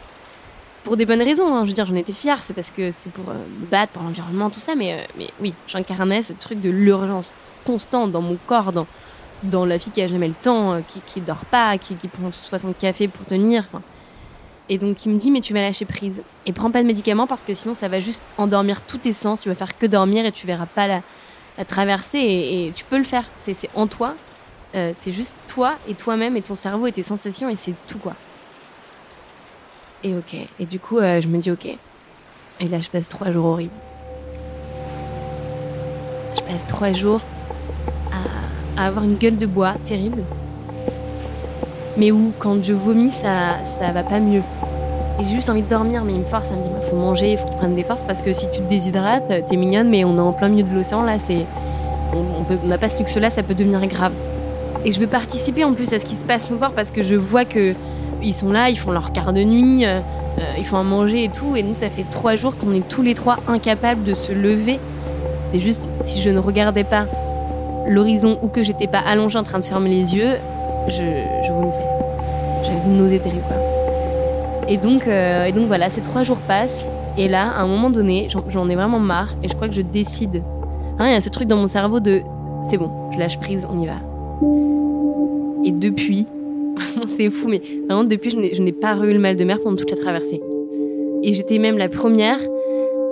Pour 0.84 0.98
des 0.98 1.06
bonnes 1.06 1.22
raisons. 1.22 1.54
Hein. 1.54 1.62
Je 1.63 1.70
veux 1.70 1.76
dire, 1.76 1.86
j'en 1.86 1.96
étais 1.96 2.13
fière. 2.13 2.41
C'est 2.44 2.54
parce 2.54 2.72
que 2.72 2.91
c'était 2.91 3.10
pour 3.10 3.30
euh, 3.30 3.36
me 3.60 3.65
battre, 3.65 3.94
pour 3.94 4.04
l'environnement, 4.04 4.50
tout 4.50 4.60
ça. 4.60 4.76
Mais, 4.76 4.94
euh, 4.94 5.04
mais 5.17 5.30
oui, 5.39 5.54
j'incarnais 5.67 6.24
ce 6.24 6.34
truc 6.34 6.62
de 6.62 6.70
l'urgence 6.70 7.32
constante 7.65 8.12
dans 8.12 8.22
mon 8.22 8.38
corps, 8.48 8.72
dans, 8.72 8.88
dans 9.44 9.65
la 9.65 9.78
fille 9.78 9.91
qui 9.91 10.02
a 10.02 10.08
jamais 10.08 10.28
le 10.28 10.34
temps, 10.34 10.82
qui, 10.88 11.02
qui 11.06 11.22
dort 11.22 11.46
pas, 11.52 11.78
qui, 11.78 11.96
prend 12.08 12.32
60 12.32 12.78
cafés 12.78 13.08
pour 13.08 13.26
tenir. 13.26 13.65
Et 14.70 14.78
donc, 14.78 15.06
il 15.06 15.12
me 15.12 15.17
dit, 15.17 15.32
mais 15.32 15.41
tu 15.41 15.54
vas 15.54 15.62
lâcher 15.62 15.86
prise. 15.86 16.24
Et 16.46 16.54
prends 16.54 16.72
pas 16.72 16.82
de 16.82 16.88
médicaments 16.88 17.28
parce 17.28 17.44
que 17.44 17.54
sinon, 17.54 17.76
ça 17.76 17.88
va 17.88 18.00
juste 18.00 18.22
endormir 18.38 18.84
tous 18.84 19.00
tes 19.00 19.13
sens. 19.13 19.41
Tu 19.41 19.50
vas 19.50 19.56
faire 19.56 19.78
que 19.78 19.86
dormir 19.86 20.26
et 20.26 20.32
tu 20.32 20.48
verras 20.48 20.65
pas 20.65 20.88
la, 20.88 21.02
à 21.58 21.65
traverser 21.65 22.20
et, 22.20 22.72
tu 22.76 22.86
peux 22.86 22.98
le 22.98 23.04
faire. 23.04 23.26
C'est 23.39 23.56
en 23.76 23.88
toi. 23.88 24.15
Euh, 24.74 24.94
c'est 24.96 25.12
juste 25.12 25.34
toi 25.48 25.76
et 25.89 25.96
toi-même 25.96 26.38
et 26.38 26.41
ton 26.41 26.56
cerveau 26.56 26.88
et 26.88 26.94
tes 26.94 27.04
sensations 27.04 27.50
et 27.50 27.58
c'est 27.58 27.74
tout 27.88 27.98
quoi. 27.98 28.13
Et 30.04 30.16
ok. 30.16 30.36
Et 30.60 30.66
du 30.66 30.80
coup, 30.80 30.98
euh, 30.98 31.22
je 31.22 31.28
me 31.28 31.38
dis 31.38 31.52
ok. 31.52 31.66
Et 32.60 32.68
là, 32.68 32.80
je 32.80 32.90
passe 32.90 33.10
trois 33.10 33.32
jours 33.32 33.46
horribles. 33.46 33.72
Je 36.36 36.42
passe 36.42 36.66
trois 36.66 36.92
jours 36.94 37.22
à, 38.78 38.88
avoir 38.88 39.04
une 39.06 39.16
gueule 39.16 39.38
de 39.38 39.46
bois 39.46 39.76
terrible. 39.86 40.24
Mais 41.98 42.12
où, 42.12 42.34
quand 42.40 42.64
je 42.64 42.74
vomis, 42.74 43.12
ça, 43.12 43.64
ça 43.66 43.92
va 43.92 44.04
pas 44.04 44.20
mieux 44.20 44.44
j'ai 45.24 45.36
juste 45.36 45.50
envie 45.50 45.62
de 45.62 45.68
dormir, 45.68 46.04
mais 46.04 46.14
il 46.14 46.20
me 46.20 46.26
force 46.26 46.52
à 46.52 46.56
me 46.56 46.64
dire 46.64 46.72
il 46.82 46.90
faut 46.90 46.96
manger, 46.96 47.34
il 47.34 47.38
faut 47.38 47.48
prennes 47.48 47.76
des 47.76 47.84
forces 47.84 48.04
parce 48.04 48.22
que 48.22 48.34
si 48.34 48.50
tu 48.52 48.60
te 48.60 48.70
déshydrates, 48.70 49.46
t'es 49.48 49.56
mignonne, 49.56 49.90
mais 49.90 50.04
on 50.04 50.18
est 50.18 50.22
en 50.22 50.34
plein 50.34 50.50
milieu 50.50 50.64
de 50.64 50.74
l'océan 50.74 51.04
là, 51.04 51.20
c'est. 51.20 51.46
On 52.14 52.68
n'a 52.68 52.78
pas 52.78 52.90
ce 52.90 53.00
luxe 53.00 53.16
là, 53.18 53.30
ça 53.30 53.42
peut 53.42 53.54
devenir 53.54 53.86
grave. 53.88 54.12
Et 54.84 54.92
je 54.92 55.00
veux 55.00 55.08
participer 55.08 55.64
en 55.64 55.74
plus 55.74 55.94
à 55.94 56.00
ce 56.00 56.06
qui 56.06 56.16
se 56.16 56.26
passe 56.26 56.52
au 56.52 56.56
bord 56.56 56.72
parce 56.74 56.92
que 56.92 57.04
je 57.04 57.16
vois 57.16 57.46
que 57.46 57.74
ils 58.23 58.34
sont 58.34 58.51
là, 58.51 58.69
ils 58.69 58.77
font 58.77 58.91
leur 58.91 59.12
quart 59.12 59.34
de 59.34 59.43
nuit, 59.43 59.86
euh, 59.86 59.99
euh, 60.39 60.41
ils 60.57 60.65
font 60.65 60.77
à 60.77 60.84
manger 60.84 61.25
et 61.25 61.29
tout. 61.29 61.55
Et 61.55 61.63
nous, 61.63 61.75
ça 61.75 61.89
fait 61.89 62.05
trois 62.10 62.36
jours 62.36 62.55
qu'on 62.57 62.73
est 62.73 62.88
tous 62.88 63.01
les 63.01 63.13
trois 63.13 63.38
incapables 63.47 64.03
de 64.03 64.13
se 64.13 64.31
lever. 64.31 64.79
C'était 65.39 65.60
juste 65.60 65.84
si 66.03 66.21
je 66.21 66.29
ne 66.29 66.39
regardais 66.39 66.84
pas 66.84 67.05
l'horizon 67.88 68.39
ou 68.41 68.47
que 68.47 68.63
j'étais 68.63 68.88
pas 68.88 68.99
allongée 68.99 69.38
en 69.38 69.43
train 69.43 69.60
de 69.60 69.65
fermer 69.65 69.89
les 69.89 70.15
yeux, 70.15 70.38
je, 70.88 71.03
je 71.45 71.51
vomissais. 71.51 71.86
J'avais 72.63 72.79
une 72.86 72.97
nausée 72.97 73.19
terrible. 73.19 73.43
Et 74.67 74.77
donc, 74.77 75.07
euh, 75.07 75.45
et 75.45 75.51
donc 75.51 75.67
voilà, 75.67 75.89
ces 75.89 76.01
trois 76.01 76.23
jours 76.23 76.38
passent. 76.38 76.86
Et 77.17 77.27
là, 77.27 77.49
à 77.49 77.62
un 77.62 77.67
moment 77.67 77.89
donné, 77.89 78.29
j'en 78.47 78.69
ai 78.69 78.75
vraiment 78.75 78.99
marre. 78.99 79.36
Et 79.43 79.49
je 79.49 79.53
crois 79.53 79.67
que 79.67 79.73
je 79.73 79.81
décide. 79.81 80.41
Hein, 80.97 81.07
il 81.07 81.13
y 81.13 81.15
a 81.15 81.21
ce 81.21 81.29
truc 81.29 81.47
dans 81.47 81.57
mon 81.57 81.67
cerveau 81.67 81.99
de 81.99 82.23
c'est 82.69 82.77
bon, 82.77 82.91
je 83.12 83.17
lâche 83.17 83.39
prise, 83.39 83.67
on 83.69 83.79
y 83.79 83.88
va. 83.88 83.95
Et 85.65 85.71
depuis, 85.71 86.27
c'est 87.08 87.30
fou, 87.30 87.48
mais 87.48 87.62
vraiment 87.86 88.04
depuis, 88.04 88.30
je 88.30 88.62
n'ai 88.62 88.72
pas 88.72 88.96
eu 88.98 89.13
le 89.13 89.20
mal 89.20 89.36
de 89.36 89.44
mer 89.44 89.60
pendant 89.62 89.78
toute 89.78 89.91
la 89.91 89.98
traversée. 89.98 90.41
Et 91.24 91.34
j'étais 91.34 91.60
même 91.60 91.78
la 91.78 91.89
première 91.89 92.39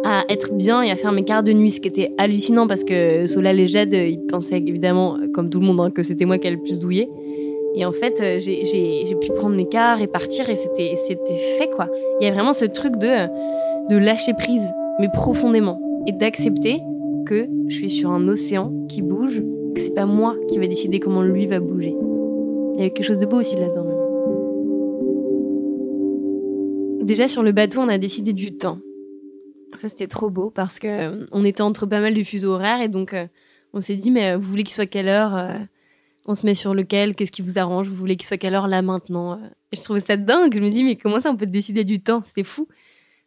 à 0.04 0.24
être 0.30 0.54
bien 0.54 0.82
et 0.82 0.92
à 0.92 0.96
faire 0.96 1.12
mes 1.12 1.24
quarts 1.24 1.44
de 1.44 1.52
nuit, 1.52 1.72
ce 1.72 1.80
qui 1.80 1.88
était 1.88 2.12
hallucinant 2.18 2.68
parce 2.68 2.84
que 2.84 3.28
Solal 3.28 3.60
et 3.60 3.68
Jade, 3.68 3.94
ils 3.94 4.20
pensaient 4.28 4.58
évidemment, 4.58 5.18
comme 5.34 5.50
tout 5.50 5.60
le 5.60 5.66
monde, 5.66 5.80
hein, 5.82 5.92
que 5.92 6.04
c'était 6.04 6.26
moi 6.26 6.38
qui 6.38 6.48
allais 6.48 6.56
le 6.56 6.62
plus 6.62 6.80
douiller. 6.80 7.10
Et 7.76 7.86
en 7.86 7.92
fait, 7.92 8.20
euh, 8.22 8.40
j'ai 8.40 9.16
pu 9.22 9.32
prendre 9.34 9.56
mes 9.56 9.68
quarts 9.68 10.02
et 10.02 10.08
partir 10.08 10.50
et 10.50 10.56
c'était 10.56 10.96
fait 11.58 11.70
quoi. 11.70 11.88
Il 12.20 12.28
y 12.28 12.30
a 12.30 12.34
vraiment 12.34 12.54
ce 12.54 12.66
truc 12.66 12.96
de, 12.96 13.28
de 13.90 13.98
lâcher 13.98 14.34
prise, 14.34 14.68
mais 15.00 15.10
profondément, 15.14 15.80
et 16.08 16.12
d'accepter 16.12 16.80
que 17.26 17.48
je 17.68 17.76
suis 17.76 17.90
sur 17.90 18.12
un 18.12 18.28
océan 18.28 18.74
qui 18.88 19.02
bouge, 19.02 19.42
que 19.76 19.82
c'est 19.82 19.94
pas 19.94 20.06
moi 20.06 20.36
qui 20.48 20.58
va 20.58 20.68
décider 20.68 21.00
comment 21.00 21.22
lui 21.22 21.46
va 21.46 21.60
bouger. 21.60 21.96
Il 22.80 22.84
y 22.84 22.86
a 22.86 22.90
quelque 22.92 23.06
chose 23.06 23.20
de 23.20 23.26
beau 23.26 23.42
aussi 23.42 23.58
là-dedans. 23.58 23.84
Déjà 27.04 27.28
sur 27.28 27.44
le 27.44 27.52
bateau, 27.52 27.82
on 27.82 27.90
a 27.90 27.98
décidé 27.98 28.32
du 28.32 28.56
temps. 28.56 28.80
Ça 29.76 29.90
c'était 29.90 30.08
trop 30.08 30.30
beau 30.30 30.50
parce 30.50 30.80
que 30.80 30.88
euh, 30.88 31.26
on 31.34 31.44
était 31.44 31.62
entre 31.62 31.86
pas 31.86 32.00
mal 32.00 32.14
de 32.14 32.24
fuseaux 32.24 32.54
horaires 32.54 32.82
et 32.82 32.88
donc 32.88 33.14
euh, 33.14 33.28
on 33.74 33.82
s'est 33.82 33.98
dit 33.98 34.12
mais 34.12 34.38
vous 34.38 34.50
voulez 34.50 34.64
qu'il 34.64 34.74
soit 34.74 34.86
quelle 34.86 35.10
heure 35.10 35.60
on 36.26 36.36
se 36.36 36.46
met 36.46 36.56
sur 36.56 36.74
lequel, 36.74 37.16
qu'est-ce 37.16 37.34
qui 37.34 37.42
vous 37.42 37.60
arrange, 37.60 37.90
vous 37.90 37.96
voulez 37.96 38.16
qu'il 38.16 38.26
soit 38.26 38.38
quelle 38.38 38.56
heure 38.56 38.68
là 38.68 38.82
maintenant. 38.82 39.42
Et 39.74 39.76
je 39.76 39.84
trouvais 39.84 40.00
ça 40.00 40.16
dingue, 40.16 40.56
je 40.56 40.62
me 40.62 40.70
dis 40.70 40.84
mais 40.86 40.96
comment 40.96 41.20
ça 41.20 41.32
on 41.32 41.36
peut 41.36 41.48
décider 41.48 41.84
du 41.84 42.02
temps, 42.02 42.24
c'était 42.24 42.46
fou. 42.46 42.70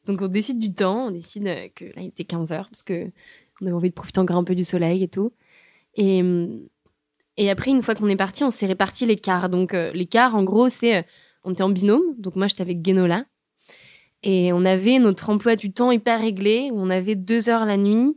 Donc 0.07 0.23
on 0.23 0.29
décide 0.29 0.61
du 0.61 0.73
temps, 0.73 1.09
on 1.09 1.11
décide 1.11 1.47
euh, 1.47 1.69
que 1.75 1.85
là 1.85 2.01
il 2.01 2.07
était 2.07 2.25
15 2.25 2.53
heures 2.53 2.71
parce 2.71 2.83
que 2.83 3.11
on 3.61 3.67
avait 3.67 3.75
envie 3.75 3.91
de 3.91 3.95
profiter 3.95 4.19
encore 4.19 4.39
un 4.39 4.45
peu 4.45 4.55
du 4.55 4.65
soleil 4.65 5.03
et 5.03 5.09
tout. 5.09 5.31
Et, 5.97 6.23
et 7.37 7.51
après 7.51 7.71
une 7.71 7.83
fois 7.83 7.95
qu'on 7.95 8.09
est 8.09 8.17
parti, 8.17 8.45
on 8.45 8.51
s'est 8.51 8.67
réparti 8.67 9.07
les 9.07 9.17
quarts. 9.17 9.49
Donc 9.49 9.75
euh, 9.75 9.93
les 9.93 10.07
quarts 10.07 10.35
en 10.35 10.45
gros 10.45 10.69
c'est 10.69 10.97
euh, 10.97 11.03
on 11.45 11.53
était 11.53 11.63
en 11.63 11.71
binôme, 11.71 12.03
donc 12.19 12.37
moi 12.37 12.47
j'étais 12.47 12.63
avec 12.63 12.87
Genola 12.87 13.25
Et 14.23 14.53
on 14.53 14.65
avait 14.65 14.99
notre 14.99 15.31
emploi 15.31 15.57
du 15.57 15.73
temps 15.73 15.91
hyper 15.91 16.21
réglé, 16.21 16.71
on 16.73 16.91
avait 16.91 17.17
deux 17.17 17.49
heures 17.49 17.65
la 17.65 17.77
nuit 17.77 18.17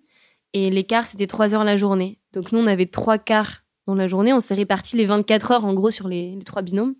et 0.57 0.69
l'écart, 0.69 1.05
c'était 1.05 1.27
trois 1.27 1.53
heures 1.53 1.65
la 1.65 1.75
journée. 1.75 2.17
Donc 2.31 2.53
nous, 2.53 2.59
on 2.59 2.67
avait 2.67 2.85
trois 2.85 3.17
quarts 3.17 3.63
dans 3.87 3.93
la 3.93 4.07
journée. 4.07 4.31
On 4.31 4.39
s'est 4.39 4.53
réparti 4.53 4.95
les 4.95 5.05
24 5.05 5.51
heures, 5.51 5.65
en 5.65 5.73
gros, 5.73 5.91
sur 5.91 6.07
les, 6.07 6.39
trois 6.45 6.61
binômes. 6.61 6.95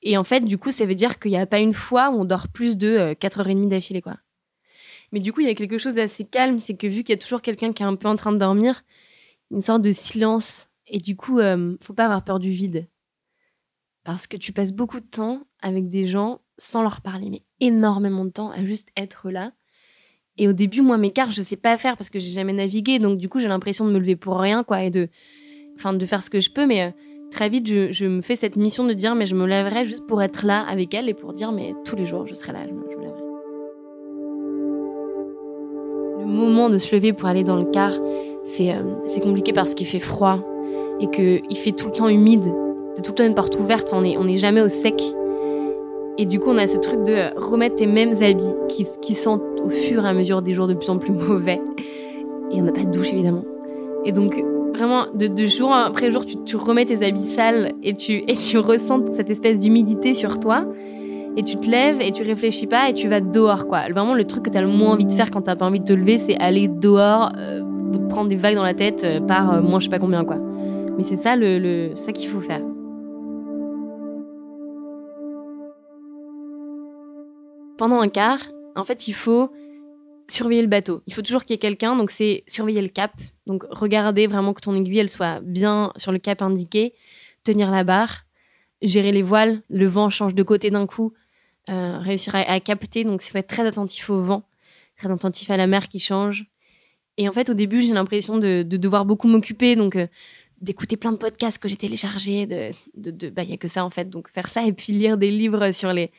Et 0.00 0.16
en 0.16 0.24
fait, 0.24 0.40
du 0.40 0.56
coup, 0.56 0.70
ça 0.70 0.86
veut 0.86 0.94
dire 0.94 1.18
qu'il 1.18 1.32
n'y 1.32 1.36
a 1.36 1.44
pas 1.44 1.58
une 1.58 1.74
fois 1.74 2.08
où 2.08 2.20
on 2.20 2.24
dort 2.24 2.48
plus 2.48 2.78
de 2.78 3.14
4h30 3.20 3.68
d'affilée, 3.68 4.00
quoi. 4.00 4.16
Mais 5.12 5.20
du 5.20 5.34
coup, 5.34 5.42
il 5.42 5.48
y 5.48 5.50
a 5.50 5.54
quelque 5.54 5.76
chose 5.76 5.96
d'assez 5.96 6.24
calme, 6.24 6.60
c'est 6.60 6.74
que 6.74 6.86
vu 6.86 7.04
qu'il 7.04 7.10
y 7.14 7.18
a 7.18 7.20
toujours 7.20 7.42
quelqu'un 7.42 7.74
qui 7.74 7.82
est 7.82 7.86
un 7.86 7.94
peu 7.94 8.08
en 8.08 8.16
train 8.16 8.32
de 8.32 8.38
dormir, 8.38 8.84
une 9.50 9.60
sorte 9.60 9.82
de 9.82 9.92
silence. 9.92 10.70
Et 10.92 10.98
du 10.98 11.16
coup, 11.16 11.40
euh, 11.40 11.74
faut 11.82 11.94
pas 11.94 12.04
avoir 12.04 12.22
peur 12.22 12.38
du 12.38 12.50
vide. 12.50 12.86
Parce 14.04 14.26
que 14.26 14.36
tu 14.36 14.52
passes 14.52 14.72
beaucoup 14.72 15.00
de 15.00 15.06
temps 15.06 15.40
avec 15.60 15.88
des 15.88 16.06
gens 16.06 16.42
sans 16.58 16.82
leur 16.82 17.00
parler, 17.00 17.30
mais 17.30 17.42
énormément 17.60 18.24
de 18.24 18.30
temps 18.30 18.50
à 18.50 18.64
juste 18.64 18.90
être 18.96 19.30
là. 19.30 19.52
Et 20.36 20.48
au 20.48 20.52
début, 20.52 20.82
moi, 20.82 20.98
mes 20.98 21.10
cartes, 21.10 21.32
je 21.32 21.40
sais 21.40 21.56
pas 21.56 21.78
faire 21.78 21.96
parce 21.96 22.10
que 22.10 22.20
j'ai 22.20 22.30
jamais 22.30 22.52
navigué. 22.52 22.98
Donc, 22.98 23.18
du 23.18 23.28
coup, 23.28 23.40
j'ai 23.40 23.48
l'impression 23.48 23.86
de 23.86 23.92
me 23.92 23.98
lever 23.98 24.16
pour 24.16 24.38
rien, 24.38 24.64
quoi, 24.64 24.82
et 24.82 24.90
de, 24.90 25.08
enfin, 25.76 25.94
de 25.94 26.06
faire 26.06 26.22
ce 26.22 26.30
que 26.30 26.40
je 26.40 26.50
peux. 26.50 26.66
Mais 26.66 26.82
euh, 26.82 26.90
très 27.30 27.48
vite, 27.48 27.66
je, 27.66 28.04
me 28.04 28.20
fais 28.20 28.36
cette 28.36 28.56
mission 28.56 28.86
de 28.86 28.92
dire, 28.92 29.14
mais 29.14 29.26
je 29.26 29.34
me 29.34 29.46
lèverai 29.46 29.86
juste 29.86 30.06
pour 30.06 30.22
être 30.22 30.44
là 30.44 30.60
avec 30.60 30.92
elle 30.92 31.08
et 31.08 31.14
pour 31.14 31.32
dire, 31.32 31.52
mais 31.52 31.74
tous 31.86 31.96
les 31.96 32.04
jours, 32.04 32.26
je 32.26 32.34
serai 32.34 32.52
là, 32.52 32.66
je 32.66 32.72
me, 32.72 32.86
lèverai. 32.86 33.20
Le 36.20 36.26
moment 36.26 36.68
de 36.68 36.78
se 36.78 36.94
lever 36.94 37.14
pour 37.14 37.28
aller 37.28 37.44
dans 37.44 37.56
le 37.56 37.64
car, 37.64 37.92
c'est 38.44 38.74
euh, 38.74 39.20
compliqué 39.22 39.52
parce 39.54 39.74
qu'il 39.74 39.86
fait 39.86 39.98
froid 39.98 40.44
et 41.02 41.08
qu'il 41.08 41.56
fait 41.56 41.72
tout 41.72 41.86
le 41.88 41.92
temps 41.92 42.08
humide. 42.08 42.44
C'est 42.94 43.02
tout 43.02 43.10
le 43.10 43.16
temps 43.16 43.26
une 43.26 43.34
porte 43.34 43.58
ouverte, 43.58 43.92
on 43.92 44.00
n'est 44.02 44.36
jamais 44.36 44.62
au 44.62 44.68
sec. 44.68 45.02
Et 46.18 46.26
du 46.26 46.38
coup, 46.38 46.50
on 46.50 46.58
a 46.58 46.66
ce 46.66 46.78
truc 46.78 47.04
de 47.04 47.36
remettre 47.36 47.76
tes 47.76 47.86
mêmes 47.86 48.14
habits 48.22 48.54
qui, 48.68 49.14
sentent 49.14 49.42
au 49.64 49.70
fur 49.70 50.04
et 50.04 50.08
à 50.08 50.12
mesure 50.12 50.42
des 50.42 50.52
jours 50.52 50.66
de 50.66 50.74
plus 50.74 50.90
en 50.90 50.98
plus 50.98 51.12
mauvais. 51.28 51.60
Et 52.50 52.60
on 52.60 52.64
n'a 52.64 52.72
pas 52.72 52.84
de 52.84 52.90
douche, 52.90 53.12
évidemment. 53.12 53.44
Et 54.04 54.12
donc, 54.12 54.44
vraiment, 54.74 55.06
de, 55.14 55.46
jour 55.46 55.72
après 55.72 56.10
jour, 56.10 56.24
tu, 56.26 56.56
remets 56.56 56.84
tes 56.84 57.04
habits 57.04 57.22
sales 57.22 57.72
et 57.82 57.94
tu, 57.94 58.22
ressens 58.58 59.06
cette 59.12 59.30
espèce 59.30 59.58
d'humidité 59.58 60.14
sur 60.14 60.38
toi. 60.38 60.66
Et 61.34 61.42
tu 61.42 61.56
te 61.56 61.70
lèves 61.70 62.02
et 62.02 62.12
tu 62.12 62.22
réfléchis 62.24 62.66
pas 62.66 62.90
et 62.90 62.92
tu 62.92 63.08
vas 63.08 63.22
dehors, 63.22 63.66
quoi. 63.66 63.84
Vraiment, 63.90 64.14
le 64.14 64.26
truc 64.26 64.44
que 64.44 64.50
tu 64.50 64.58
as 64.58 64.60
le 64.60 64.66
moins 64.66 64.92
envie 64.92 65.06
de 65.06 65.12
faire 65.14 65.30
quand 65.30 65.40
t'as 65.40 65.56
pas 65.56 65.64
envie 65.64 65.80
de 65.80 65.86
te 65.86 65.94
lever, 65.94 66.18
c'est 66.18 66.36
aller 66.38 66.68
dehors, 66.68 67.32
euh, 67.38 67.62
prendre 68.10 68.28
des 68.28 68.36
vagues 68.36 68.56
dans 68.56 68.62
la 68.62 68.74
tête 68.74 69.02
euh, 69.04 69.18
par 69.18 69.54
euh, 69.54 69.62
moins 69.62 69.80
je 69.80 69.84
sais 69.84 69.90
pas 69.90 69.98
combien, 69.98 70.26
quoi. 70.26 70.36
Mais 70.96 71.04
c'est 71.04 71.16
ça, 71.16 71.36
le, 71.36 71.92
ça 71.94 72.12
qu'il 72.12 72.28
faut 72.28 72.40
faire. 72.40 72.62
pendant 77.82 78.00
un 78.00 78.08
quart, 78.08 78.48
en 78.76 78.84
fait, 78.84 79.08
il 79.08 79.12
faut 79.12 79.50
surveiller 80.28 80.62
le 80.62 80.68
bateau. 80.68 81.02
Il 81.08 81.14
faut 81.14 81.22
toujours 81.22 81.42
qu'il 81.42 81.54
y 81.54 81.56
ait 81.56 81.58
quelqu'un, 81.58 81.96
donc 81.96 82.12
c'est 82.12 82.44
surveiller 82.46 82.80
le 82.80 82.86
cap. 82.86 83.10
Donc 83.48 83.64
regarder 83.70 84.28
vraiment 84.28 84.52
que 84.52 84.60
ton 84.60 84.76
aiguille, 84.76 85.00
elle 85.00 85.10
soit 85.10 85.40
bien 85.40 85.92
sur 85.96 86.12
le 86.12 86.20
cap 86.20 86.42
indiqué, 86.42 86.94
tenir 87.42 87.72
la 87.72 87.82
barre, 87.82 88.20
gérer 88.82 89.10
les 89.10 89.22
voiles, 89.22 89.62
le 89.68 89.86
vent 89.86 90.10
change 90.10 90.36
de 90.36 90.44
côté 90.44 90.70
d'un 90.70 90.86
coup, 90.86 91.12
euh, 91.70 91.98
réussir 91.98 92.36
à, 92.36 92.60
capter. 92.60 93.02
Donc 93.02 93.20
il 93.24 93.30
faut 93.32 93.38
être 93.38 93.48
très 93.48 93.66
attentif 93.66 94.08
au 94.10 94.22
vent, 94.22 94.44
très 94.96 95.10
attentif 95.10 95.50
à 95.50 95.56
la 95.56 95.66
mer 95.66 95.88
qui 95.88 95.98
change. 95.98 96.46
Et 97.18 97.28
en 97.28 97.32
fait, 97.32 97.50
au 97.50 97.54
début, 97.54 97.82
j'ai 97.82 97.94
l'impression 97.94 98.38
de, 98.38 98.62
devoir 98.62 99.04
beaucoup 99.04 99.26
m'occuper, 99.26 99.74
donc 99.74 99.96
euh, 99.96 100.06
d'écouter 100.62 100.96
plein 100.96 101.12
de 101.12 101.18
podcasts 101.18 101.58
que 101.58 101.68
j'ai 101.68 101.76
téléchargés. 101.76 102.46
De, 102.46 102.72
de, 102.94 103.28
bah, 103.28 103.42
il 103.42 103.50
y 103.50 103.52
a 103.52 103.58
que 103.58 103.68
ça 103.68 103.84
en 103.84 103.90
fait. 103.90 104.08
Donc 104.08 104.30
faire 104.30 104.48
ça 104.48 104.64
et 104.64 104.72
puis 104.72 104.92
lire 104.92 105.18
des 105.18 105.30
livres 105.30 105.70
sur 105.72 105.92
les 105.92 106.10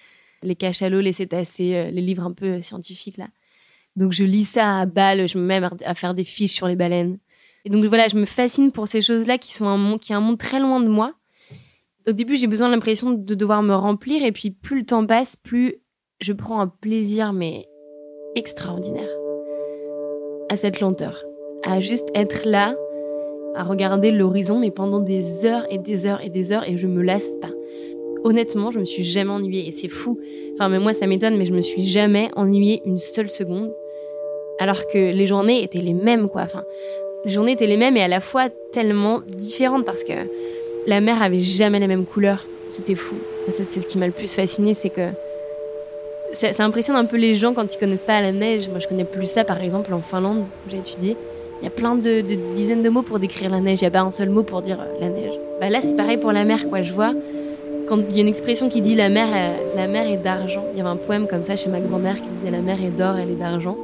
les 0.43 0.55
cachalots, 0.55 0.99
les 0.99 1.13
cétacés, 1.13 1.73
euh, 1.73 1.89
les 1.89 2.01
livres 2.01 2.23
un 2.23 2.33
peu 2.33 2.61
scientifiques 2.61 3.17
là. 3.17 3.27
Donc 3.95 4.11
je 4.11 4.23
lis 4.23 4.45
ça 4.45 4.79
à 4.79 4.85
balle, 4.85 5.27
je 5.27 5.37
me 5.37 5.43
mets 5.43 5.61
à 5.85 5.95
faire 5.95 6.13
des 6.13 6.25
fiches 6.25 6.51
sur 6.51 6.67
les 6.67 6.75
baleines. 6.75 7.17
Et 7.65 7.69
donc 7.69 7.83
voilà, 7.85 8.07
je 8.07 8.17
me 8.17 8.25
fascine 8.25 8.71
pour 8.71 8.87
ces 8.87 9.01
choses-là 9.01 9.37
qui 9.37 9.53
sont 9.53 9.67
un 9.67 9.97
qui 9.97 10.11
est 10.11 10.15
un 10.15 10.21
monde 10.21 10.37
très 10.37 10.59
loin 10.59 10.79
de 10.79 10.87
moi. 10.87 11.13
Au 12.07 12.11
début, 12.11 12.35
j'ai 12.35 12.47
besoin 12.47 12.67
de 12.67 12.73
l'impression 12.73 13.11
de 13.11 13.35
devoir 13.35 13.63
me 13.63 13.73
remplir, 13.73 14.25
et 14.25 14.33
puis 14.33 14.51
plus 14.51 14.79
le 14.79 14.85
temps 14.85 15.05
passe, 15.05 15.37
plus 15.37 15.75
je 16.19 16.33
prends 16.33 16.59
un 16.59 16.67
plaisir 16.67 17.31
mais 17.31 17.65
extraordinaire 18.35 19.09
à 20.49 20.57
cette 20.57 20.81
lenteur, 20.81 21.23
à 21.63 21.79
juste 21.79 22.09
être 22.13 22.45
là, 22.45 22.75
à 23.55 23.63
regarder 23.63 24.11
l'horizon, 24.11 24.59
mais 24.59 24.71
pendant 24.71 24.99
des 24.99 25.45
heures 25.45 25.65
et 25.69 25.77
des 25.77 26.05
heures 26.05 26.21
et 26.23 26.29
des 26.29 26.51
heures, 26.51 26.67
et 26.67 26.77
je 26.77 26.87
me 26.87 27.01
lasse 27.01 27.35
pas 27.41 27.49
honnêtement, 28.23 28.71
je 28.71 28.79
me 28.79 28.85
suis 28.85 29.03
jamais 29.03 29.31
ennuyée 29.31 29.67
et 29.67 29.71
c'est 29.71 29.87
fou. 29.87 30.19
Enfin, 30.53 30.69
mais 30.69 30.79
moi, 30.79 30.93
ça 30.93 31.07
m'étonne, 31.07 31.37
mais 31.37 31.45
je 31.45 31.53
me 31.53 31.61
suis 31.61 31.83
jamais 31.83 32.29
ennuyée 32.35 32.81
une 32.85 32.99
seule 32.99 33.29
seconde. 33.29 33.73
Alors 34.59 34.87
que 34.87 35.11
les 35.11 35.27
journées 35.27 35.63
étaient 35.63 35.79
les 35.79 35.93
mêmes, 35.93 36.29
quoi. 36.29 36.43
Enfin, 36.43 36.63
les 37.25 37.31
journées 37.31 37.53
étaient 37.53 37.67
les 37.67 37.77
mêmes 37.77 37.97
et 37.97 38.03
à 38.03 38.07
la 38.07 38.19
fois 38.19 38.49
tellement 38.71 39.21
différentes 39.27 39.85
parce 39.85 40.03
que 40.03 40.13
la 40.87 41.01
mer 41.01 41.21
avait 41.21 41.39
jamais 41.39 41.79
la 41.79 41.87
même 41.87 42.05
couleur. 42.05 42.45
C'était 42.69 42.95
fou. 42.95 43.15
ça, 43.49 43.63
c'est 43.63 43.81
ce 43.81 43.87
qui 43.87 43.97
m'a 43.97 44.07
le 44.07 44.13
plus 44.13 44.33
fasciné, 44.33 44.73
c'est 44.73 44.89
que 44.89 45.09
ça, 46.33 46.51
impressionne 46.63 46.95
un 46.95 47.05
peu 47.05 47.17
les 47.17 47.35
gens 47.35 47.53
quand 47.53 47.73
ils 47.73 47.77
connaissent 47.77 48.03
pas 48.03 48.19
la 48.19 48.31
neige. 48.31 48.69
Moi, 48.69 48.79
je 48.79 48.87
connais 48.87 49.05
plus 49.05 49.27
ça, 49.27 49.43
par 49.43 49.61
exemple, 49.61 49.93
en 49.93 49.99
Finlande, 49.99 50.39
où 50.39 50.69
j'ai 50.69 50.77
étudié. 50.77 51.15
Il 51.63 51.67
y 51.67 51.69
a 51.69 51.71
plein 51.71 51.95
de, 51.95 52.19
dizaines 52.55 52.83
de 52.83 52.89
mots 52.89 53.03
pour 53.03 53.19
décrire 53.19 53.49
la 53.49 53.61
neige. 53.61 53.79
Il 53.79 53.85
n'y 53.85 53.87
a 53.87 53.91
pas 53.91 54.01
un 54.01 54.11
seul 54.11 54.29
mot 54.29 54.43
pour 54.43 54.61
dire 54.61 54.81
euh, 54.81 54.99
la 54.99 55.07
neige. 55.07 55.31
Bah 55.61 55.69
là, 55.69 55.79
c'est 55.79 55.95
pareil 55.95 56.17
pour 56.17 56.33
la 56.33 56.43
mer, 56.43 56.67
quoi. 56.67 56.81
Je 56.81 56.91
vois 56.91 57.13
quand 57.87 57.99
il 58.09 58.17
y 58.17 58.19
a 58.19 58.21
une 58.21 58.27
expression 58.27 58.67
qui 58.67 58.81
dit 58.81 58.95
la 58.95 59.07
mer, 59.07 59.27
la 59.73 59.87
mer 59.87 60.09
est 60.09 60.17
d'argent. 60.17 60.65
Il 60.73 60.77
y 60.77 60.81
avait 60.81 60.89
un 60.89 60.97
poème 60.97 61.25
comme 61.25 61.41
ça 61.41 61.55
chez 61.55 61.69
ma 61.69 61.79
grand-mère 61.79 62.15
qui 62.15 62.27
disait 62.37 62.51
la 62.51 62.59
mer 62.59 62.83
est 62.83 62.89
d'or, 62.89 63.17
elle 63.17 63.29
est 63.29 63.39
d'argent. 63.39 63.77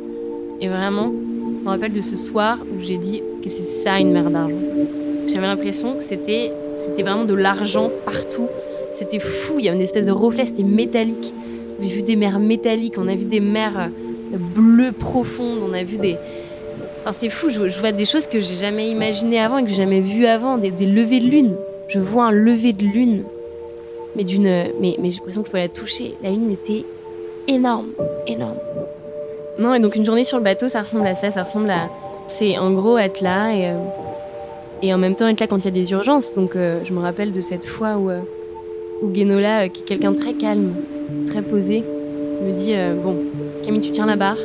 Et 0.59 0.67
vraiment, 0.67 1.13
je 1.59 1.63
me 1.63 1.69
rappelle 1.69 1.93
de 1.93 2.01
ce 2.01 2.17
soir 2.17 2.57
où 2.63 2.81
j'ai 2.81 2.97
dit 2.97 3.23
que 3.41 3.49
c'est 3.49 3.63
ça 3.63 3.97
une 3.97 4.11
mer 4.11 4.29
d'argent. 4.29 4.57
J'avais 5.27 5.47
l'impression 5.47 5.95
que 5.95 6.03
c'était, 6.03 6.51
c'était 6.75 7.03
vraiment 7.03 7.23
de 7.23 7.33
l'argent 7.33 7.89
partout. 8.03 8.47
C'était 8.91 9.19
fou, 9.19 9.55
il 9.59 9.65
y 9.65 9.69
avait 9.69 9.77
une 9.77 9.83
espèce 9.83 10.07
de 10.07 10.11
reflet, 10.11 10.45
c'était 10.45 10.63
métallique. 10.63 11.33
J'ai 11.81 11.89
vu 11.89 12.01
des 12.01 12.17
mers 12.17 12.39
métalliques, 12.39 12.95
on 12.97 13.07
a 13.07 13.15
vu 13.15 13.23
des 13.23 13.39
mers 13.39 13.89
euh, 14.33 14.37
bleues 14.37 14.91
profondes, 14.91 15.59
on 15.65 15.73
a 15.73 15.83
vu 15.83 15.97
des. 15.97 16.17
Enfin, 17.01 17.13
c'est 17.13 17.29
fou, 17.29 17.49
je, 17.49 17.79
vois 17.79 17.91
des 17.91 18.05
choses 18.05 18.27
que 18.27 18.39
j'ai 18.39 18.55
jamais 18.55 18.89
imaginées 18.89 19.39
avant 19.39 19.57
et 19.57 19.63
que 19.63 19.69
j'ai 19.69 19.75
jamais 19.75 20.01
vues 20.01 20.25
avant, 20.25 20.57
des, 20.57 20.71
levées 20.71 21.19
de 21.19 21.27
lune. 21.27 21.55
Je 21.87 21.99
vois 21.99 22.25
un 22.25 22.31
lever 22.31 22.73
de 22.73 22.83
lune 22.83 23.23
mais 24.15 24.23
d'une, 24.23 24.65
mais, 24.79 24.97
j'ai 25.03 25.17
l'impression 25.17 25.41
que 25.41 25.47
je 25.47 25.51
pouvais 25.51 25.63
la 25.63 25.69
toucher. 25.69 26.15
La 26.21 26.29
lune 26.31 26.51
était 26.51 26.83
énorme, 27.47 27.89
énorme. 28.27 28.57
Non, 29.59 29.73
et 29.73 29.79
donc 29.79 29.95
une 29.95 30.05
journée 30.05 30.23
sur 30.23 30.37
le 30.37 30.43
bateau, 30.43 30.67
ça 30.67 30.81
ressemble 30.81 31.07
à 31.07 31.15
ça, 31.15 31.31
ça 31.31 31.43
ressemble 31.43 31.69
à, 31.69 31.89
c'est 32.27 32.57
en 32.57 32.71
gros 32.71 32.97
être 32.97 33.21
là 33.21 33.51
et, 33.53 33.67
euh, 33.67 33.77
et 34.81 34.93
en 34.93 34.97
même 34.97 35.15
temps 35.15 35.27
être 35.27 35.39
là 35.39 35.47
quand 35.47 35.57
il 35.57 35.65
y 35.65 35.67
a 35.67 35.71
des 35.71 35.91
urgences. 35.91 36.33
Donc 36.33 36.55
euh, 36.55 36.79
je 36.85 36.93
me 36.93 36.99
rappelle 36.99 37.31
de 37.31 37.41
cette 37.41 37.65
fois 37.65 37.97
où, 37.97 38.09
euh, 38.09 38.19
où 39.01 39.09
Guénola, 39.09 39.69
qui 39.69 39.81
est 39.81 39.85
quelqu'un 39.85 40.13
très 40.13 40.33
calme, 40.33 40.73
très 41.25 41.41
posé, 41.41 41.83
me 42.43 42.51
dit 42.53 42.73
bon, 43.03 43.17
Camille, 43.63 43.81
tu 43.81 43.91
tiens 43.91 44.05
la 44.05 44.15
barre. 44.15 44.37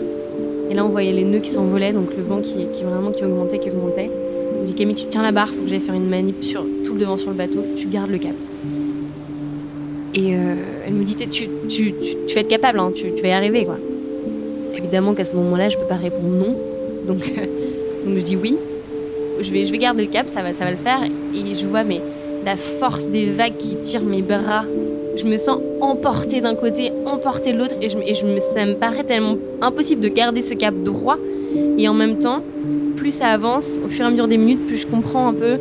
Et 0.71 0.75
là, 0.75 0.85
on 0.85 0.89
voyait 0.89 1.13
les 1.13 1.25
nœuds 1.25 1.41
qui 1.41 1.51
s'envolaient, 1.51 1.93
donc 1.93 2.09
le 2.17 2.23
vent 2.23 2.41
qui, 2.41 2.67
vraiment 2.83 3.11
qui 3.11 3.25
augmentait, 3.25 3.59
qui 3.59 3.71
augmentait. 3.71 4.11
Il 4.55 4.61
me 4.61 4.67
dit 4.67 4.75
Camille, 4.75 4.95
tu 4.95 5.07
tiens 5.07 5.23
la 5.23 5.33
barre, 5.33 5.49
faut 5.49 5.63
que 5.63 5.69
j'aille 5.69 5.81
faire 5.81 5.95
une 5.95 6.09
manip 6.09 6.43
sur 6.43 6.65
tout 6.85 6.95
le 6.95 7.01
devant 7.01 7.17
sur 7.17 7.31
le 7.31 7.37
bateau, 7.37 7.65
tu 7.77 7.87
gardes 7.87 8.11
le 8.11 8.19
cap. 8.19 8.35
Et 10.15 10.37
euh, 10.37 10.55
elle 10.87 10.95
me 10.95 11.05
dit 11.05 11.17
tu, 11.17 11.49
tu, 11.69 11.95
tu, 12.27 12.35
vas 12.35 12.41
être 12.41 12.49
capable, 12.49 12.79
hein, 12.79 12.93
tu, 12.95 13.13
tu, 13.15 13.23
vas 13.23 13.29
y 13.29 13.33
arriver. 13.33 13.65
Quoi. 13.65 13.79
Évidemment 14.77 15.15
qu'à 15.15 15.25
ce 15.25 15.35
moment-là, 15.37 15.69
je 15.69 15.77
peux 15.77 15.87
pas 15.87 15.97
répondre 15.97 16.29
non. 16.29 16.57
Donc, 17.07 17.19
donc 18.07 18.17
je 18.17 18.23
dis 18.23 18.37
oui. 18.37 18.57
Je 19.41 19.51
vais, 19.51 19.67
je 19.67 19.73
vais 19.73 19.79
garder 19.79 20.05
le 20.05 20.11
cap, 20.11 20.29
ça 20.29 20.43
va, 20.43 20.53
ça 20.53 20.65
va 20.65 20.71
le 20.71 20.77
faire. 20.77 21.01
Et 21.03 21.55
je 21.55 21.67
vois 21.67 21.83
mais 21.83 22.01
la 22.45 22.57
force 22.57 23.09
des 23.09 23.27
vagues 23.27 23.57
qui 23.59 23.77
tirent 23.77 24.05
mes 24.05 24.23
bras. 24.23 24.65
Je 25.17 25.27
me 25.27 25.39
sens 25.39 25.61
emportée 25.81 26.41
d'un 26.41 26.55
côté, 26.55 26.93
emportée 27.07 27.53
de 27.53 27.59
l'autre. 27.59 27.75
Et, 27.81 27.89
je, 27.89 28.39
ça 28.39 28.67
me 28.67 28.75
paraît 28.75 29.05
tellement 29.05 29.37
impossible 29.61 30.03
de 30.03 30.09
garder 30.09 30.43
ce 30.43 30.55
cap 30.55 30.75
droit. 30.75 31.19
Et 31.79 31.89
en 31.89 31.95
même 31.95 32.19
temps, 32.19 32.43
plus 32.97 33.13
ça 33.13 33.29
avance, 33.29 33.79
au 33.85 33.89
fur 33.89 34.05
et 34.05 34.09
à 34.09 34.11
mesure 34.11 34.29
des 34.29 34.39
minutes, 34.39 34.67
plus 34.67 34.79
je 34.79 34.87
comprends 34.87 35.29
un 35.29 35.35
peu 35.35 35.59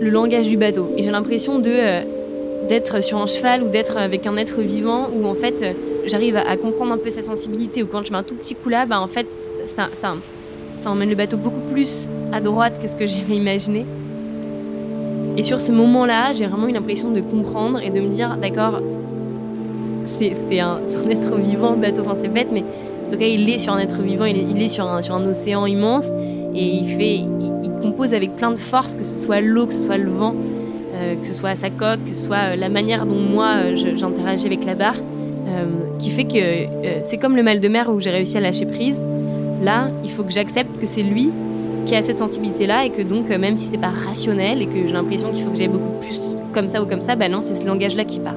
le 0.00 0.10
langage 0.10 0.48
du 0.48 0.56
bateau. 0.56 0.90
Et 0.96 1.02
j'ai 1.02 1.10
l'impression. 1.10 1.62
Euh, 1.64 2.02
d'être 2.68 3.02
sur 3.02 3.18
un 3.18 3.26
cheval 3.26 3.62
ou 3.62 3.68
d'être 3.68 3.96
avec 3.96 4.26
un 4.26 4.36
être 4.36 4.60
vivant 4.60 5.08
où 5.14 5.26
en 5.26 5.34
fait 5.34 5.62
euh, 5.62 5.72
j'arrive 6.06 6.36
à, 6.36 6.56
comprendre 6.56 6.92
un 6.92 6.98
peu 6.98 7.10
sa 7.10 7.22
sensibilité 7.22 7.82
ou 7.82 7.86
quand 7.86 8.04
je 8.06 8.12
mets 8.12 8.18
un 8.18 8.22
tout 8.22 8.34
petit 8.34 8.54
coup 8.54 8.68
là 8.68 8.86
bah 8.86 9.00
en 9.00 9.08
fait 9.08 9.26
ça, 9.66 9.88
ça, 9.94 10.14
ça 10.78 10.90
emmène 10.90 11.10
le 11.10 11.14
bateau 11.14 11.36
beaucoup 11.36 11.60
plus 11.72 12.06
à 12.32 12.40
droite 12.40 12.80
que 12.80 12.88
ce 12.88 12.96
que 12.96 13.06
j'avais 13.06 13.34
imaginé 13.34 13.84
et 15.36 15.44
sur 15.44 15.60
ce 15.60 15.72
moment 15.72 16.06
là 16.06 16.32
j'ai 16.32 16.46
vraiment 16.46 16.68
eu 16.68 16.72
l'impression 16.72 17.10
de 17.10 17.20
comprendre 17.20 17.80
et 17.80 17.90
de 17.90 18.00
me 18.00 18.08
dire 18.08 18.36
d'accord 18.40 18.80
c'est 20.04 20.32
un, 20.60 20.78
être 21.10 21.36
vivant 21.36 21.72
le 21.72 21.80
bateau 21.80 22.02
enfin 22.02 22.16
c'est 22.20 22.32
bête 22.32 22.48
mais 22.52 22.64
en 23.06 23.10
tout 23.10 23.18
cas 23.18 23.26
il 23.26 23.48
est 23.48 23.58
sur 23.58 23.72
un 23.72 23.78
être 23.78 24.02
vivant 24.02 24.24
il 24.24 24.36
est, 24.36 24.46
il 24.48 24.62
est 24.62 24.68
sur, 24.68 24.86
un, 24.86 25.02
sur 25.02 25.14
un 25.14 25.26
océan 25.26 25.66
immense 25.66 26.10
et 26.54 26.64
il 26.64 26.96
fait 26.96 27.16
il 27.16 27.70
compose 27.80 28.14
avec 28.14 28.36
plein 28.36 28.50
de 28.52 28.58
force 28.58 28.94
que 28.94 29.04
ce 29.04 29.18
soit 29.18 29.40
l'eau 29.40 29.66
que 29.66 29.74
ce 29.74 29.80
soit 29.80 29.96
le 29.96 30.10
vent 30.10 30.34
euh, 31.02 31.14
que 31.16 31.26
ce 31.26 31.34
soit 31.34 31.54
sa 31.56 31.70
coque, 31.70 32.04
que 32.04 32.10
ce 32.14 32.26
soit 32.26 32.52
euh, 32.52 32.56
la 32.56 32.68
manière 32.68 33.06
dont 33.06 33.18
moi 33.18 33.54
euh, 33.56 33.76
j'interagis 33.96 34.46
avec 34.46 34.64
la 34.64 34.74
barre. 34.74 35.00
qui 35.98 36.10
fait 36.10 36.24
que 36.24 37.04
c'est 37.04 37.18
comme 37.18 37.36
le 37.36 37.42
mal 37.42 37.60
de 37.60 37.68
mer 37.68 37.90
où 37.92 38.00
j'ai 38.00 38.10
réussi 38.10 38.36
à 38.36 38.40
lâcher 38.40 38.66
prise. 38.66 39.00
Là, 39.62 39.90
il 40.02 40.10
faut 40.10 40.24
que 40.24 40.32
j'accepte 40.32 40.78
que 40.80 40.86
c'est 40.86 41.02
lui 41.02 41.30
qui 41.84 41.94
a 41.94 42.02
cette 42.02 42.18
sensibilité-là 42.18 42.86
et 42.86 42.90
que 42.90 43.02
donc, 43.02 43.28
même 43.28 43.56
si 43.56 43.66
c'est 43.66 43.78
pas 43.78 43.90
rationnel 43.90 44.62
et 44.62 44.66
que 44.66 44.86
j'ai 44.86 44.92
l'impression 44.92 45.30
qu'il 45.30 45.44
faut 45.44 45.50
que 45.50 45.56
j'aille 45.56 45.68
beaucoup 45.68 45.98
plus 46.00 46.20
comme 46.52 46.68
ça 46.68 46.82
ou 46.82 46.86
comme 46.86 47.00
ça, 47.00 47.16
bah 47.16 47.28
non, 47.28 47.40
c'est 47.42 47.54
ce 47.54 47.66
langage-là 47.66 48.04
qui 48.04 48.20
part. 48.20 48.36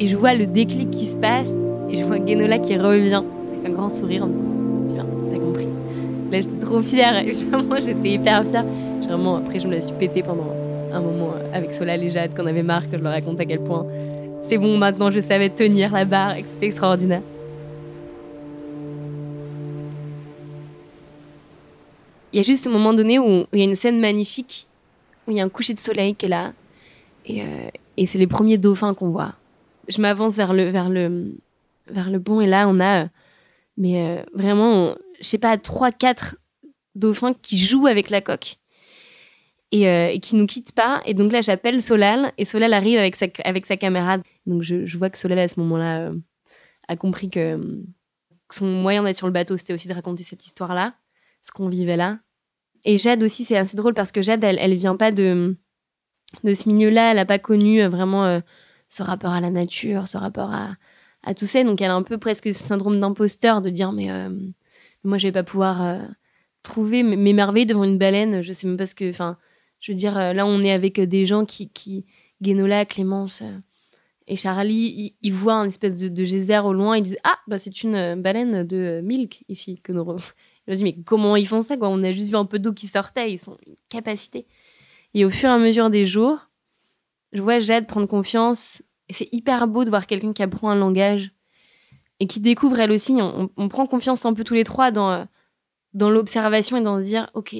Et 0.00 0.06
je 0.06 0.16
vois 0.16 0.34
le 0.34 0.46
déclic 0.46 0.90
qui 0.90 1.06
se 1.06 1.16
passe 1.16 1.50
et 1.90 1.96
je 1.96 2.04
vois 2.04 2.16
Genola 2.24 2.58
qui 2.58 2.76
revient 2.76 3.22
avec 3.52 3.70
un 3.70 3.74
grand 3.74 3.88
sourire 3.88 4.24
en 4.24 4.26
disant 4.26 4.42
Tiens, 4.88 5.06
t'as 5.32 5.38
compris. 5.38 5.68
Là, 6.30 6.40
j'étais 6.40 6.64
trop 6.64 6.82
fière, 6.82 7.16
évidemment, 7.26 7.76
j'étais 7.78 8.10
hyper 8.10 8.44
fière. 8.44 8.64
Vraiment, 9.02 9.36
après, 9.36 9.60
je 9.60 9.66
me 9.66 9.74
la 9.74 9.80
suis 9.80 9.94
pété 9.94 10.22
pendant 10.22 10.52
un 10.92 11.00
moment 11.00 11.30
avec 11.52 11.74
Solal 11.74 12.02
et 12.02 12.10
Jade, 12.10 12.34
qu'on 12.34 12.46
avait 12.46 12.62
marre 12.62 12.88
que 12.90 12.96
je 12.96 13.02
leur 13.02 13.12
raconte 13.12 13.40
à 13.40 13.44
quel 13.44 13.60
point 13.60 13.86
c'est 14.48 14.58
bon, 14.58 14.78
maintenant 14.78 15.10
je 15.10 15.18
savais 15.18 15.48
tenir 15.48 15.92
la 15.92 16.04
barre 16.04 16.36
et 16.36 16.42
que 16.42 16.48
c'était 16.48 16.66
extraordinaire. 16.66 17.22
Il 22.36 22.40
y 22.40 22.42
a 22.42 22.44
juste 22.44 22.66
un 22.66 22.70
moment 22.70 22.92
donné 22.92 23.18
où 23.18 23.46
il 23.54 23.58
y 23.58 23.62
a 23.62 23.64
une 23.64 23.74
scène 23.74 23.98
magnifique, 23.98 24.68
où 25.26 25.30
il 25.30 25.38
y 25.38 25.40
a 25.40 25.44
un 25.44 25.48
coucher 25.48 25.72
de 25.72 25.80
soleil 25.80 26.14
qui 26.14 26.26
est 26.26 26.28
là, 26.28 26.52
et, 27.24 27.40
euh, 27.40 27.70
et 27.96 28.04
c'est 28.04 28.18
les 28.18 28.26
premiers 28.26 28.58
dauphins 28.58 28.92
qu'on 28.92 29.08
voit. 29.08 29.36
Je 29.88 30.02
m'avance 30.02 30.36
vers 30.36 30.52
le, 30.52 30.68
vers 30.68 30.90
le, 30.90 31.34
vers 31.86 32.10
le 32.10 32.20
pont, 32.20 32.42
et 32.42 32.46
là, 32.46 32.68
on 32.68 32.78
a, 32.78 33.08
mais 33.78 34.02
euh, 34.02 34.22
vraiment, 34.34 34.96
je 35.18 35.26
sais 35.26 35.38
pas, 35.38 35.56
trois, 35.56 35.92
quatre 35.92 36.36
dauphins 36.94 37.32
qui 37.32 37.58
jouent 37.58 37.86
avec 37.86 38.10
la 38.10 38.20
coque 38.20 38.56
et, 39.72 39.88
euh, 39.88 40.08
et, 40.08 40.20
qui 40.20 40.36
nous 40.36 40.46
quittent 40.46 40.72
pas. 40.72 41.00
Et 41.06 41.14
donc 41.14 41.32
là, 41.32 41.40
j'appelle 41.40 41.80
Solal 41.80 42.34
et 42.36 42.44
Solal 42.44 42.74
arrive 42.74 42.98
avec 42.98 43.16
sa, 43.16 43.28
avec 43.44 43.64
sa 43.64 43.78
caméra. 43.78 44.18
Donc 44.44 44.60
je, 44.60 44.98
vois 44.98 45.08
que 45.08 45.16
Solal 45.16 45.38
à 45.38 45.48
ce 45.48 45.58
moment-là 45.60 46.00
euh, 46.00 46.12
a 46.88 46.96
compris 46.96 47.30
que, 47.30 47.58
son 48.50 48.66
moyen 48.66 49.02
d'être 49.02 49.16
sur 49.16 49.26
le 49.26 49.32
bateau, 49.32 49.56
c'était 49.56 49.72
aussi 49.72 49.88
de 49.88 49.94
raconter 49.94 50.22
cette 50.22 50.44
histoire-là, 50.44 50.96
ce 51.40 51.50
qu'on 51.50 51.70
vivait 51.70 51.96
là. 51.96 52.18
Et 52.86 52.98
Jade 52.98 53.22
aussi, 53.24 53.44
c'est 53.44 53.56
assez 53.56 53.76
drôle 53.76 53.94
parce 53.94 54.12
que 54.12 54.22
Jade, 54.22 54.44
elle, 54.44 54.58
elle 54.60 54.76
vient 54.76 54.96
pas 54.96 55.10
de, 55.10 55.56
de 56.44 56.54
ce 56.54 56.68
milieu-là. 56.68 57.10
Elle 57.10 57.18
a 57.18 57.26
pas 57.26 57.40
connu 57.40 57.82
euh, 57.82 57.88
vraiment 57.88 58.24
euh, 58.24 58.38
ce 58.88 59.02
rapport 59.02 59.32
à 59.32 59.40
la 59.40 59.50
nature, 59.50 60.06
ce 60.06 60.16
rapport 60.16 60.52
à, 60.52 60.76
à 61.24 61.34
tout 61.34 61.46
ça. 61.46 61.64
Donc 61.64 61.80
elle 61.80 61.90
a 61.90 61.96
un 61.96 62.04
peu 62.04 62.16
presque 62.16 62.46
ce 62.54 62.62
syndrome 62.62 63.00
d'imposteur 63.00 63.60
de 63.60 63.70
dire 63.70 63.92
mais 63.92 64.12
euh, 64.12 64.30
moi 65.02 65.18
je 65.18 65.26
vais 65.26 65.32
pas 65.32 65.42
pouvoir 65.42 66.00
trouver 66.62 67.02
mes 67.02 67.32
merveilles 67.32 67.66
devant 67.66 67.82
une 67.82 67.98
baleine. 67.98 68.40
Je 68.42 68.52
sais 68.52 68.68
même 68.68 68.76
pas 68.76 68.86
ce 68.86 68.94
que. 68.94 69.10
Enfin, 69.10 69.36
je 69.80 69.90
veux 69.90 69.96
dire, 69.96 70.14
là, 70.14 70.46
on 70.46 70.62
est 70.62 70.72
avec 70.72 71.00
des 71.00 71.26
gens 71.26 71.44
qui, 71.44 71.68
qui 71.68 72.06
Guénola, 72.40 72.86
Clémence 72.86 73.42
et 74.28 74.36
Charlie, 74.36 75.14
ils, 75.22 75.32
voient 75.32 75.54
un 75.54 75.68
espèce 75.68 76.00
de, 76.00 76.24
geyser 76.24 76.58
au 76.58 76.72
loin, 76.72 76.96
ils 76.96 77.02
disent 77.02 77.18
Ah, 77.22 77.38
bah, 77.46 77.58
c'est 77.60 77.82
une 77.84 78.20
baleine 78.20 78.64
de 78.64 79.00
Milk 79.02 79.44
ici 79.48 79.80
que 79.82 79.92
nous. 79.92 80.16
Je 80.66 80.72
me 80.72 80.76
dis, 80.76 80.84
mais 80.84 80.96
comment 81.04 81.36
ils 81.36 81.46
font 81.46 81.60
ça 81.60 81.76
On 81.80 82.02
a 82.02 82.12
juste 82.12 82.28
vu 82.28 82.36
un 82.36 82.44
peu 82.44 82.58
d'eau 82.58 82.72
qui 82.72 82.86
sortait, 82.86 83.32
ils 83.32 83.38
sont 83.38 83.56
une 83.66 83.74
capacité. 83.88 84.46
Et 85.14 85.24
au 85.24 85.30
fur 85.30 85.48
et 85.48 85.52
à 85.52 85.58
mesure 85.58 85.90
des 85.90 86.06
jours, 86.06 86.38
je 87.32 87.40
vois 87.40 87.58
Jade 87.58 87.86
prendre 87.86 88.06
confiance. 88.06 88.82
Et 89.08 89.12
c'est 89.12 89.28
hyper 89.32 89.68
beau 89.68 89.84
de 89.84 89.90
voir 89.90 90.06
quelqu'un 90.06 90.32
qui 90.32 90.42
apprend 90.42 90.70
un 90.70 90.74
langage 90.74 91.30
et 92.18 92.26
qui 92.26 92.40
découvre 92.40 92.80
elle 92.80 92.92
aussi. 92.92 93.12
On, 93.20 93.50
on, 93.56 93.68
prend 93.68 93.86
confiance 93.86 94.26
un 94.26 94.34
peu 94.34 94.42
tous 94.42 94.54
les 94.54 94.64
trois 94.64 94.90
dans, 94.90 95.26
dans 95.94 96.10
l'observation 96.10 96.76
et 96.76 96.82
dans 96.82 97.00
se 97.00 97.06
dire 97.06 97.30
Ok, 97.34 97.54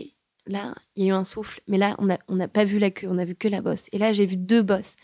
là, 0.47 0.75
il 0.97 1.05
y 1.05 1.07
a 1.07 1.11
eu 1.11 1.15
un 1.15 1.25
souffle, 1.25 1.61
mais 1.69 1.79
là, 1.79 1.95
on 1.99 2.07
n'a 2.07 2.19
on 2.29 2.49
pas 2.49 2.65
vu 2.65 2.79
la 2.79 2.91
queue, 2.91 3.09
on 3.11 3.19
a 3.19 3.25
vu 3.25 3.35
que 3.35 3.49
la 3.49 3.61
bosse. 3.61 3.89
Et 3.93 3.99
là, 3.99 4.13
j'ai 4.13 4.27
vu 4.27 4.37
deux 4.37 4.63
bosses. 4.63 4.97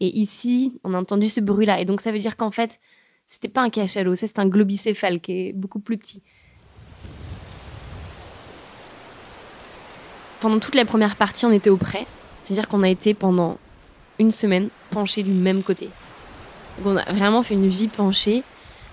Et 0.00 0.18
ici, 0.18 0.78
on 0.84 0.94
a 0.94 0.98
entendu 0.98 1.28
ce 1.28 1.40
bruit-là. 1.40 1.80
Et 1.80 1.84
donc, 1.84 2.00
ça 2.00 2.12
veut 2.12 2.18
dire 2.18 2.36
qu'en 2.36 2.50
fait, 2.50 2.80
c'était 3.26 3.48
pas 3.48 3.62
un 3.62 3.70
cachalot, 3.70 4.14
c'est 4.14 4.38
un 4.38 4.46
globicéphale 4.46 5.20
qui 5.20 5.48
est 5.48 5.52
beaucoup 5.52 5.80
plus 5.80 5.98
petit. 5.98 6.22
Pendant 10.46 10.60
toute 10.60 10.76
la 10.76 10.84
première 10.84 11.16
partie, 11.16 11.44
on 11.44 11.50
était 11.50 11.70
au 11.70 11.76
près. 11.76 12.06
C'est-à-dire 12.40 12.68
qu'on 12.68 12.84
a 12.84 12.88
été 12.88 13.14
pendant 13.14 13.58
une 14.20 14.30
semaine 14.30 14.68
penchés 14.90 15.24
du 15.24 15.32
même 15.32 15.64
côté. 15.64 15.90
On 16.84 16.96
a 16.96 17.02
vraiment 17.12 17.42
fait 17.42 17.54
une 17.54 17.66
vie 17.66 17.88
penchée 17.88 18.44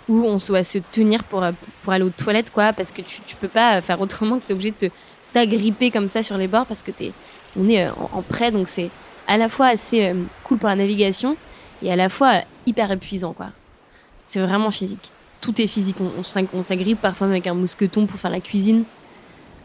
où 0.09 0.25
on 0.25 0.37
doit 0.37 0.63
se 0.63 0.79
tenir 0.79 1.23
pour, 1.23 1.45
pour 1.83 1.93
aller 1.93 2.05
aux 2.05 2.09
toilettes, 2.09 2.49
quoi, 2.49 2.73
parce 2.73 2.91
que 2.91 3.03
tu, 3.03 3.21
tu 3.27 3.35
peux 3.35 3.47
pas 3.47 3.81
faire 3.81 4.01
autrement 4.01 4.39
que 4.39 4.45
tu 4.47 4.49
es 4.49 4.53
obligé 4.53 4.73
de 4.81 4.89
t'agripper 5.31 5.91
comme 5.91 6.07
ça 6.07 6.23
sur 6.23 6.39
les 6.39 6.47
bords 6.47 6.65
parce 6.65 6.81
que 6.81 6.89
es, 6.89 7.11
on 7.55 7.69
est 7.69 7.85
euh, 7.85 7.91
en, 8.13 8.23
près, 8.23 8.49
donc 8.49 8.67
c'est 8.67 8.89
à 9.27 9.37
la 9.37 9.47
fois 9.47 9.67
assez 9.67 10.07
euh, 10.07 10.23
cool 10.45 10.57
pour 10.57 10.69
la 10.69 10.75
navigation 10.75 11.37
et 11.83 11.91
à 11.91 11.95
la 11.95 12.09
fois 12.09 12.33
euh, 12.33 12.41
hyper 12.65 12.91
épuisant, 12.91 13.33
quoi. 13.33 13.49
C'est 14.25 14.39
vraiment 14.39 14.71
physique. 14.71 15.11
Tout 15.39 15.61
est 15.61 15.67
physique. 15.67 15.97
On, 16.17 16.63
s'agrippe 16.63 16.99
parfois 16.99 17.27
avec 17.27 17.45
un 17.45 17.53
mousqueton 17.53 18.07
pour 18.07 18.19
faire 18.19 18.31
la 18.31 18.39
cuisine. 18.39 18.85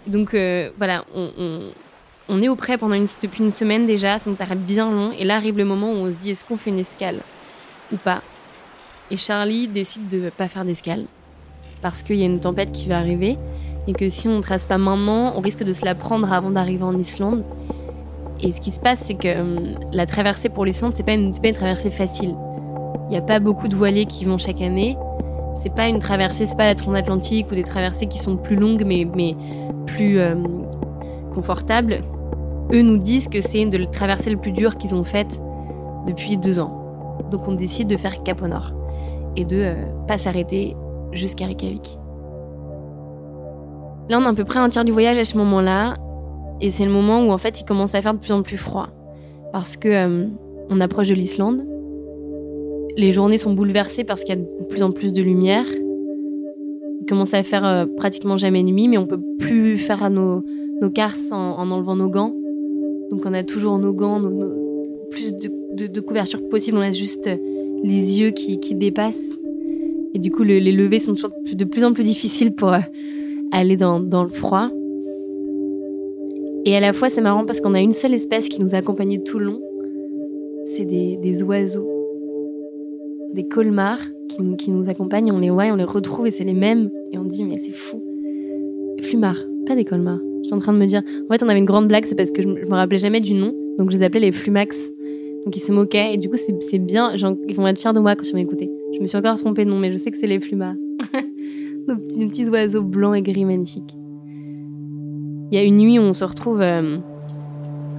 Donc 0.07 0.35
voilà, 0.77 1.05
on, 1.15 2.43
est 2.43 2.49
au 2.49 2.57
près 2.57 2.79
pendant 2.79 2.97
depuis 2.97 3.45
une 3.45 3.51
semaine 3.51 3.87
déjà, 3.87 4.19
ça 4.19 4.31
nous 4.31 4.37
paraît 4.37 4.57
bien 4.57 4.91
long. 4.91 5.13
Et 5.19 5.25
là 5.25 5.37
arrive 5.37 5.59
le 5.59 5.65
moment 5.65 5.93
où 5.93 5.97
on 5.97 6.07
se 6.07 6.13
dit 6.13 6.31
est-ce 6.31 6.45
qu'on 6.45 6.57
fait 6.57 6.71
une 6.71 6.79
escale 6.79 7.21
ou 7.93 7.97
pas? 7.97 8.23
Et 9.11 9.17
Charlie 9.17 9.69
décide 9.69 10.09
de 10.09 10.31
pas 10.31 10.49
faire 10.49 10.65
d'escale 10.65 11.05
parce 11.81 12.03
qu'il 12.03 12.17
y 12.17 12.23
a 12.23 12.27
une 12.27 12.41
tempête 12.41 12.73
qui 12.73 12.89
va 12.89 12.99
arriver 12.99 13.39
et 13.87 13.93
que 13.93 14.09
si 14.11 14.29
on 14.29 14.37
ne 14.37 14.43
trace 14.43 14.67
pas 14.67 14.77
maintenant, 14.77 15.33
on 15.35 15.41
risque 15.41 15.65
de 15.65 15.73
se 15.73 15.85
la 15.85 15.95
prendre 15.95 16.31
avant 16.31 16.51
d'arriver 16.51 16.83
en 16.83 16.99
Islande. 16.99 17.45
Et 18.41 18.53
ce 18.53 18.61
qui 18.61 18.71
se 18.71 18.81
passe, 18.81 19.01
c'est 19.01 19.15
que 19.15 19.41
hum, 19.41 19.79
la 19.93 20.07
traversée 20.07 20.51
pour 20.51 20.65
l'Islande, 20.65 20.95
c'est 20.95 21.03
pas 21.03 21.17
pas 21.17 21.49
une 21.49 21.55
traversée 21.55 21.91
facile. 21.91 22.37
Il 23.07 23.13
n'y 23.13 23.17
a 23.17 23.23
pas 23.23 23.41
beaucoup 23.41 23.67
de 23.67 23.75
voiliers 23.75 24.05
qui 24.05 24.27
vont 24.27 24.37
chaque 24.37 24.61
année. 24.61 24.97
C'est 25.59 25.75
pas 25.75 25.89
une 25.89 25.99
traversée, 25.99 26.47
c'est 26.47 26.57
pas 26.57 26.67
la 26.67 26.77
transatlantique 26.77 27.51
ou 27.51 27.57
des 27.57 27.65
traversées 27.65 28.07
qui 28.07 28.19
sont 28.19 28.37
plus 28.37 28.55
longues 28.55 28.85
mais, 28.87 29.37
plus 29.87 30.21
hum, 30.21 30.65
confortables. 31.35 32.05
Eux 32.73 32.83
nous 32.83 32.97
disent 32.97 33.27
que 33.27 33.41
c'est 33.41 33.61
une 33.61 33.71
de 33.71 33.85
traversées 33.85 34.31
le 34.31 34.37
plus 34.37 34.53
dur 34.53 34.77
qu'ils 34.77 34.95
ont 34.95 35.03
faite 35.03 35.41
depuis 36.07 36.37
deux 36.37 36.61
ans. 36.61 37.19
Donc 37.33 37.49
on 37.49 37.55
décide 37.55 37.89
de 37.89 37.97
faire 37.97 38.23
Cap 38.23 38.41
au 38.41 38.47
Nord 38.47 38.73
et 39.35 39.45
de 39.45 39.57
euh, 39.57 39.75
pas 40.07 40.17
s'arrêter 40.17 40.77
jusqu'à 41.11 41.47
Reykjavik. 41.47 41.99
Là, 44.09 44.21
on 44.21 44.23
est 44.23 44.29
à 44.29 44.35
peu 44.35 44.45
près 44.45 44.61
un 44.61 44.69
tiers 44.69 44.85
du 44.85 44.93
voyage 44.93 45.19
à 45.19 45.25
ce 45.25 45.37
moment-là. 45.39 45.95
Et 46.61 46.71
c'est 46.71 46.85
le 46.85 46.91
moment 46.91 47.25
où, 47.25 47.33
en 47.33 47.39
fait, 47.39 47.61
il 47.61 47.65
commence 47.65 47.97
à 47.97 48.03
faire 48.03 48.15
de 48.15 48.21
plus 48.21 48.33
en 48.33 48.43
plus 48.43 48.57
froid. 48.57 48.89
Parce 49.53 49.77
que 49.77 49.89
euh, 49.89 50.27
on 50.71 50.81
approche 50.81 51.09
de 51.09 51.15
l'Islande. 51.15 51.65
Les 52.99 53.13
journées 53.13 53.39
sont 53.39 53.55
bouleversées 53.55 54.05
parce 54.05 54.25
qu'il 54.25 54.35
y 54.35 54.39
a 54.39 54.43
de 54.43 54.65
plus 54.69 54.83
en 54.83 54.91
plus 54.91 55.13
de 55.13 55.23
lumière. 55.23 55.65
Il 57.01 57.07
commence 57.09 57.33
à 57.33 57.43
faire 57.43 57.65
euh, 57.65 57.87
pratiquement 57.87 58.37
jamais 58.37 58.63
nuit, 58.63 58.89
mais 58.89 58.99
on 58.99 59.07
peut 59.07 59.21
plus 59.39 59.79
faire 59.79 60.11
nos, 60.11 60.43
nos 60.83 60.91
carses 60.91 61.33
en, 61.33 61.57
enlevant 61.59 61.97
nos 61.97 62.11
gants. 62.11 62.35
Donc 63.11 63.25
on 63.25 63.33
a 63.33 63.43
toujours 63.45 63.79
nos 63.79 63.95
gants, 63.95 64.21
plus 65.11 65.33
de, 65.33 66.01
couverture 66.01 66.47
possible. 66.51 66.77
On 66.77 66.83
a 66.83 66.91
juste 66.91 67.31
les 67.83 68.21
yeux 68.21 68.33
qui, 68.33 68.59
qui 68.59 68.75
dépassent. 68.75 69.39
Et 70.13 70.19
du 70.19 70.31
coup, 70.31 70.43
les 70.43 70.61
levées 70.73 70.99
sont 70.99 71.15
toujours 71.15 71.31
de 71.51 71.65
plus 71.65 71.85
en 71.85 71.93
plus 71.93 72.03
difficiles 72.03 72.53
pour, 72.53 72.73
euh, 72.73 72.81
aller 73.53 73.77
dans, 73.77 74.01
dans 74.01 74.25
le 74.25 74.31
froid. 74.31 74.71
Et 76.65 76.77
à 76.77 76.81
la 76.81 76.93
fois, 76.93 77.09
c'est 77.09 77.21
marrant 77.21 77.45
parce 77.45 77.61
qu'on 77.61 77.75
a 77.75 77.81
une 77.81 77.93
seule 77.93 78.15
espèce 78.15 78.49
qui 78.49 78.61
nous 78.61 78.75
a 78.75 78.79
accompagnés 78.79 79.23
tout 79.23 79.39
le 79.39 79.47
long. 79.47 79.61
C'est 80.67 80.85
des, 80.85 81.17
des, 81.17 81.43
oiseaux, 81.43 81.89
des 83.35 83.47
colmars 83.47 84.01
qui 84.29 84.71
nous, 84.71 84.89
accompagnent. 84.89 85.33
On 85.33 85.39
les 85.39 85.51
voit, 85.51 85.65
on 85.67 85.77
les 85.77 85.85
retrouve 85.85 86.27
et 86.27 86.31
c'est 86.31 86.45
les 86.45 86.55
mêmes. 86.55 86.91
Et 87.13 87.19
on 87.19 87.25
dit, 87.25 87.45
mais 87.45 87.59
c'est 87.59 87.73
fou. 87.73 88.03
Flumards, 89.03 89.45
pas 89.67 89.75
des 89.75 89.85
colmars. 89.85 90.21
J'étais 90.43 90.55
en 90.55 90.61
train 90.61 90.73
de 90.73 90.79
me 90.79 90.87
dire. 90.87 91.03
En 91.29 91.33
fait, 91.33 91.43
on 91.43 91.49
avait 91.49 91.59
une 91.59 91.65
grande 91.65 91.89
blague, 91.89 92.05
c'est 92.05 92.15
parce 92.15 92.31
que 92.31 92.43
je, 92.43 92.49
me 92.49 92.75
rappelais 92.75 92.99
jamais 92.99 93.21
du 93.21 93.35
nom. 93.35 93.53
Donc, 93.79 93.91
je 93.91 93.99
les 93.99 94.05
appelais 94.05 94.21
les 94.21 94.33
Flumax. 94.33 94.91
Donc, 95.45 95.57
ils 95.57 95.61
se 95.61 95.73
moquaient. 95.73 96.15
Et 96.15 96.19
du 96.19 96.29
coup, 96.29 96.37
c'est 96.37 96.79
bien. 96.79 97.13
Ils 97.15 97.57
vont 97.57 97.67
être 97.67 97.81
fiers 97.81 97.93
de 97.93 98.01
moi 98.01 98.17
quand 98.17 98.25
ils 98.25 98.33
vont 98.33 98.39
m'écouter. 98.39 98.71
Je 98.95 99.01
me 99.01 99.07
suis 99.07 99.17
encore 99.17 99.37
trompée 99.37 99.65
de 99.65 99.71
nom, 99.71 99.79
mais 99.79 99.91
je 99.91 99.97
sais 99.97 100.11
que 100.11 100.19
c'est 100.19 100.27
les 100.27 100.41
Flumards. 100.41 100.77
nos 101.89 101.97
petits, 101.97 102.49
oiseaux 102.49 102.83
blancs 102.83 103.17
et 103.17 103.23
gris 103.23 103.45
magnifiques. 103.45 103.97
Il 105.51 105.57
y 105.57 105.59
a 105.59 105.65
une 105.65 105.79
nuit 105.79 105.99
où 105.99 106.03
on 106.03 106.13
se 106.13 106.25
retrouve 106.25 106.61
euh, 106.61 106.99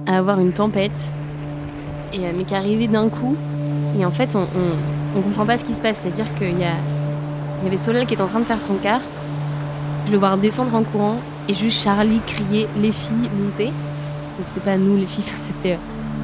à 0.06 0.18
avoir 0.18 0.38
une 0.38 0.52
tempête, 0.52 0.92
et, 2.12 2.18
euh, 2.18 2.30
mais 2.36 2.44
qui 2.44 2.54
arrivait 2.54 2.86
d'un 2.86 3.08
coup. 3.08 3.34
Et 3.98 4.04
en 4.04 4.10
fait, 4.10 4.36
on, 4.36 4.44
comprend 5.14 5.46
pas 5.46 5.58
ce 5.58 5.64
qui 5.64 5.72
se 5.72 5.80
passe. 5.80 5.98
C'est-à-dire 6.02 6.32
qu'il 6.34 6.58
y, 6.58 7.66
avait 7.66 7.78
Solal 7.78 8.06
qui 8.06 8.14
est 8.14 8.20
en 8.20 8.26
train 8.26 8.40
de 8.40 8.44
faire 8.44 8.62
son 8.62 8.74
quart. 8.74 9.00
Je 10.06 10.12
le 10.12 10.18
vois 10.18 10.36
descendre 10.36 10.74
en 10.74 10.82
courant 10.82 11.16
et 11.48 11.54
juste 11.54 11.82
Charlie 11.82 12.20
crier 12.26 12.68
les 12.80 12.92
filles 12.92 13.30
monter. 13.42 13.66
Donc 13.66 14.46
c'était 14.46 14.60
pas 14.60 14.76
nous 14.76 14.96
les 14.96 15.06
filles, 15.06 15.24
c'était 15.46 15.74
euh, 15.74 15.76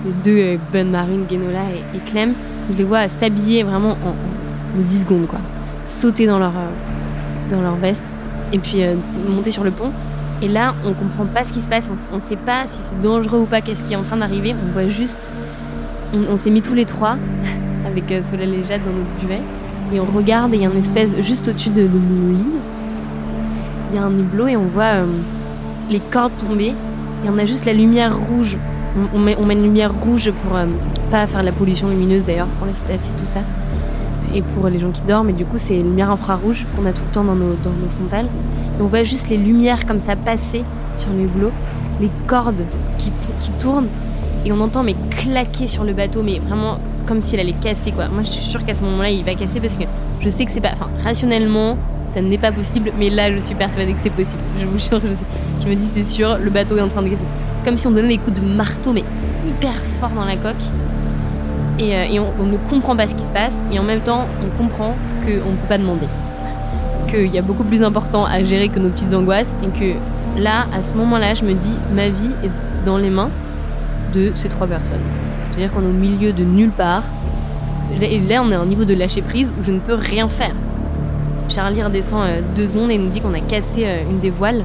les 0.06 0.12
deux 0.56 0.60
bonnes 0.72 0.90
marines, 0.90 1.24
Genola 1.30 1.64
et, 1.94 2.10
Clem. 2.10 2.34
Je 2.70 2.78
les 2.78 2.84
vois 2.84 3.08
s'habiller 3.08 3.62
vraiment 3.62 3.96
en, 4.04 4.10
en, 4.10 4.82
10 4.82 5.00
secondes, 5.00 5.26
quoi. 5.26 5.38
Sauter 5.84 6.26
dans 6.26 6.38
leur, 6.38 6.52
leur 7.50 7.76
veste 7.76 8.04
et 8.52 8.58
puis 8.58 8.82
euh, 8.82 8.94
monter 9.28 9.50
sur 9.50 9.64
le 9.64 9.70
pont. 9.70 9.92
Et 10.42 10.48
là, 10.48 10.74
on 10.84 10.92
comprend 10.92 11.24
pas 11.24 11.44
ce 11.44 11.52
qui 11.52 11.60
se 11.60 11.68
passe, 11.68 11.88
on, 12.12 12.16
ne 12.16 12.20
sait 12.20 12.36
pas 12.36 12.64
si 12.66 12.80
c'est 12.80 13.00
dangereux 13.00 13.40
ou 13.40 13.46
pas, 13.46 13.62
qu'est-ce 13.62 13.82
qui 13.82 13.94
est 13.94 13.96
en 13.96 14.02
train 14.02 14.18
d'arriver. 14.18 14.54
On 14.68 14.72
voit 14.72 14.88
juste, 14.88 15.30
on, 16.12 16.36
s'est 16.36 16.50
mis 16.50 16.60
tous 16.60 16.74
les 16.74 16.84
trois 16.84 17.16
avec 17.96 18.12
euh, 18.12 18.22
Solène 18.22 18.52
et 18.52 18.66
Jade 18.66 18.82
dans 18.84 18.92
notre 18.92 19.20
duvet. 19.20 19.40
et 19.94 20.00
on 20.00 20.16
regarde 20.16 20.52
et 20.52 20.56
il 20.56 20.62
y 20.62 20.66
a 20.66 20.70
une 20.70 20.78
espèce 20.78 21.16
juste 21.22 21.48
au-dessus 21.48 21.70
de, 21.70 21.82
de 21.82 21.88
nos 21.88 22.30
lignes. 22.30 22.60
Il 23.90 23.96
y 23.96 23.98
a 23.98 24.04
un 24.04 24.10
hublot 24.10 24.48
et 24.48 24.56
on 24.56 24.64
voit 24.64 24.96
euh, 24.96 25.06
les 25.88 26.00
cordes 26.00 26.36
tomber 26.36 26.74
et 27.24 27.30
on 27.30 27.38
a 27.38 27.46
juste 27.46 27.64
la 27.64 27.72
lumière 27.72 28.14
rouge. 28.16 28.58
On, 29.14 29.18
met, 29.18 29.36
on 29.38 29.44
met, 29.46 29.54
une 29.54 29.62
lumière 29.62 29.92
rouge 29.94 30.30
pour 30.30 30.56
euh, 30.56 30.66
pas 31.10 31.26
faire 31.26 31.42
la 31.42 31.52
pollution 31.52 31.88
lumineuse 31.88 32.26
d'ailleurs 32.26 32.48
pour 32.58 32.66
les 32.66 32.74
statistiques 32.74 33.12
et 33.16 33.20
tout 33.20 33.26
ça 33.26 33.40
et 34.34 34.42
pour 34.42 34.68
les 34.68 34.78
gens 34.78 34.90
qui 34.90 35.02
dorment. 35.02 35.30
Et 35.30 35.34
du 35.34 35.46
coup, 35.46 35.56
c'est 35.56 35.76
une 35.76 35.90
lumière 35.90 36.10
infrarouge 36.10 36.66
qu'on 36.76 36.84
a 36.84 36.92
tout 36.92 37.02
le 37.06 37.12
temps 37.12 37.24
dans 37.24 37.34
nos, 37.34 37.54
dans 37.64 37.70
nos 37.70 37.88
frontales. 37.98 38.26
Et 38.78 38.82
on 38.82 38.86
voit 38.86 39.04
juste 39.04 39.30
les 39.30 39.38
lumières 39.38 39.86
comme 39.86 40.00
ça 40.00 40.16
passer 40.16 40.64
sur 40.98 41.10
le 41.10 41.22
hublot, 41.24 41.52
les 42.00 42.10
cordes 42.26 42.64
qui, 42.98 43.10
qui 43.40 43.50
tournent 43.52 43.88
et 44.44 44.52
on 44.52 44.60
entend 44.60 44.82
mais 44.82 44.94
claquer 45.10 45.66
sur 45.66 45.84
le 45.84 45.92
bateau, 45.92 46.22
mais 46.22 46.38
vraiment 46.38 46.78
comme 47.06 47.22
s'il 47.22 47.40
allait 47.40 47.52
casser 47.52 47.92
quoi. 47.92 48.08
Moi 48.08 48.22
je 48.22 48.28
suis 48.28 48.44
sûre 48.44 48.64
qu'à 48.64 48.74
ce 48.74 48.82
moment-là 48.82 49.10
il 49.10 49.24
va 49.24 49.34
casser 49.34 49.60
parce 49.60 49.76
que 49.76 49.84
je 50.20 50.28
sais 50.28 50.44
que 50.44 50.50
c'est 50.50 50.60
pas. 50.60 50.72
Enfin, 50.72 50.88
rationnellement, 51.02 51.76
ça 52.08 52.20
n'est 52.20 52.38
pas 52.38 52.52
possible, 52.52 52.92
mais 52.98 53.10
là 53.10 53.32
je 53.32 53.38
suis 53.38 53.54
persuadée 53.54 53.92
que 53.92 54.00
c'est 54.00 54.10
possible. 54.10 54.42
Je 54.60 54.66
vous 54.66 54.78
jure, 54.78 55.00
je, 55.04 55.14
sais. 55.14 55.24
je 55.62 55.68
me 55.68 55.74
dis 55.74 55.88
c'est 55.94 56.08
sûr, 56.08 56.38
le 56.38 56.50
bateau 56.50 56.76
est 56.76 56.82
en 56.82 56.88
train 56.88 57.02
de 57.02 57.08
casser. 57.08 57.22
Comme 57.64 57.78
si 57.78 57.86
on 57.86 57.90
donnait 57.90 58.08
des 58.08 58.18
coups 58.18 58.40
de 58.40 58.46
marteau, 58.46 58.92
mais 58.92 59.04
hyper 59.46 59.74
fort 60.00 60.10
dans 60.10 60.24
la 60.24 60.36
coque. 60.36 60.54
Et, 61.78 61.94
euh, 61.94 62.04
et 62.10 62.20
on, 62.20 62.32
on, 62.40 62.46
ne 62.46 62.56
comprend 62.70 62.96
pas 62.96 63.06
ce 63.06 63.14
qui 63.14 63.24
se 63.24 63.30
passe, 63.30 63.62
et 63.70 63.78
en 63.78 63.82
même 63.82 64.00
temps 64.00 64.26
on 64.42 64.62
comprend 64.62 64.94
qu'on 65.24 65.50
ne 65.50 65.56
peut 65.56 65.68
pas 65.68 65.78
demander. 65.78 66.06
Qu'il 67.08 67.32
y 67.32 67.38
a 67.38 67.42
beaucoup 67.42 67.64
plus 67.64 67.82
important 67.82 68.24
à 68.24 68.42
gérer 68.42 68.68
que 68.68 68.78
nos 68.78 68.88
petites 68.88 69.12
angoisses, 69.12 69.54
et 69.62 69.78
que 69.78 70.40
là, 70.40 70.66
à 70.74 70.82
ce 70.82 70.96
moment-là, 70.96 71.34
je 71.34 71.44
me 71.44 71.54
dis 71.54 71.74
ma 71.94 72.08
vie 72.08 72.30
est 72.42 72.50
dans 72.84 72.98
les 72.98 73.10
mains 73.10 73.30
de 74.14 74.32
ces 74.34 74.48
trois 74.48 74.66
personnes. 74.66 75.00
C'est-à-dire 75.56 75.74
qu'on 75.74 75.82
est 75.82 75.90
au 75.90 75.92
milieu 75.92 76.32
de 76.34 76.44
nulle 76.44 76.70
part. 76.70 77.02
Et 78.02 78.20
là, 78.20 78.42
on 78.44 78.50
est 78.52 78.54
à 78.54 78.60
un 78.60 78.66
niveau 78.66 78.84
de 78.84 78.92
lâcher 78.92 79.22
prise 79.22 79.52
où 79.58 79.64
je 79.64 79.70
ne 79.70 79.78
peux 79.78 79.94
rien 79.94 80.28
faire. 80.28 80.54
Charlie 81.48 81.82
redescend 81.82 82.20
euh, 82.26 82.40
deux 82.54 82.66
secondes 82.66 82.90
et 82.90 82.98
nous 82.98 83.08
dit 83.08 83.20
qu'on 83.20 83.32
a 83.32 83.40
cassé 83.40 83.86
euh, 83.86 84.02
une 84.10 84.18
des 84.18 84.28
voiles. 84.28 84.64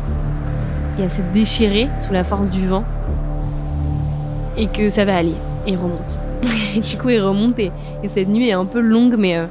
Et 0.99 1.03
elle 1.03 1.11
s'est 1.11 1.23
déchirée 1.33 1.87
sous 2.01 2.11
la 2.11 2.25
force 2.25 2.49
du 2.49 2.67
vent. 2.67 2.83
Et 4.57 4.67
que 4.67 4.89
ça 4.89 5.05
va 5.05 5.15
aller. 5.15 5.35
Et 5.65 5.77
remonte. 5.77 6.19
et 6.75 6.81
du 6.81 6.97
coup, 6.97 7.09
il 7.09 7.21
remonte 7.21 7.57
et, 7.59 7.71
et, 8.03 8.09
cette 8.09 8.27
nuit 8.27 8.49
est 8.49 8.53
un 8.53 8.65
peu 8.65 8.81
longue, 8.81 9.15
mais, 9.17 9.37
euh, 9.37 9.45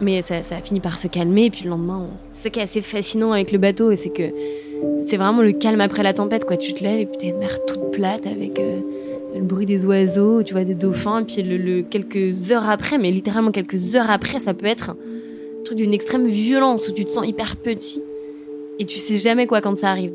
mais 0.00 0.22
ça, 0.22 0.44
ça, 0.44 0.56
a 0.56 0.60
fini 0.60 0.78
par 0.78 0.96
se 0.96 1.08
calmer. 1.08 1.46
Et 1.46 1.50
puis 1.50 1.64
le 1.64 1.70
lendemain, 1.70 2.02
on... 2.02 2.10
ce 2.32 2.46
qui 2.46 2.60
est 2.60 2.62
assez 2.62 2.82
fascinant 2.82 3.32
avec 3.32 3.50
le 3.50 3.58
bateau, 3.58 3.96
c'est 3.96 4.10
que 4.10 4.30
c'est 5.08 5.16
vraiment 5.16 5.42
le 5.42 5.52
calme 5.52 5.80
après 5.80 6.04
la 6.04 6.12
tempête. 6.12 6.44
Quoi. 6.44 6.56
Tu 6.56 6.72
te 6.72 6.84
lèves 6.84 7.00
et 7.00 7.06
puis 7.06 7.16
t'as 7.18 7.26
une 7.26 7.38
mer 7.38 7.58
toute 7.66 7.90
plate 7.90 8.28
avec 8.28 8.60
le 9.34 9.42
bruit 9.42 9.66
des 9.66 9.84
oiseaux, 9.84 10.42
tu 10.42 10.52
vois 10.52 10.64
des 10.64 10.74
dauphins, 10.74 11.20
et 11.20 11.24
puis 11.24 11.42
le, 11.42 11.82
quelques 11.82 12.52
heures 12.52 12.68
après, 12.68 12.98
mais 12.98 13.10
littéralement 13.10 13.50
quelques 13.50 13.94
heures 13.94 14.10
après, 14.10 14.40
ça 14.40 14.54
peut 14.54 14.66
être 14.66 14.90
un 14.90 15.64
truc 15.64 15.78
d'une 15.78 15.94
extrême 15.94 16.26
violence 16.26 16.88
où 16.88 16.92
tu 16.92 17.04
te 17.04 17.10
sens 17.10 17.26
hyper 17.26 17.56
petit 17.56 18.02
et 18.78 18.86
tu 18.86 18.98
sais 18.98 19.18
jamais 19.18 19.46
quoi 19.46 19.60
quand 19.60 19.76
ça 19.76 19.90
arrive. 19.90 20.12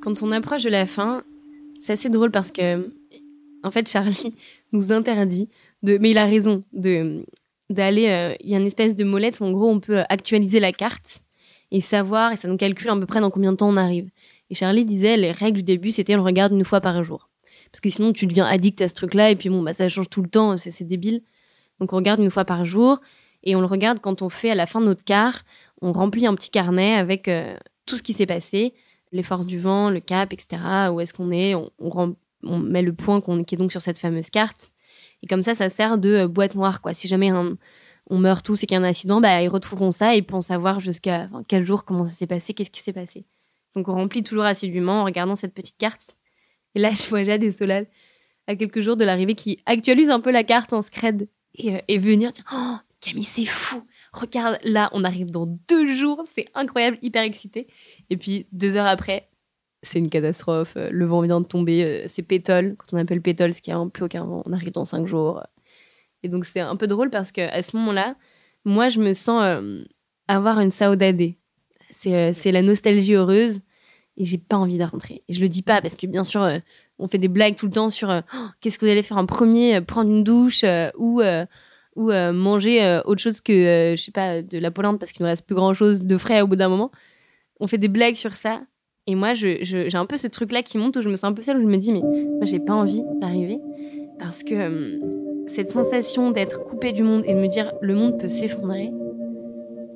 Quand 0.00 0.22
on 0.22 0.32
approche 0.32 0.62
de 0.62 0.70
la 0.70 0.86
fin, 0.86 1.22
c'est 1.80 1.92
assez 1.92 2.08
drôle 2.08 2.30
parce 2.30 2.50
que, 2.50 2.90
en 3.62 3.70
fait, 3.70 3.88
Charlie 3.88 4.34
nous 4.72 4.92
interdit 4.92 5.48
de, 5.82 5.98
mais 5.98 6.10
il 6.10 6.18
a 6.18 6.24
raison, 6.24 6.64
d'aller. 6.72 8.08
Euh, 8.08 8.34
il 8.40 8.50
y 8.50 8.54
a 8.54 8.58
une 8.58 8.66
espèce 8.66 8.96
de 8.96 9.04
molette 9.04 9.40
où 9.40 9.44
en 9.44 9.52
gros 9.52 9.68
on 9.68 9.80
peut 9.80 10.02
actualiser 10.08 10.60
la 10.60 10.72
carte 10.72 11.20
et 11.70 11.80
savoir 11.80 12.32
et 12.32 12.36
ça 12.36 12.48
nous 12.48 12.56
calcule 12.56 12.90
à 12.90 12.96
peu 12.96 13.06
près 13.06 13.20
dans 13.20 13.30
combien 13.30 13.52
de 13.52 13.56
temps 13.56 13.68
on 13.68 13.76
arrive. 13.76 14.08
Et 14.52 14.54
Charlie 14.54 14.84
disait, 14.84 15.16
les 15.16 15.32
règles 15.32 15.56
du 15.56 15.62
début, 15.62 15.92
c'était 15.92 16.14
on 16.14 16.18
le 16.18 16.24
regarde 16.24 16.52
une 16.52 16.66
fois 16.66 16.82
par 16.82 17.02
jour. 17.02 17.30
Parce 17.70 17.80
que 17.80 17.88
sinon, 17.88 18.12
tu 18.12 18.26
deviens 18.26 18.44
addict 18.44 18.82
à 18.82 18.88
ce 18.88 18.92
truc-là, 18.92 19.30
et 19.30 19.34
puis 19.34 19.48
bon, 19.48 19.62
bah, 19.62 19.72
ça 19.72 19.88
change 19.88 20.10
tout 20.10 20.20
le 20.20 20.28
temps, 20.28 20.58
c'est 20.58 20.84
débile. 20.84 21.22
Donc 21.80 21.94
on 21.94 21.96
regarde 21.96 22.20
une 22.20 22.30
fois 22.30 22.44
par 22.44 22.66
jour, 22.66 23.00
et 23.44 23.56
on 23.56 23.60
le 23.60 23.66
regarde 23.66 24.00
quand 24.00 24.20
on 24.20 24.28
fait 24.28 24.50
à 24.50 24.54
la 24.54 24.66
fin 24.66 24.82
de 24.82 24.84
notre 24.84 25.04
quart, 25.04 25.44
on 25.80 25.94
remplit 25.94 26.26
un 26.26 26.34
petit 26.34 26.50
carnet 26.50 26.92
avec 26.92 27.28
euh, 27.28 27.56
tout 27.86 27.96
ce 27.96 28.02
qui 28.02 28.12
s'est 28.12 28.26
passé, 28.26 28.74
les 29.10 29.22
forces 29.22 29.46
du 29.46 29.58
vent, 29.58 29.88
le 29.88 30.00
cap, 30.00 30.34
etc., 30.34 30.60
où 30.92 31.00
est-ce 31.00 31.14
qu'on 31.14 31.30
est, 31.30 31.54
on, 31.54 31.70
on, 31.78 32.14
on, 32.44 32.58
met 32.58 32.82
le 32.82 32.92
point 32.92 33.22
qu'on 33.22 33.44
qui 33.44 33.54
est 33.54 33.58
donc 33.58 33.72
sur 33.72 33.80
cette 33.80 33.98
fameuse 33.98 34.28
carte. 34.28 34.72
Et 35.22 35.28
comme 35.28 35.42
ça, 35.42 35.54
ça 35.54 35.70
sert 35.70 35.96
de 35.96 36.10
euh, 36.10 36.28
boîte 36.28 36.56
noire, 36.56 36.82
quoi. 36.82 36.92
Si 36.92 37.08
jamais 37.08 37.32
on 37.32 38.18
meurt 38.18 38.44
tous 38.44 38.62
et 38.62 38.66
qu'il 38.66 38.74
y 38.74 38.78
a 38.78 38.82
un 38.82 38.86
accident, 38.86 39.22
bah, 39.22 39.40
ils 39.40 39.48
retrouveront 39.48 39.92
ça 39.92 40.14
et 40.14 40.18
ils 40.18 40.26
pourront 40.26 40.42
savoir 40.42 40.80
jusqu'à 40.80 41.30
quel 41.48 41.64
jour, 41.64 41.86
comment 41.86 42.04
ça 42.04 42.12
s'est 42.12 42.26
passé, 42.26 42.52
qu'est-ce 42.52 42.70
qui 42.70 42.82
s'est 42.82 42.92
passé. 42.92 43.24
Donc 43.74 43.88
on 43.88 43.94
remplit 43.94 44.22
toujours 44.22 44.44
assidûment 44.44 45.00
en 45.00 45.04
regardant 45.04 45.36
cette 45.36 45.54
petite 45.54 45.78
carte. 45.78 46.16
Et 46.74 46.80
là, 46.80 46.90
je 46.94 47.08
vois 47.08 47.24
Jade 47.24 47.42
et 47.42 47.52
Solal 47.52 47.86
à 48.46 48.56
quelques 48.56 48.80
jours 48.80 48.96
de 48.96 49.04
l'arrivée 49.04 49.34
qui 49.34 49.60
actualise 49.66 50.10
un 50.10 50.20
peu 50.20 50.30
la 50.30 50.44
carte 50.44 50.72
en 50.72 50.82
scred 50.82 51.28
et, 51.54 51.74
euh, 51.76 51.98
venir 51.98 52.32
dire 52.32 52.44
Oh, 52.52 52.76
Camille, 53.00 53.24
c'est 53.24 53.44
fou 53.44 53.82
Regarde, 54.12 54.58
là, 54.62 54.90
on 54.92 55.04
arrive 55.04 55.30
dans 55.30 55.46
deux 55.68 55.86
jours, 55.94 56.22
c'est 56.26 56.46
incroyable, 56.54 56.98
hyper 57.00 57.22
excité. 57.22 57.66
Et 58.10 58.18
puis, 58.18 58.46
deux 58.52 58.76
heures 58.76 58.86
après, 58.86 59.30
c'est 59.82 59.98
une 59.98 60.10
catastrophe. 60.10 60.74
euh, 60.76 60.90
Le 60.90 61.06
vent 61.06 61.22
vient 61.22 61.40
de 61.40 61.46
tomber, 61.46 61.84
euh, 61.84 62.04
c'est 62.08 62.22
pétole. 62.22 62.76
Quand 62.76 62.94
on 62.94 63.00
appelle 63.00 63.22
pétole, 63.22 63.54
ce 63.54 63.62
qui 63.62 63.72
a 63.72 63.86
plus 63.86 64.04
aucun 64.04 64.24
vent, 64.26 64.42
on 64.44 64.52
arrive 64.52 64.70
dans 64.72 64.84
cinq 64.84 65.06
jours. 65.06 65.42
Et 66.22 66.28
donc, 66.28 66.44
c'est 66.44 66.60
un 66.60 66.76
peu 66.76 66.86
drôle 66.86 67.08
parce 67.10 67.32
qu'à 67.32 67.62
ce 67.62 67.74
moment-là, 67.76 68.16
moi, 68.64 68.90
je 68.90 69.00
me 69.00 69.14
sens 69.14 69.42
avoir 70.28 70.60
une 70.60 70.72
saudade 70.72 71.32
c'est 71.92 72.14
euh, 72.14 72.52
la 72.52 72.62
nostalgie 72.62 73.14
heureuse 73.14 73.60
et 74.16 74.24
j'ai 74.24 74.38
pas 74.38 74.56
envie 74.56 74.78
de 74.78 74.84
rentrer. 74.84 75.22
Et 75.28 75.32
je 75.32 75.40
le 75.40 75.48
dis 75.48 75.62
pas 75.62 75.80
parce 75.80 75.96
que 75.96 76.06
bien 76.06 76.24
sûr, 76.24 76.42
euh, 76.42 76.58
on 76.98 77.06
fait 77.06 77.18
des 77.18 77.28
blagues 77.28 77.56
tout 77.56 77.66
le 77.66 77.72
temps 77.72 77.90
sur 77.90 78.10
euh, 78.10 78.20
oh, 78.34 78.46
qu'est-ce 78.60 78.78
que 78.78 78.84
vous 78.84 78.90
allez 78.90 79.02
faire 79.02 79.18
en 79.18 79.26
premier, 79.26 79.80
prendre 79.80 80.10
une 80.10 80.24
douche 80.24 80.64
ou 80.98 81.22
ou 81.94 82.10
manger 82.10 83.02
autre 83.04 83.20
chose 83.20 83.42
que 83.42 83.94
je 83.96 84.02
sais 84.02 84.12
pas 84.12 84.40
de 84.40 84.58
la 84.58 84.70
polente 84.70 84.98
parce 84.98 85.12
qu'il 85.12 85.24
ne 85.24 85.28
reste 85.28 85.44
plus 85.44 85.54
grand 85.54 85.74
chose 85.74 86.02
de 86.02 86.16
frais 86.16 86.40
au 86.40 86.46
bout 86.46 86.56
d'un 86.56 86.70
moment. 86.70 86.90
On 87.60 87.66
fait 87.66 87.76
des 87.76 87.88
blagues 87.88 88.14
sur 88.14 88.36
ça 88.36 88.62
et 89.06 89.14
moi 89.14 89.34
j'ai 89.34 89.88
un 89.92 90.06
peu 90.06 90.16
ce 90.16 90.26
truc 90.26 90.52
là 90.52 90.62
qui 90.62 90.78
monte 90.78 90.96
où 90.96 91.02
je 91.02 91.10
me 91.10 91.16
sens 91.16 91.24
un 91.24 91.34
peu 91.34 91.42
seule 91.42 91.58
où 91.58 91.60
je 91.60 91.66
me 91.66 91.76
dis 91.76 91.92
mais 91.92 92.00
moi 92.00 92.44
j'ai 92.44 92.60
pas 92.60 92.72
envie 92.72 93.02
d'arriver 93.20 93.58
parce 94.18 94.42
que 94.42 94.98
cette 95.46 95.70
sensation 95.70 96.30
d'être 96.30 96.62
coupée 96.64 96.92
du 96.92 97.02
monde 97.02 97.24
et 97.26 97.34
de 97.34 97.38
me 97.38 97.48
dire 97.48 97.72
le 97.82 97.94
monde 97.94 98.18
peut 98.18 98.28
s'effondrer 98.28 98.90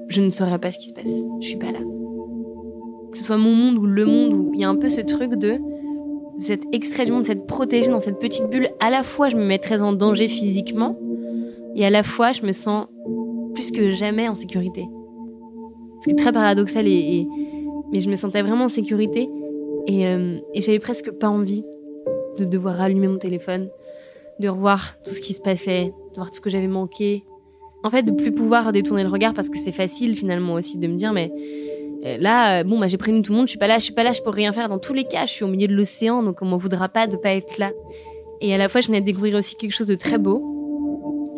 je 0.09 0.21
ne 0.21 0.31
saurais 0.31 0.59
pas 0.59 0.73
ce 0.73 0.79
qui 0.79 0.89
se 0.89 0.95
passe. 0.95 1.25
Je 1.41 1.47
suis 1.47 1.57
pas 1.57 1.73
là. 1.73 1.81
Que 3.11 3.19
ce 3.19 3.25
soit 3.25 3.39
mon 3.39 3.55
monde 3.55 3.79
ou 3.79 3.87
le 3.87 4.05
monde, 4.05 4.35
où 4.35 4.55
il 4.55 4.61
y 4.61 4.65
a 4.65 4.69
un 4.69 4.77
peu 4.77 4.89
ce 4.89 5.01
truc 5.01 5.35
de 5.35 5.59
cette 6.39 6.63
extrait 6.73 7.07
du 7.07 7.13
monde, 7.13 7.25
cette 7.25 7.47
protégée 7.47 7.91
dans 7.91 7.99
cette 7.99 8.19
petite 8.19 8.49
bulle. 8.49 8.69
À 8.81 8.91
la 8.91 9.03
fois, 9.03 9.29
je 9.29 9.37
me 9.37 9.45
mets 9.45 9.59
très 9.59 9.83
en 9.83 9.93
danger 9.93 10.29
physiquement, 10.29 10.99
et 11.75 11.85
à 11.85 11.91
la 11.91 12.03
fois, 12.03 12.33
je 12.33 12.43
me 12.43 12.53
sens 12.53 12.87
plus 13.55 13.71
que 13.71 13.91
jamais 13.91 14.29
en 14.29 14.35
sécurité. 14.35 14.87
Ce 16.01 16.07
qui 16.07 16.11
est 16.11 16.19
très 16.19 16.33
paradoxal, 16.33 16.87
et, 16.87 17.27
mais 17.91 18.01
je 18.01 18.11
me 18.11 18.17
sentais 18.17 18.43
vraiment 18.43 18.65
en 18.65 18.69
sécurité, 18.69 19.31
et, 19.87 20.07
euh, 20.07 20.39
et 20.53 20.61
j'avais 20.61 20.79
presque 20.79 21.11
pas 21.11 21.29
envie 21.29 21.63
de 22.39 22.45
devoir 22.45 22.77
rallumer 22.77 23.09
mon 23.09 23.19
téléphone, 23.19 23.69
de 24.41 24.49
revoir 24.49 24.97
tout 25.05 25.13
ce 25.13 25.21
qui 25.21 25.33
se 25.33 25.41
passait, 25.41 25.87
de 25.87 26.17
voir 26.17 26.29
tout 26.31 26.37
ce 26.37 26.41
que 26.43 26.51
j'avais 26.51 26.69
manqué, 26.69 27.25
en 27.87 27.91
fait, 27.91 28.03
de 28.03 28.13
plus 28.13 28.33
pouvoir 28.33 28.73
détourner 28.73 29.03
le 29.03 29.09
regard 29.09 29.33
parce 29.33 29.49
que 29.49 29.59
c'est 29.59 29.73
facile 29.73 30.17
finalement 30.17 30.55
aussi 30.55 30.79
de 30.79 30.87
me 30.87 30.97
dire, 30.97 31.13
mais 31.13 31.33
là, 32.19 32.65
bon, 32.65 32.79
bah, 32.79 32.87
j'ai 32.87 32.99
prévenu 32.99 33.23
tout 33.23 33.33
le 33.33 33.39
monde, 33.39 33.47
je 33.47 33.51
suis 33.51 33.59
pas 33.59 33.67
là, 33.67 33.79
je 33.79 33.85
suis 33.85 33.95
pas 33.95 34.03
là, 34.03 34.13
je 34.13 34.23
peux 34.23 34.31
rien 34.31 34.53
faire. 34.53 34.69
Dans 34.69 34.79
tous 34.79 34.93
les 34.93 35.05
cas, 35.05 35.27
je 35.27 35.33
suis 35.33 35.45
au 35.45 35.49
milieu 35.49 35.69
de 35.69 35.75
l'océan, 35.75 36.23
donc 36.23 36.43
on 36.43 36.47
m'en 36.47 36.57
voudra 36.57 36.89
pas 36.89 37.07
de 37.07 37.17
pas 37.17 37.31
être 37.31 37.59
là. 37.59 37.71
Et 38.41 38.55
à 38.55 38.59
la 38.59 38.69
fois, 38.69 38.81
je 38.81 38.89
venais 38.89 39.01
de 39.01 39.07
découvrir 39.07 39.37
aussi 39.37 39.57
quelque 39.57 39.73
chose 39.73 39.87
de 39.87 39.95
très 39.95 40.19
beau. 40.19 40.43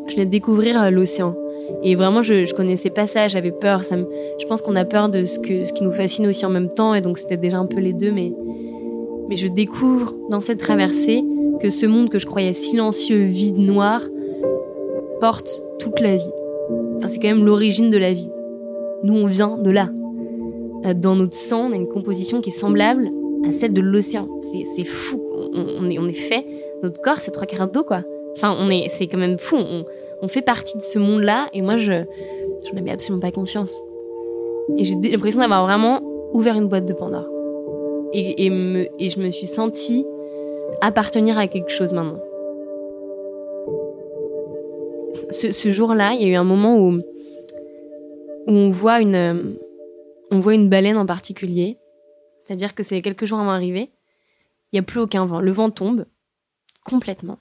Je 0.08 0.14
venais 0.14 0.26
de 0.26 0.30
découvrir 0.30 0.82
euh, 0.82 0.90
l'océan. 0.90 1.34
Et 1.82 1.94
vraiment, 1.94 2.22
je, 2.22 2.46
je 2.46 2.54
connaissais 2.54 2.90
pas 2.90 3.06
ça, 3.06 3.28
j'avais 3.28 3.52
peur. 3.52 3.84
Ça 3.84 3.96
je 3.96 4.46
pense 4.46 4.62
qu'on 4.62 4.74
a 4.74 4.84
peur 4.84 5.08
de 5.08 5.24
ce, 5.24 5.38
qui 5.38 5.82
nous 5.82 5.92
fascine 5.92 6.26
aussi 6.26 6.46
en 6.46 6.50
même 6.50 6.72
temps, 6.72 6.94
et 6.94 7.02
donc 7.02 7.18
c'était 7.18 7.37
déjà 7.37 7.58
un 7.58 7.66
peu 7.66 7.78
les 7.78 7.92
deux, 7.92 8.11
mais 8.11 8.32
je 9.30 9.46
découvre 9.46 10.14
dans 10.30 10.40
cette 10.40 10.58
traversée 10.58 11.22
que 11.61 11.70
ce 11.70 11.87
monde 11.87 12.08
que 12.08 12.18
je 12.18 12.26
croyais 12.26 12.54
silencieux, 12.54 13.24
vide, 13.24 13.58
noir, 13.58 14.00
porte 15.20 15.62
toute 15.78 16.00
la 16.00 16.16
vie. 16.16 16.32
Enfin, 16.99 17.09
c'est 17.09 17.20
quand 17.20 17.28
même 17.28 17.44
l'origine 17.44 17.90
de 17.90 17.96
la 17.96 18.12
vie. 18.12 18.28
Nous, 19.05 19.14
on 19.14 19.26
vient 19.26 19.57
de 19.57 19.70
là. 19.70 19.88
Euh, 20.84 20.94
Dans 20.94 21.14
notre 21.14 21.36
sang, 21.36 21.68
on 21.68 21.72
a 21.72 21.76
une 21.76 21.88
composition 21.88 22.40
qui 22.40 22.51
est 22.51 22.53
semblable 22.53 23.09
à 23.46 23.53
celle 23.53 23.72
de 23.72 23.80
l'océan. 23.80 24.28
C'est 24.42 24.84
fou. 24.84 25.22
On, 25.55 25.88
est, 25.88 25.99
on 25.99 26.09
est 26.09 26.12
fait. 26.12 26.44
Notre 26.82 27.01
corps, 27.01 27.18
c'est 27.18 27.30
trois 27.30 27.46
quarts 27.46 27.68
d'eau, 27.68 27.84
quoi. 27.84 28.03
Enfin, 28.36 28.57
on 28.59 28.68
est, 28.68 28.88
c'est 28.88 29.07
quand 29.07 29.18
même 29.18 29.38
fou. 29.38 29.57
On, 29.57 30.28
fait 30.28 30.42
partie 30.42 30.76
de 30.76 30.82
ce 30.82 30.99
monde-là, 30.99 31.49
et 31.53 31.62
moi, 31.62 31.76
je, 31.76 32.03
je 32.68 32.74
n'avais 32.74 32.90
absolument 32.90 33.20
pas 33.20 33.30
conscience. 33.30 33.80
Et 34.76 34.84
j'ai 34.84 34.96
l'impression 34.96 35.40
d'avoir 35.40 35.64
vraiment 35.64 36.01
ouvert 36.32 36.57
une 36.57 36.66
boîte 36.66 36.86
de 36.86 36.92
Pandore. 36.92 37.28
Et, 38.12 38.46
et 38.46 39.11
je 39.11 39.20
me 39.20 39.30
suis 39.30 39.46
sentie 39.46 40.05
appartenir 40.80 41.38
à 41.38 41.46
quelque 41.46 41.70
chose 41.70 41.92
maintenant 41.92 42.18
ce, 45.31 45.71
jour-là, 45.71 46.14
il 46.14 46.23
y 46.23 46.25
a 46.25 46.29
eu 46.29 46.35
un 46.35 46.45
moment 46.45 46.79
où, 46.79 47.01
on 48.47 48.71
voit 48.71 49.01
une, 49.01 49.57
on 50.31 50.41
voit 50.41 50.55
une 50.55 50.69
baleine 50.69 50.97
en 50.97 51.07
particulier. 51.07 51.77
C'est-à-dire 52.41 52.75
que 52.75 52.83
c'est 52.83 53.03
quelques 53.03 53.27
jours 53.27 53.39
avant 53.39 53.53
d'arriver. 53.53 53.91
Il 54.73 54.77
n'y 54.77 54.81
a 54.81 54.83
plus 54.83 55.01
aucun 55.01 55.27
vent. 55.27 55.41
Le 55.41 55.53
vent 55.53 55.71
tombe 55.71 56.07
complètement. 56.85 57.39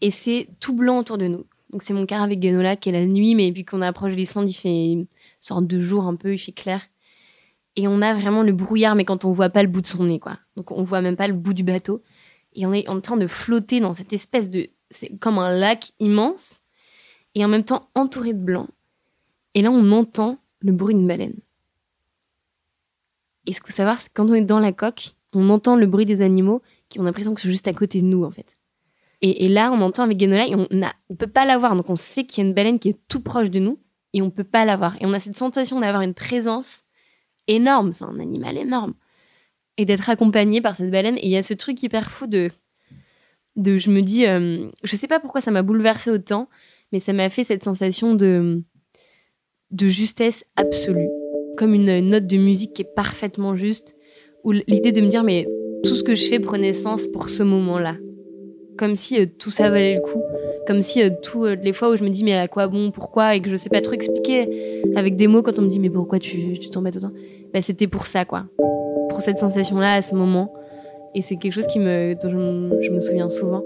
et 0.00 0.10
c'est 0.10 0.48
tout 0.60 0.74
blanc 0.74 0.98
autour 0.98 1.18
de 1.18 1.26
nous. 1.26 1.44
Donc 1.72 1.82
c'est 1.82 1.94
mon 1.94 2.06
car 2.06 2.22
avec 2.22 2.42
Genola 2.42 2.76
qui 2.76 2.90
est 2.90 2.92
la 2.92 3.06
nuit, 3.06 3.34
mais 3.34 3.50
puis 3.50 3.64
qu'on 3.64 3.82
approche 3.82 4.12
de 4.12 4.16
l'Islande, 4.16 4.48
il 4.48 4.52
fait 4.52 4.92
une 4.92 5.06
sorte 5.40 5.66
de 5.66 5.80
jour 5.80 6.04
un 6.04 6.14
peu, 6.14 6.34
il 6.34 6.38
fait 6.38 6.52
clair. 6.52 6.82
Et 7.76 7.88
on 7.88 8.02
a 8.02 8.12
vraiment 8.14 8.42
le 8.42 8.52
brouillard, 8.52 8.94
mais 8.94 9.06
quand 9.06 9.24
on 9.24 9.32
voit 9.32 9.48
pas 9.48 9.62
le 9.62 9.68
bout 9.68 9.80
de 9.80 9.86
son 9.86 10.04
nez, 10.04 10.18
quoi. 10.18 10.38
Donc 10.56 10.70
on 10.70 10.82
voit 10.82 11.00
même 11.00 11.16
pas 11.16 11.26
le 11.26 11.32
bout 11.32 11.54
du 11.54 11.62
bateau. 11.62 12.02
Et 12.54 12.66
on 12.66 12.74
est 12.74 12.86
en 12.88 13.00
train 13.00 13.16
de 13.16 13.26
flotter 13.26 13.80
dans 13.80 13.94
cette 13.94 14.12
espèce 14.12 14.50
de. 14.50 14.68
C'est 14.92 15.16
comme 15.18 15.38
un 15.38 15.52
lac 15.52 15.92
immense, 15.98 16.60
et 17.34 17.44
en 17.44 17.48
même 17.48 17.64
temps 17.64 17.88
entouré 17.94 18.32
de 18.32 18.38
blanc. 18.38 18.68
Et 19.54 19.62
là, 19.62 19.70
on 19.70 19.90
entend 19.92 20.38
le 20.60 20.72
bruit 20.72 20.94
d'une 20.94 21.06
baleine. 21.06 21.36
Et 23.46 23.52
ce 23.52 23.60
qu'il 23.60 23.72
faut 23.72 23.76
savoir, 23.76 24.00
c'est 24.00 24.08
que 24.08 24.14
quand 24.14 24.28
on 24.28 24.34
est 24.34 24.42
dans 24.42 24.60
la 24.60 24.72
coque, 24.72 25.16
on 25.34 25.50
entend 25.50 25.76
le 25.76 25.86
bruit 25.86 26.06
des 26.06 26.22
animaux 26.22 26.62
qui 26.88 27.00
ont 27.00 27.02
l'impression 27.02 27.34
que 27.34 27.40
c'est 27.40 27.50
juste 27.50 27.68
à 27.68 27.72
côté 27.72 28.00
de 28.00 28.06
nous, 28.06 28.24
en 28.24 28.30
fait. 28.30 28.56
Et, 29.24 29.48
là, 29.48 29.70
on 29.72 29.80
entend 29.82 30.02
avec 30.02 30.18
Genola 30.20 30.48
et 30.48 30.56
on 30.56 30.66
ne 30.70 31.14
peut 31.16 31.28
pas 31.28 31.44
la 31.44 31.56
voir. 31.56 31.76
Donc 31.76 31.88
on 31.88 31.94
sait 31.94 32.24
qu'il 32.24 32.42
y 32.42 32.46
a 32.46 32.48
une 32.48 32.54
baleine 32.54 32.80
qui 32.80 32.88
est 32.88 32.98
tout 33.06 33.20
proche 33.20 33.50
de 33.50 33.60
nous 33.60 33.78
et 34.12 34.20
on 34.20 34.30
peut 34.30 34.42
pas 34.42 34.64
la 34.64 34.76
voir. 34.76 34.96
Et 35.00 35.06
on 35.06 35.12
a 35.12 35.20
cette 35.20 35.36
sensation 35.36 35.78
d'avoir 35.78 36.02
une 36.02 36.12
présence 36.12 36.82
énorme. 37.46 37.92
C'est 37.92 38.04
un 38.04 38.18
animal 38.18 38.58
énorme. 38.58 38.94
Et 39.78 39.84
d'être 39.84 40.10
accompagné 40.10 40.60
par 40.60 40.74
cette 40.74 40.90
baleine. 40.90 41.16
Et 41.18 41.26
il 41.26 41.30
y 41.30 41.36
a 41.36 41.42
ce 41.42 41.54
truc 41.54 41.80
hyper 41.84 42.10
fou 42.10 42.26
de. 42.26 42.50
Je 43.56 43.90
me 43.90 44.02
dis. 44.02 44.26
Euh, 44.26 44.68
je 44.84 44.96
sais 44.96 45.06
pas 45.06 45.20
pourquoi 45.20 45.40
ça 45.40 45.50
m'a 45.50 45.62
bouleversé 45.62 46.10
autant, 46.10 46.48
mais 46.92 47.00
ça 47.00 47.12
m'a 47.12 47.30
fait 47.30 47.44
cette 47.44 47.64
sensation 47.64 48.14
de. 48.14 48.62
de 49.70 49.88
justesse 49.88 50.44
absolue. 50.56 51.08
Comme 51.56 51.74
une 51.74 52.00
note 52.00 52.26
de 52.26 52.38
musique 52.38 52.72
qui 52.74 52.82
est 52.82 52.94
parfaitement 52.94 53.56
juste. 53.56 53.94
Ou 54.44 54.52
l'idée 54.52 54.92
de 54.92 55.00
me 55.00 55.08
dire, 55.08 55.22
mais 55.22 55.46
tout 55.84 55.94
ce 55.94 56.02
que 56.02 56.14
je 56.14 56.26
fais 56.26 56.40
prenait 56.40 56.72
sens 56.72 57.06
pour 57.08 57.28
ce 57.28 57.42
moment-là 57.42 57.96
comme 58.76 58.96
si 58.96 59.20
euh, 59.20 59.26
tout 59.38 59.50
ça 59.50 59.70
valait 59.70 59.94
le 59.94 60.00
coup, 60.00 60.22
comme 60.66 60.82
si 60.82 61.02
euh, 61.02 61.10
tout 61.22 61.44
euh, 61.44 61.56
les 61.62 61.72
fois 61.72 61.90
où 61.90 61.96
je 61.96 62.04
me 62.04 62.08
dis 62.08 62.24
mais 62.24 62.34
à 62.34 62.48
quoi 62.48 62.68
bon, 62.68 62.90
pourquoi 62.90 63.34
et 63.34 63.40
que 63.40 63.50
je 63.50 63.56
sais 63.56 63.68
pas 63.68 63.80
trop 63.80 63.92
expliquer 63.92 64.82
avec 64.96 65.16
des 65.16 65.26
mots 65.26 65.42
quand 65.42 65.58
on 65.58 65.62
me 65.62 65.68
dit 65.68 65.78
mais 65.78 65.90
pourquoi 65.90 66.18
tu 66.18 66.58
tu 66.58 66.70
t'embêtes 66.70 66.96
autant, 66.96 67.12
bah, 67.52 67.62
c'était 67.62 67.86
pour 67.86 68.06
ça 68.06 68.24
quoi, 68.24 68.46
pour 69.08 69.22
cette 69.22 69.38
sensation 69.38 69.78
là 69.78 69.94
à 69.94 70.02
ce 70.02 70.14
moment 70.14 70.52
et 71.14 71.22
c'est 71.22 71.36
quelque 71.36 71.52
chose 71.52 71.66
qui 71.66 71.78
me 71.78 72.14
dont 72.22 72.30
je, 72.80 72.90
me 72.90 73.00
souviens 73.00 73.28
souvent. 73.28 73.62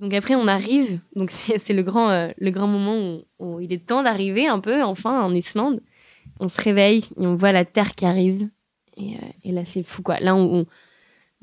Donc 0.00 0.14
après 0.14 0.34
on 0.34 0.46
arrive, 0.46 0.98
donc 1.14 1.30
c'est 1.32 1.72
le 1.74 1.82
grand 1.82 2.32
le 2.36 2.50
grand 2.50 2.66
moment 2.66 3.20
où 3.38 3.60
il 3.60 3.72
est 3.72 3.86
temps 3.86 4.02
d'arriver 4.02 4.46
un 4.46 4.60
peu 4.60 4.82
enfin 4.82 5.22
en 5.22 5.34
Islande 5.34 5.80
on 6.40 6.48
se 6.48 6.60
réveille 6.60 7.04
et 7.18 7.26
on 7.26 7.34
voit 7.34 7.52
la 7.52 7.64
terre 7.64 7.94
qui 7.94 8.04
arrive. 8.04 8.48
Et, 8.96 9.14
euh, 9.14 9.52
là, 9.52 9.64
c'est 9.64 9.82
fou, 9.82 10.02
quoi. 10.02 10.18
Là, 10.20 10.34
on, 10.34 10.66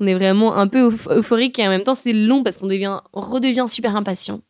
est 0.06 0.14
vraiment 0.14 0.56
un 0.56 0.68
peu 0.68 0.90
euphorique 1.10 1.58
et 1.58 1.66
en 1.66 1.70
même 1.70 1.82
temps, 1.82 1.94
c'est 1.94 2.12
long 2.12 2.42
parce 2.42 2.56
qu'on 2.56 2.66
devient, 2.66 3.00
redevient 3.12 3.66
super 3.68 3.96
impatient. 3.96 4.40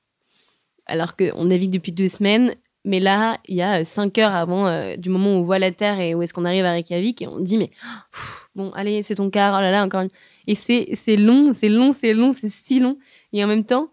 Alors 0.86 1.16
qu'on 1.16 1.44
navigue 1.44 1.70
depuis 1.70 1.92
deux 1.92 2.08
semaines. 2.08 2.54
Mais 2.84 2.98
là, 2.98 3.38
il 3.46 3.56
y 3.56 3.62
a 3.62 3.84
cinq 3.84 4.16
heures 4.18 4.34
avant 4.34 4.66
euh, 4.66 4.96
du 4.96 5.10
moment 5.10 5.36
où 5.36 5.40
on 5.40 5.42
voit 5.42 5.58
la 5.58 5.70
Terre 5.70 6.00
et 6.00 6.14
où 6.14 6.22
est-ce 6.22 6.32
qu'on 6.32 6.46
arrive 6.46 6.64
à 6.64 6.72
Reykjavik 6.72 7.20
et 7.22 7.26
on 7.26 7.40
dit 7.40 7.58
mais 7.58 7.70
bon 8.54 8.70
allez 8.70 9.02
c'est 9.02 9.16
ton 9.16 9.28
car 9.28 9.54
oh 9.58 9.60
là 9.60 9.70
là 9.70 9.84
encore 9.84 10.00
une... 10.00 10.08
et 10.46 10.54
c'est 10.54 11.16
long 11.16 11.52
c'est 11.52 11.68
long 11.68 11.92
c'est 11.92 12.14
long 12.14 12.32
c'est 12.32 12.48
si 12.48 12.80
long 12.80 12.96
et 13.34 13.44
en 13.44 13.46
même 13.46 13.64
temps 13.64 13.90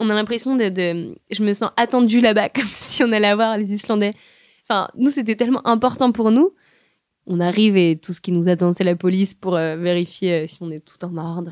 on 0.00 0.10
a 0.10 0.14
l'impression 0.14 0.56
de, 0.56 1.14
je 1.30 1.42
me 1.44 1.54
sens 1.54 1.70
attendue 1.76 2.20
là-bas 2.20 2.48
comme 2.54 2.66
si 2.66 3.04
on 3.04 3.12
allait 3.12 3.34
voir 3.34 3.56
les 3.56 3.72
Islandais 3.72 4.14
Enfin, 4.70 4.88
nous, 4.96 5.10
c'était 5.10 5.34
tellement 5.34 5.66
important 5.66 6.12
pour 6.12 6.30
nous. 6.30 6.54
On 7.26 7.40
arrive 7.40 7.76
et 7.76 7.98
tout 7.98 8.12
ce 8.12 8.20
qui 8.20 8.30
nous 8.30 8.48
attend, 8.48 8.72
c'est 8.72 8.84
la 8.84 8.94
police 8.94 9.34
pour 9.34 9.56
euh, 9.56 9.76
vérifier 9.76 10.42
euh, 10.42 10.46
si 10.46 10.62
on 10.62 10.70
est 10.70 10.78
tout 10.78 11.04
en 11.04 11.16
ordre. 11.16 11.50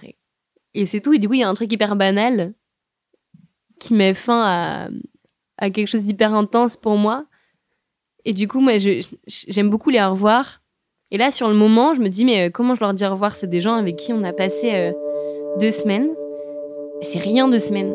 Et, 0.72 0.86
c'est 0.86 1.00
tout. 1.00 1.12
Et 1.12 1.18
du 1.18 1.26
coup, 1.26 1.34
il 1.34 1.40
y 1.40 1.42
a 1.42 1.48
un 1.48 1.54
truc 1.54 1.72
hyper 1.72 1.96
banal 1.96 2.54
qui 3.80 3.94
met 3.94 4.14
fin 4.14 4.40
à, 4.40 4.88
à 5.58 5.70
quelque 5.70 5.88
chose 5.88 6.02
d'hyper 6.02 6.34
intense 6.34 6.76
pour 6.76 6.96
moi. 6.96 7.24
Et 8.24 8.32
du 8.32 8.48
coup, 8.48 8.60
moi, 8.60 8.74
j'aime 9.26 9.70
beaucoup 9.70 9.90
les 9.90 10.02
revoir. 10.02 10.60
Et 11.10 11.18
là, 11.18 11.30
sur 11.30 11.48
le 11.48 11.54
moment, 11.54 11.94
je 11.94 12.00
me 12.00 12.08
dis, 12.08 12.24
mais 12.24 12.48
euh, 12.48 12.50
comment 12.50 12.74
je 12.74 12.80
leur 12.80 12.94
dis 12.94 13.04
au 13.04 13.10
revoir? 13.10 13.36
C'est 13.36 13.48
des 13.48 13.60
gens 13.60 13.74
avec 13.74 13.96
qui 13.96 14.12
on 14.12 14.22
a 14.24 14.32
passé 14.32 14.92
deux 15.58 15.70
semaines. 15.70 16.08
C'est 17.00 17.20
rien 17.20 17.48
de 17.48 17.58
semaines. 17.58 17.94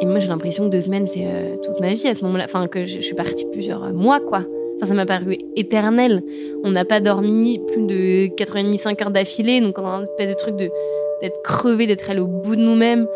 Et 0.00 0.06
moi, 0.06 0.18
j'ai 0.18 0.26
l'impression 0.26 0.64
que 0.64 0.70
deux 0.70 0.80
semaines, 0.80 1.06
c'est 1.06 1.24
euh, 1.24 1.56
toute 1.62 1.80
ma 1.80 1.94
vie 1.94 2.08
à 2.08 2.14
ce 2.14 2.24
moment-là. 2.24 2.44
Enfin, 2.46 2.66
que 2.66 2.84
je, 2.84 3.00
suis 3.00 3.14
partie 3.14 3.46
plusieurs 3.52 3.84
euh, 3.84 3.92
mois, 3.92 4.20
quoi. 4.20 4.44
Enfin, 4.76 4.86
ça 4.86 4.94
m'a 4.94 5.06
paru 5.06 5.38
éternel. 5.56 6.22
On 6.64 6.70
n'a 6.72 6.84
pas 6.84 7.00
dormi 7.00 7.60
plus 7.68 7.86
de 7.86 8.26
4h30, 8.34 8.76
5 8.76 9.02
heures 9.02 9.10
d'affilée. 9.10 9.60
Donc, 9.60 9.78
on 9.78 9.86
a 9.86 9.90
un 9.90 10.02
espèce 10.02 10.30
de 10.30 10.34
truc 10.34 10.56
d'être 10.56 11.42
crevé, 11.42 11.86
d'être 11.86 12.10
allé 12.10 12.20
au 12.20 12.26
bout 12.26 12.56
de 12.56 12.60
nous-mêmes. 12.60 13.06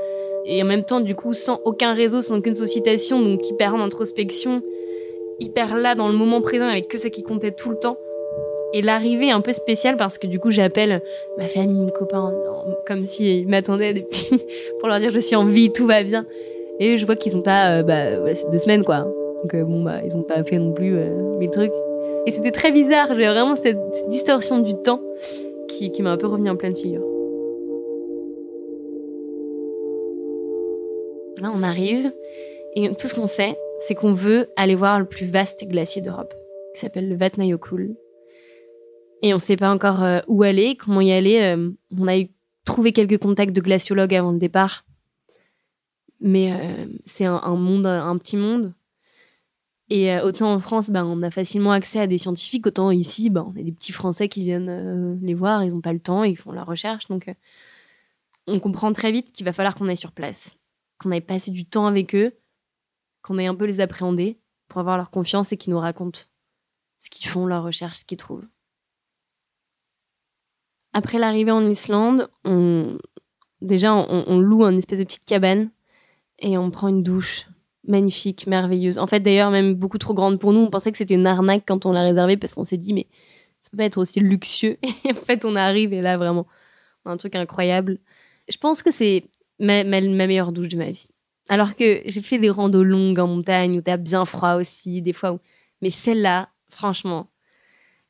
Et 0.44 0.62
en 0.62 0.66
même 0.66 0.84
temps, 0.84 1.00
du 1.00 1.14
coup, 1.14 1.34
sans 1.34 1.60
aucun 1.64 1.94
réseau, 1.94 2.22
sans 2.22 2.38
aucune 2.38 2.54
sollicitation, 2.54 3.20
donc 3.20 3.48
hyper 3.48 3.74
en 3.74 3.80
introspection, 3.80 4.62
hyper 5.40 5.76
là 5.76 5.94
dans 5.94 6.08
le 6.08 6.14
moment 6.14 6.40
présent 6.40 6.66
avec 6.66 6.88
que 6.88 6.98
ça 6.98 7.10
qui 7.10 7.22
comptait 7.22 7.52
tout 7.52 7.70
le 7.70 7.78
temps. 7.78 7.98
Et 8.74 8.82
l'arrivée 8.82 9.28
est 9.28 9.32
un 9.32 9.40
peu 9.40 9.52
spéciale 9.52 9.96
parce 9.96 10.18
que 10.18 10.26
du 10.26 10.38
coup 10.38 10.50
j'appelle 10.50 11.00
ma 11.38 11.48
famille, 11.48 11.82
mes 11.82 11.90
copains, 11.90 12.34
comme 12.86 13.04
s'ils 13.04 13.48
m'attendaient 13.48 13.94
depuis 13.94 14.30
pour 14.78 14.88
leur 14.88 15.00
dire 15.00 15.10
je 15.10 15.20
suis 15.20 15.36
en 15.36 15.46
vie, 15.46 15.72
tout 15.72 15.86
va 15.86 16.02
bien. 16.02 16.26
Et 16.80 16.98
je 16.98 17.06
vois 17.06 17.16
qu'ils 17.16 17.36
ont 17.36 17.42
pas, 17.42 17.78
euh, 17.78 17.82
bah, 17.82 18.18
voilà, 18.18 18.34
c'est 18.34 18.50
deux 18.50 18.58
semaines, 18.58 18.84
quoi. 18.84 19.00
Donc, 19.42 19.54
euh, 19.54 19.64
bon, 19.64 19.82
bah, 19.82 20.00
ils 20.04 20.14
ont 20.14 20.22
pas 20.22 20.44
fait 20.44 20.58
non 20.58 20.72
plus 20.72 20.96
euh, 20.96 21.38
mille 21.38 21.50
trucs. 21.50 21.72
Et 22.26 22.30
c'était 22.30 22.52
très 22.52 22.70
bizarre. 22.70 23.08
J'avais 23.08 23.26
vraiment 23.26 23.56
cette, 23.56 23.78
distorsion 24.08 24.60
du 24.60 24.74
temps 24.74 25.00
qui, 25.68 25.90
qui 25.90 26.02
m'a 26.02 26.12
un 26.12 26.16
peu 26.16 26.26
remis 26.26 26.48
en 26.48 26.56
pleine 26.56 26.76
figure. 26.76 27.02
Là, 31.40 31.52
on 31.54 31.62
arrive 31.62 32.12
et 32.74 32.94
tout 32.94 33.08
ce 33.08 33.14
qu'on 33.14 33.26
sait, 33.26 33.56
c'est 33.78 33.94
qu'on 33.94 34.14
veut 34.14 34.50
aller 34.56 34.74
voir 34.74 34.98
le 34.98 35.06
plus 35.06 35.26
vaste 35.26 35.64
glacier 35.66 36.02
d'Europe, 36.02 36.34
qui 36.74 36.80
s'appelle 36.80 37.08
le 37.08 37.16
Vatnajökull. 37.16 37.96
Et 39.22 39.34
on 39.34 39.38
sait 39.38 39.56
pas 39.56 39.70
encore 39.70 40.04
où 40.28 40.42
aller, 40.42 40.76
comment 40.76 41.00
y 41.00 41.12
aller. 41.12 41.56
on 41.96 42.06
a 42.06 42.18
eu 42.18 42.28
trouvé 42.64 42.92
quelques 42.92 43.18
contacts 43.18 43.54
de 43.54 43.60
glaciologues 43.60 44.14
avant 44.14 44.32
le 44.32 44.38
départ 44.38 44.84
mais 46.20 46.52
euh, 46.52 46.86
c'est 47.06 47.24
un, 47.24 47.56
monde, 47.56 47.86
un 47.86 48.16
petit 48.18 48.36
monde. 48.36 48.74
Et 49.90 50.12
euh, 50.12 50.22
autant 50.24 50.52
en 50.52 50.60
France, 50.60 50.90
ben, 50.90 51.04
on 51.04 51.22
a 51.22 51.30
facilement 51.30 51.72
accès 51.72 52.00
à 52.00 52.06
des 52.06 52.18
scientifiques, 52.18 52.66
autant 52.66 52.90
ici, 52.90 53.30
ben, 53.30 53.46
on 53.48 53.58
a 53.58 53.62
des 53.62 53.72
petits 53.72 53.92
Français 53.92 54.28
qui 54.28 54.42
viennent 54.42 54.68
euh, 54.68 55.16
les 55.22 55.34
voir, 55.34 55.64
ils 55.64 55.72
n'ont 55.72 55.80
pas 55.80 55.92
le 55.92 56.00
temps, 56.00 56.24
ils 56.24 56.36
font 56.36 56.52
la 56.52 56.64
recherche. 56.64 57.08
Donc, 57.08 57.32
on 58.46 58.60
comprend 58.60 58.92
très 58.92 59.12
vite 59.12 59.32
qu'il 59.32 59.46
va 59.46 59.52
falloir 59.52 59.74
qu'on 59.74 59.88
aille 59.88 59.96
sur 59.96 60.12
place, 60.12 60.58
qu'on 60.98 61.10
aille 61.10 61.20
passer 61.20 61.50
du 61.50 61.64
temps 61.64 61.86
avec 61.86 62.14
eux, 62.14 62.32
qu'on 63.22 63.38
aille 63.38 63.46
un 63.46 63.54
peu 63.54 63.66
les 63.66 63.80
appréhender 63.80 64.38
pour 64.68 64.80
avoir 64.80 64.96
leur 64.96 65.10
confiance 65.10 65.52
et 65.52 65.56
qu'ils 65.56 65.72
nous 65.72 65.78
racontent 65.78 66.20
ce 66.98 67.10
qu'ils 67.10 67.28
font, 67.28 67.46
leur 67.46 67.62
recherche, 67.62 67.98
ce 67.98 68.04
qu'ils 68.04 68.18
trouvent. 68.18 68.46
Après 70.92 71.18
l'arrivée 71.18 71.52
en 71.52 71.64
Islande, 71.64 72.28
on... 72.44 72.98
déjà, 73.60 73.94
on, 73.94 74.24
on 74.26 74.38
loue 74.40 74.64
une 74.64 74.78
espèce 74.78 74.98
de 74.98 75.04
petite 75.04 75.24
cabane 75.24 75.70
et 76.38 76.58
on 76.58 76.70
prend 76.70 76.88
une 76.88 77.02
douche 77.02 77.46
magnifique, 77.86 78.46
merveilleuse. 78.46 78.98
En 78.98 79.06
fait, 79.06 79.20
d'ailleurs, 79.20 79.50
même 79.50 79.74
beaucoup 79.74 79.98
trop 79.98 80.14
grande 80.14 80.38
pour 80.38 80.52
nous. 80.52 80.60
On 80.60 80.70
pensait 80.70 80.92
que 80.92 80.98
c'était 80.98 81.14
une 81.14 81.26
arnaque 81.26 81.64
quand 81.66 81.86
on 81.86 81.92
l'a 81.92 82.02
réservée 82.02 82.36
parce 82.36 82.54
qu'on 82.54 82.64
s'est 82.64 82.76
dit, 82.76 82.92
mais 82.92 83.06
ça 83.62 83.70
peut 83.70 83.78
pas 83.78 83.84
être 83.84 83.98
aussi 83.98 84.20
luxueux. 84.20 84.78
Et 85.04 85.12
en 85.12 85.20
fait, 85.20 85.44
on 85.44 85.56
arrive 85.56 85.92
et 85.92 86.00
là, 86.00 86.16
vraiment, 86.16 86.46
un 87.04 87.16
truc 87.16 87.34
incroyable. 87.34 87.98
Je 88.48 88.56
pense 88.58 88.82
que 88.82 88.90
c'est 88.90 89.24
ma, 89.58 89.84
meilleure 89.84 90.52
douche 90.52 90.68
de 90.68 90.76
ma 90.76 90.90
vie. 90.90 91.08
Alors 91.48 91.76
que 91.76 92.02
j'ai 92.04 92.22
fait 92.22 92.38
des 92.38 92.50
randos 92.50 92.84
longues 92.84 93.18
en 93.18 93.26
montagne 93.26 93.78
où 93.78 93.80
t'as 93.80 93.96
bien 93.96 94.24
froid 94.24 94.54
aussi, 94.54 95.02
des 95.02 95.12
fois. 95.12 95.32
Où... 95.32 95.40
Mais 95.80 95.90
celle-là, 95.90 96.50
franchement. 96.68 97.30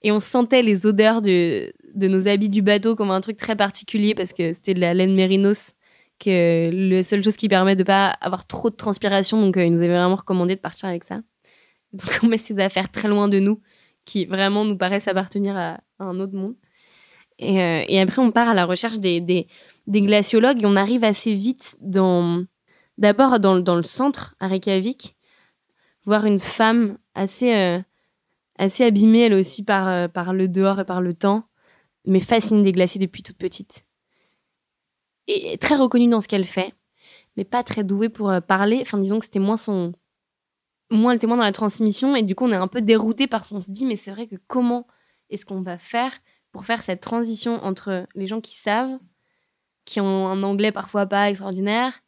Et 0.02 0.12
on 0.12 0.20
sentait 0.20 0.62
les 0.62 0.86
odeurs 0.86 1.22
de, 1.22 1.72
de 1.94 2.08
nos 2.08 2.26
habits 2.28 2.48
du 2.48 2.62
bateau 2.62 2.96
comme 2.96 3.10
un 3.10 3.20
truc 3.20 3.36
très 3.36 3.56
particulier 3.56 4.14
parce 4.14 4.32
que 4.32 4.52
c'était 4.52 4.74
de 4.74 4.80
la 4.80 4.94
laine 4.94 5.14
mérinos 5.14 5.74
que 6.18 6.70
la 6.72 7.02
seule 7.02 7.22
chose 7.22 7.36
qui 7.36 7.48
permet 7.48 7.76
de 7.76 7.84
pas 7.84 8.08
avoir 8.20 8.46
trop 8.46 8.70
de 8.70 8.76
transpiration. 8.76 9.40
Donc, 9.40 9.56
euh, 9.56 9.64
il 9.64 9.72
nous 9.72 9.78
avait 9.78 9.88
vraiment 9.88 10.16
recommandé 10.16 10.56
de 10.56 10.60
partir 10.60 10.88
avec 10.88 11.04
ça. 11.04 11.20
Donc, 11.92 12.20
on 12.22 12.26
met 12.26 12.38
ces 12.38 12.58
affaires 12.58 12.90
très 12.90 13.08
loin 13.08 13.28
de 13.28 13.38
nous, 13.38 13.60
qui 14.04 14.26
vraiment 14.26 14.64
nous 14.64 14.76
paraissent 14.76 15.08
appartenir 15.08 15.56
à, 15.56 15.80
un 15.98 16.18
autre 16.20 16.34
monde. 16.34 16.54
Et, 17.38 17.62
euh, 17.62 17.84
et, 17.86 18.00
après, 18.00 18.20
on 18.20 18.32
part 18.32 18.48
à 18.48 18.54
la 18.54 18.64
recherche 18.64 18.98
des, 18.98 19.46
des, 19.88 20.02
glaciologues 20.02 20.62
et 20.62 20.66
on 20.66 20.76
arrive 20.76 21.04
assez 21.04 21.34
vite 21.34 21.76
dans, 21.80 22.44
d'abord 22.98 23.40
dans, 23.40 23.58
dans 23.58 23.76
le 23.76 23.82
centre, 23.82 24.34
à 24.40 24.48
Reykjavik, 24.48 25.16
voir 26.04 26.24
une 26.26 26.38
femme 26.38 26.98
assez, 27.14 27.54
euh, 27.54 27.80
assez 28.58 28.84
abîmée, 28.84 29.20
elle 29.20 29.34
aussi, 29.34 29.64
par, 29.64 30.08
par 30.10 30.32
le 30.32 30.48
dehors 30.48 30.80
et 30.80 30.84
par 30.84 31.00
le 31.00 31.14
temps, 31.14 31.44
mais 32.04 32.20
fascinée 32.20 32.62
des 32.62 32.72
glaciers 32.72 33.00
depuis 33.00 33.22
toute 33.22 33.38
petite 33.38 33.84
est 35.28 35.60
très 35.60 35.76
reconnue 35.76 36.08
dans 36.08 36.20
ce 36.20 36.28
qu'elle 36.28 36.44
fait, 36.44 36.74
mais 37.36 37.44
pas 37.44 37.62
très 37.62 37.84
douée 37.84 38.08
pour 38.08 38.30
euh, 38.30 38.40
parler. 38.40 38.78
Enfin, 38.82 38.98
disons 38.98 39.18
que 39.18 39.24
c'était 39.24 39.38
moins 39.38 39.56
son. 39.56 39.92
Moins 40.90 41.12
le 41.12 41.18
témoin 41.18 41.36
dans 41.36 41.42
la 41.42 41.52
transmission, 41.52 42.16
et 42.16 42.22
du 42.22 42.34
coup, 42.34 42.46
on 42.46 42.52
est 42.52 42.56
un 42.56 42.66
peu 42.66 42.80
dérouté 42.80 43.26
parce 43.26 43.50
qu'on 43.50 43.60
se 43.60 43.70
dit, 43.70 43.84
mais 43.84 43.96
c'est 43.96 44.10
vrai 44.10 44.26
que 44.26 44.36
comment 44.46 44.86
est-ce 45.28 45.44
qu'on 45.44 45.60
va 45.60 45.76
faire 45.76 46.12
pour 46.50 46.64
faire 46.64 46.82
cette 46.82 47.02
transition 47.02 47.62
entre 47.62 48.06
les 48.14 48.26
gens 48.26 48.40
qui 48.40 48.56
savent, 48.56 48.98
qui 49.88 50.00
ont 50.00 50.28
un 50.28 50.42
anglais 50.42 50.70
parfois 50.70 51.06
pas 51.06 51.30
extraordinaire, 51.30 52.02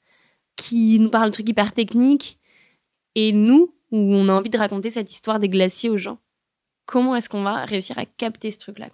qui 0.57 0.99
nous 1.01 1.09
parlent 1.09 1.31
de 1.31 1.33
trucs 1.33 1.49
hyper 1.49 1.73
techniques, 1.73 2.39
et 3.15 3.33
nous, 3.33 3.75
où 3.91 3.97
on 3.97 4.29
a 4.29 4.35
envie 4.35 4.51
de 4.51 4.59
raconter 4.59 4.91
cette 4.91 5.11
histoire 5.11 5.41
des 5.41 5.49
glaciers 5.49 5.89
aux 5.89 5.97
gens. 5.97 6.19
Comment 6.85 7.17
est-ce 7.17 7.31
qu'on 7.31 7.43
va 7.43 7.65
réussir 7.65 7.99
à 7.99 8.05
capter 8.05 8.51
ce 8.51 8.59
truc-là, 8.59 8.89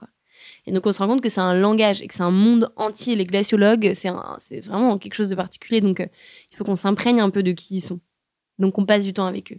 Et 0.67 0.73
donc, 0.73 0.87
on 0.87 0.93
se 0.93 0.99
rend 0.99 1.09
compte 1.09 1.21
que 1.21 1.29
c'est 1.29 1.41
un 1.41 1.59
langage 1.59 2.01
et 2.01 2.07
que 2.07 2.15
c'est 2.15 2.23
un 2.23 2.31
monde 2.31 2.73
entier. 2.77 3.17
Les 3.17 3.25
glaciologues, 3.25 3.93
c'est 3.95 4.61
vraiment 4.61 4.99
quelque 4.99 5.15
chose 5.15 5.31
de 5.31 5.35
particulier. 5.35 5.81
Donc, 5.81 5.99
euh, 5.99 6.07
il 6.53 6.57
faut 6.57 6.65
qu'on 6.65 6.77
s'imprègne 6.77 7.21
un 7.21 7.31
peu 7.31 7.43
de 7.43 7.51
qui 7.51 7.79
ils 7.79 7.81
sont. 7.81 7.99
Donc, 8.61 8.79
on 8.79 8.87
passe 8.87 9.05
du 9.05 9.13
temps 9.13 9.27
avec 9.27 9.53
eux. 9.53 9.59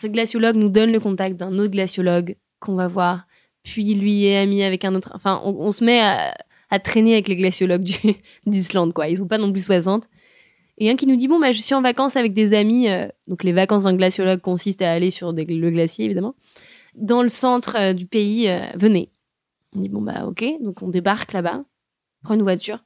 Ce 0.00 0.06
glaciologue 0.06 0.56
nous 0.56 0.68
donne 0.68 0.92
le 0.92 1.00
contact 1.00 1.36
d'un 1.36 1.58
autre 1.58 1.72
glaciologue 1.72 2.36
qu'on 2.60 2.76
va 2.76 3.26
Puis 3.64 3.94
lui 3.94 4.26
est 4.26 4.38
ami 4.38 4.62
avec 4.62 4.84
un 4.84 4.94
autre. 4.94 5.10
Enfin, 5.14 5.40
on, 5.44 5.70
se 5.72 5.82
met 5.84 6.00
à, 6.00 6.34
traîner 6.78 7.14
avec 7.14 7.28
les 7.28 7.36
glaciologues 7.36 7.90
d'Islande, 8.46 8.92
quoi. 8.92 9.08
Ils 9.08 9.18
sont 9.18 9.28
pas 9.28 9.38
non 9.38 9.52
plus 9.52 9.64
60. 9.64 10.08
Et 10.78 10.90
un 10.90 10.96
qui 10.96 11.06
nous 11.06 11.16
dit 11.16 11.28
Bon, 11.28 11.38
bah, 11.38 11.52
je 11.52 11.60
suis 11.60 11.74
en 11.74 11.82
vacances 11.82 12.16
avec 12.16 12.32
des 12.32 12.54
amis. 12.54 12.88
Euh, 12.88 13.08
donc, 13.28 13.44
les 13.44 13.52
vacances 13.52 13.84
d'un 13.84 13.94
glaciologue 13.94 14.40
consistent 14.40 14.82
à 14.82 14.92
aller 14.92 15.10
sur 15.10 15.32
le 15.32 15.70
glacier, 15.70 16.04
évidemment. 16.04 16.34
Dans 16.94 17.22
le 17.22 17.28
centre 17.28 17.76
euh, 17.76 17.92
du 17.92 18.06
pays, 18.06 18.48
euh, 18.48 18.60
venez. 18.76 19.10
On 19.74 19.80
dit 19.80 19.88
Bon, 19.88 20.02
bah, 20.02 20.24
ok. 20.26 20.44
Donc, 20.60 20.82
on 20.82 20.88
débarque 20.88 21.32
là-bas, 21.32 21.64
prend 22.22 22.34
une 22.34 22.42
voiture, 22.42 22.84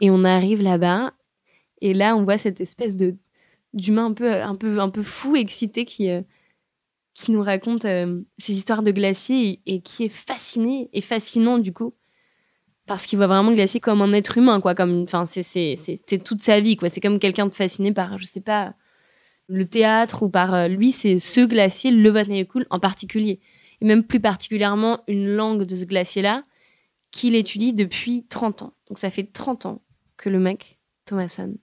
et 0.00 0.10
on 0.10 0.24
arrive 0.24 0.62
là-bas. 0.62 1.14
Et 1.80 1.94
là, 1.94 2.16
on 2.16 2.24
voit 2.24 2.38
cette 2.38 2.60
espèce 2.60 2.96
de 2.96 3.16
d'humain 3.74 4.06
un 4.06 4.12
peu, 4.14 4.32
un, 4.32 4.54
peu, 4.54 4.80
un 4.80 4.88
peu 4.88 5.02
fou, 5.02 5.36
excité, 5.36 5.84
qui, 5.84 6.08
qui 7.12 7.30
nous 7.30 7.42
raconte 7.42 7.82
ces 7.82 8.52
histoires 8.56 8.82
de 8.82 8.90
glaciers 8.90 9.60
et, 9.66 9.82
qui 9.82 10.04
est 10.04 10.08
fasciné 10.08 10.88
et 10.94 11.02
fascinant 11.02 11.58
du 11.58 11.74
coup 11.74 11.92
parce 12.86 13.06
qu'il 13.06 13.16
voit 13.16 13.26
vraiment 13.26 13.52
glacier 13.52 13.80
comme 13.80 14.00
un 14.02 14.12
être 14.12 14.38
humain 14.38 14.60
quoi 14.60 14.74
comme 14.74 15.02
enfin 15.02 15.26
c'est 15.26 15.42
c'est 15.42 16.24
toute 16.24 16.42
sa 16.42 16.60
vie 16.60 16.76
quoi 16.76 16.88
c'est 16.88 17.00
comme 17.00 17.18
quelqu'un 17.18 17.46
de 17.46 17.54
fasciné 17.54 17.92
par 17.92 18.18
je 18.18 18.24
sais 18.24 18.40
pas 18.40 18.74
le 19.48 19.66
théâtre 19.66 20.22
ou 20.22 20.28
par 20.28 20.54
euh, 20.54 20.68
lui 20.68 20.92
c'est 20.92 21.18
ce 21.18 21.40
glacier 21.40 21.90
le 21.90 22.44
cool 22.44 22.66
en 22.70 22.78
particulier 22.78 23.40
et 23.80 23.84
même 23.84 24.02
plus 24.02 24.20
particulièrement 24.20 25.00
une 25.08 25.28
langue 25.28 25.64
de 25.64 25.76
ce 25.76 25.84
glacier 25.84 26.22
là 26.22 26.44
qu'il 27.10 27.34
étudie 27.34 27.72
depuis 27.72 28.26
30 28.28 28.62
ans 28.62 28.72
donc 28.88 28.98
ça 28.98 29.10
fait 29.10 29.24
30 29.24 29.66
ans 29.66 29.82
que 30.16 30.28
le 30.28 30.38
mec 30.38 30.78
Thomason 31.04 31.54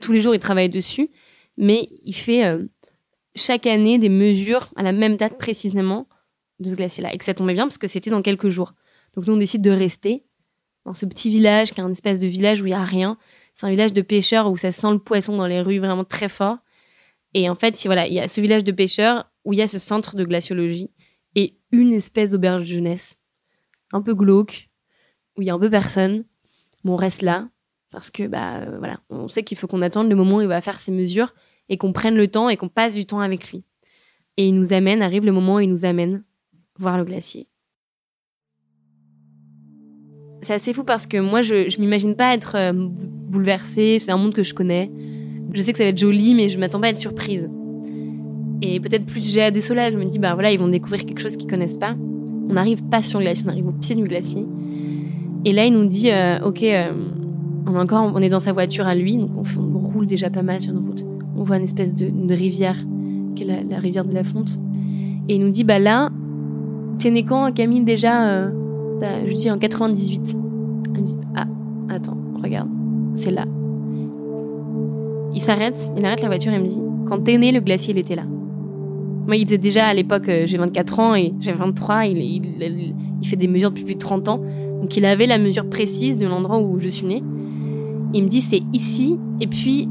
tous 0.00 0.12
les 0.12 0.20
jours 0.20 0.34
il 0.34 0.40
travaille 0.40 0.70
dessus 0.70 1.10
mais 1.56 1.88
il 2.02 2.14
fait 2.14 2.44
euh, 2.44 2.64
chaque 3.34 3.66
année 3.66 3.98
des 3.98 4.08
mesures 4.08 4.70
à 4.76 4.82
la 4.82 4.92
même 4.92 5.16
date 5.16 5.38
précisément 5.38 6.08
de 6.60 6.68
ce 6.68 6.74
glacier-là. 6.74 7.12
Et 7.12 7.18
que 7.18 7.24
ça 7.24 7.34
tombait 7.34 7.54
bien 7.54 7.64
parce 7.64 7.78
que 7.78 7.86
c'était 7.86 8.10
dans 8.10 8.22
quelques 8.22 8.48
jours. 8.48 8.74
Donc 9.14 9.26
nous, 9.26 9.34
on 9.34 9.38
décide 9.38 9.62
de 9.62 9.70
rester 9.70 10.24
dans 10.84 10.94
ce 10.94 11.06
petit 11.06 11.30
village 11.30 11.72
qui 11.72 11.80
est 11.80 11.84
un 11.84 11.90
espèce 11.90 12.20
de 12.20 12.26
village 12.26 12.60
où 12.60 12.66
il 12.66 12.70
n'y 12.70 12.74
a 12.74 12.84
rien. 12.84 13.16
C'est 13.54 13.66
un 13.66 13.70
village 13.70 13.92
de 13.92 14.02
pêcheurs 14.02 14.50
où 14.50 14.56
ça 14.56 14.72
sent 14.72 14.92
le 14.92 14.98
poisson 14.98 15.36
dans 15.36 15.46
les 15.46 15.60
rues 15.60 15.78
vraiment 15.78 16.04
très 16.04 16.28
fort. 16.28 16.58
Et 17.32 17.48
en 17.48 17.54
fait, 17.54 17.80
voilà, 17.86 18.06
il 18.06 18.14
y 18.14 18.20
a 18.20 18.28
ce 18.28 18.40
village 18.40 18.64
de 18.64 18.72
pêcheurs 18.72 19.30
où 19.44 19.52
il 19.52 19.58
y 19.58 19.62
a 19.62 19.68
ce 19.68 19.78
centre 19.78 20.16
de 20.16 20.24
glaciologie 20.24 20.90
et 21.34 21.56
une 21.72 21.92
espèce 21.92 22.30
d'auberge 22.30 22.62
de 22.62 22.66
jeunesse, 22.74 23.18
un 23.92 24.02
peu 24.02 24.14
glauque, 24.14 24.70
où 25.36 25.42
il 25.42 25.46
y 25.46 25.50
a 25.50 25.54
un 25.54 25.58
peu 25.58 25.70
personne. 25.70 26.24
Bon, 26.84 26.94
on 26.94 26.96
reste 26.96 27.22
là 27.22 27.48
parce 27.90 28.10
que 28.10 28.26
bah 28.26 28.56
euh, 28.56 28.78
voilà, 28.78 28.98
on 29.08 29.28
sait 29.28 29.44
qu'il 29.44 29.56
faut 29.56 29.66
qu'on 29.66 29.82
attende 29.82 30.08
le 30.08 30.16
moment 30.16 30.36
où 30.36 30.40
il 30.40 30.48
va 30.48 30.60
faire 30.60 30.80
ses 30.80 30.92
mesures 30.92 31.32
et 31.68 31.76
qu'on 31.76 31.92
prenne 31.92 32.16
le 32.16 32.28
temps 32.28 32.48
et 32.48 32.56
qu'on 32.56 32.68
passe 32.68 32.94
du 32.94 33.06
temps 33.06 33.20
avec 33.20 33.50
lui. 33.50 33.64
Et 34.36 34.48
il 34.48 34.54
nous 34.54 34.72
amène, 34.72 35.00
arrive 35.00 35.24
le 35.24 35.32
moment 35.32 35.56
où 35.56 35.60
il 35.60 35.70
nous 35.70 35.84
amène 35.84 36.24
voir 36.78 36.98
le 36.98 37.04
glacier. 37.04 37.48
C'est 40.44 40.54
assez 40.54 40.72
fou 40.72 40.84
parce 40.84 41.06
que 41.06 41.18
moi, 41.18 41.42
je 41.42 41.54
ne 41.54 41.80
m'imagine 41.80 42.14
pas 42.14 42.34
être 42.34 42.54
euh, 42.56 42.72
bouleversée. 42.72 43.98
C'est 43.98 44.12
un 44.12 44.16
monde 44.16 44.34
que 44.34 44.42
je 44.42 44.54
connais. 44.54 44.90
Je 45.52 45.60
sais 45.60 45.72
que 45.72 45.78
ça 45.78 45.84
va 45.84 45.90
être 45.90 45.98
joli, 45.98 46.34
mais 46.34 46.48
je 46.48 46.58
m'attends 46.58 46.80
pas 46.80 46.88
à 46.88 46.90
être 46.90 46.98
surprise. 46.98 47.48
Et 48.62 48.78
peut-être 48.80 49.04
plus 49.04 49.26
j'ai 49.26 49.42
à 49.42 49.50
des 49.50 49.60
sols, 49.60 49.78
je 49.90 49.96
me 49.96 50.04
dis, 50.04 50.18
bah 50.18 50.34
voilà, 50.34 50.52
ils 50.52 50.58
vont 50.58 50.68
découvrir 50.68 51.04
quelque 51.04 51.20
chose 51.20 51.36
qu'ils 51.36 51.50
connaissent 51.50 51.78
pas. 51.78 51.96
On 52.48 52.52
n'arrive 52.52 52.84
pas 52.84 53.02
sur 53.02 53.18
le 53.18 53.24
glacier, 53.24 53.44
on 53.46 53.50
arrive 53.50 53.66
au 53.66 53.72
pied 53.72 53.94
du 53.94 54.04
glacier. 54.04 54.46
Et 55.44 55.52
là, 55.52 55.66
il 55.66 55.72
nous 55.72 55.86
dit, 55.86 56.10
euh, 56.10 56.38
ok, 56.44 56.62
euh, 56.62 56.92
on, 57.66 57.74
est 57.74 57.78
encore, 57.78 58.12
on 58.14 58.20
est 58.20 58.28
dans 58.28 58.40
sa 58.40 58.52
voiture 58.52 58.86
à 58.86 58.94
lui, 58.94 59.16
donc 59.16 59.30
on, 59.36 59.60
on 59.60 59.78
roule 59.78 60.06
déjà 60.06 60.30
pas 60.30 60.42
mal 60.42 60.60
sur 60.60 60.72
une 60.72 60.78
route 60.78 61.04
on 61.36 61.42
voit 61.42 61.56
une 61.56 61.64
espèce 61.64 61.94
de, 61.94 62.34
rivière, 62.34 62.76
qui 63.34 63.42
est 63.44 63.64
la, 63.68 63.78
rivière 63.78 64.04
de 64.04 64.14
la 64.14 64.24
Fonte. 64.24 64.58
Et 65.28 65.34
il 65.34 65.40
nous 65.40 65.50
dit, 65.50 65.64
bah 65.64 65.78
là, 65.78 66.10
t'es 66.98 67.10
né 67.10 67.24
quand, 67.24 67.52
Camille, 67.52 67.84
déjà 67.84 68.48
Je 69.02 69.32
dis 69.34 69.50
en 69.50 69.58
98. 69.58 70.36
Elle 70.94 71.00
me 71.00 71.06
dit, 71.06 71.16
ah, 71.36 71.46
attends, 71.88 72.16
regarde, 72.42 72.68
c'est 73.14 73.30
là. 73.30 73.46
Il 75.32 75.40
s'arrête, 75.40 75.80
il 75.96 76.04
arrête 76.04 76.22
la 76.22 76.28
voiture 76.28 76.52
et 76.52 76.58
me 76.58 76.66
dit, 76.66 76.80
quand 77.08 77.18
t'es 77.18 77.36
né, 77.36 77.52
le 77.52 77.60
glacier, 77.60 77.92
il 77.92 77.98
était 77.98 78.16
là. 78.16 78.24
Moi, 79.26 79.36
il 79.36 79.46
faisait 79.46 79.58
déjà 79.58 79.86
à 79.86 79.94
l'époque, 79.94 80.28
euh, 80.28 80.46
j'ai 80.46 80.58
24 80.58 81.00
ans 81.00 81.14
et 81.14 81.32
j'ai 81.40 81.52
23, 81.52 82.06
il, 82.06 82.18
il, 82.18 83.26
fait 83.26 83.36
des 83.36 83.48
mesures 83.48 83.70
depuis 83.70 83.84
plus 83.84 83.94
de 83.94 84.00
30 84.00 84.28
ans. 84.28 84.40
Donc 84.80 84.96
il 84.96 85.04
avait 85.06 85.26
la 85.26 85.38
mesure 85.38 85.68
précise 85.68 86.18
de 86.18 86.26
l'endroit 86.26 86.60
où 86.60 86.78
je 86.78 86.88
suis 86.88 87.06
née. 87.06 87.22
Il 88.12 88.24
me 88.24 88.28
dit, 88.28 88.42
c'est 88.42 88.62
ici. 88.72 89.18
Et 89.40 89.46
puis, 89.46 89.88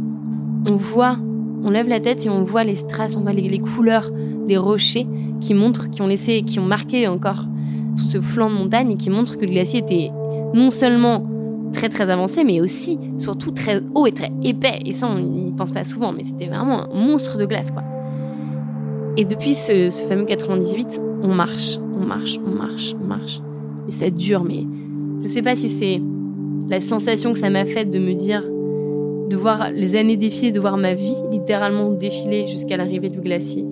on 0.67 0.75
voit 0.75 1.17
on 1.63 1.69
lève 1.69 1.87
la 1.87 1.99
tête 1.99 2.25
et 2.25 2.29
on 2.29 2.43
voit 2.43 2.63
les 2.63 2.75
strass, 2.75 3.15
on 3.15 3.21
voit 3.21 3.33
les, 3.33 3.59
couleurs 3.59 4.11
des 4.47 4.57
rochers 4.57 5.07
qui 5.39 5.53
montrent, 5.53 5.89
qui 5.89 6.01
ont 6.01 6.07
laissé, 6.07 6.43
qui 6.43 6.59
ont 6.59 6.65
marqué 6.65 7.07
encore 7.07 7.45
tout 7.97 8.07
ce 8.07 8.21
flanc 8.21 8.49
de 8.49 8.55
montagne 8.55 8.91
et 8.91 8.97
qui 8.97 9.09
montrent 9.09 9.37
que 9.37 9.45
le 9.45 9.51
glacier 9.51 9.79
était 9.79 10.11
non 10.53 10.71
seulement 10.71 11.27
très 11.71 11.89
très 11.89 12.09
avancé, 12.09 12.43
mais 12.43 12.61
aussi 12.61 12.99
surtout 13.17 13.51
très 13.51 13.81
haut 13.95 14.05
et 14.05 14.11
très 14.11 14.31
épais. 14.43 14.79
Et 14.85 14.93
ça, 14.93 15.07
on 15.07 15.19
n'y 15.19 15.51
pense 15.51 15.71
pas 15.71 15.83
souvent, 15.83 16.11
mais 16.13 16.23
c'était 16.23 16.47
vraiment 16.47 16.91
un 16.91 16.93
monstre 16.93 17.37
de 17.37 17.45
glace, 17.45 17.71
quoi. 17.71 17.83
Et 19.17 19.25
depuis 19.25 19.53
ce, 19.53 19.89
fameux 20.07 20.25
98, 20.25 21.01
on 21.21 21.33
marche, 21.33 21.77
on 21.95 22.05
marche, 22.05 22.39
on 22.45 22.51
marche, 22.51 22.95
on 23.01 23.05
marche. 23.05 23.41
Mais 23.85 23.91
ça 23.91 24.09
dure, 24.09 24.43
mais 24.43 24.65
je 25.21 25.27
sais 25.27 25.41
pas 25.41 25.55
si 25.55 25.69
c'est 25.69 26.01
la 26.69 26.81
sensation 26.81 27.33
que 27.33 27.39
ça 27.39 27.49
m'a 27.49 27.65
faite 27.65 27.89
de 27.89 27.99
me 27.99 28.13
dire 28.13 28.43
de 29.29 29.37
voir 29.37 29.71
les 29.71 29.95
années 29.95 30.17
défiler, 30.17 30.51
de 30.51 30.59
voir 30.59 30.77
ma 30.77 30.93
vie 30.93 31.15
littéralement 31.31 31.91
défiler 31.91 32.47
jusqu'à 32.47 32.77
l'arrivée 32.77 33.09
du 33.09 33.19
glacier. 33.19 33.65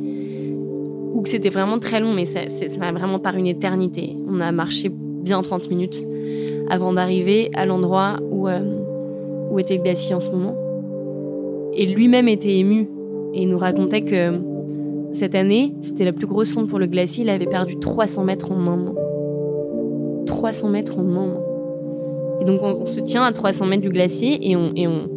Ou 1.14 1.22
que 1.22 1.30
c'était 1.30 1.50
vraiment 1.50 1.80
très 1.80 2.00
long, 2.00 2.14
mais 2.14 2.26
ça, 2.26 2.48
ça 2.50 2.66
m'a 2.80 2.92
vraiment 2.92 3.20
par 3.20 3.36
une 3.36 3.48
éternité. 3.48 4.16
On 4.28 4.40
a 4.40 4.52
marché 4.52 4.90
bien 4.90 5.42
30 5.42 5.70
minutes 5.70 6.06
avant 6.70 6.94
d'arriver 6.94 7.52
à 7.54 7.66
l'endroit 7.66 8.18
où, 8.32 8.48
euh, 8.48 8.60
où 9.52 9.60
était 9.60 9.76
le 9.76 9.84
glacier 9.84 10.16
en 10.16 10.20
ce 10.20 10.30
moment. 10.30 10.56
Et 11.74 11.86
lui-même 11.86 12.28
était 12.28 12.58
ému 12.58 12.90
et 13.34 13.46
nous 13.46 13.58
racontait 13.58 14.02
que 14.02 14.40
cette 15.14 15.36
année, 15.36 15.74
c'était 15.82 16.06
la 16.06 16.14
plus 16.14 16.28
grosse 16.28 16.54
fonte 16.54 16.68
pour 16.68 16.80
le 16.80 16.88
glacier. 16.88 17.24
Il 17.24 17.30
avait 17.30 17.46
perdu 17.46 17.78
300 17.78 18.24
mètres 18.24 18.52
en 18.52 18.68
un 18.68 18.78
mois. 18.78 18.96
300 20.26 20.70
mètres 20.70 20.98
en 20.98 21.02
un 21.02 21.04
mois. 21.04 21.44
Et 22.42 22.46
donc 22.46 22.62
on, 22.64 22.86
se 22.86 23.02
tient 23.02 23.24
à 23.24 23.32
300 23.32 23.66
mètres 23.68 23.84
du 23.84 23.90
glacier 23.90 24.50
et 24.50 24.56
on, 24.56 24.72
et 24.76 24.88
on, 24.88 25.10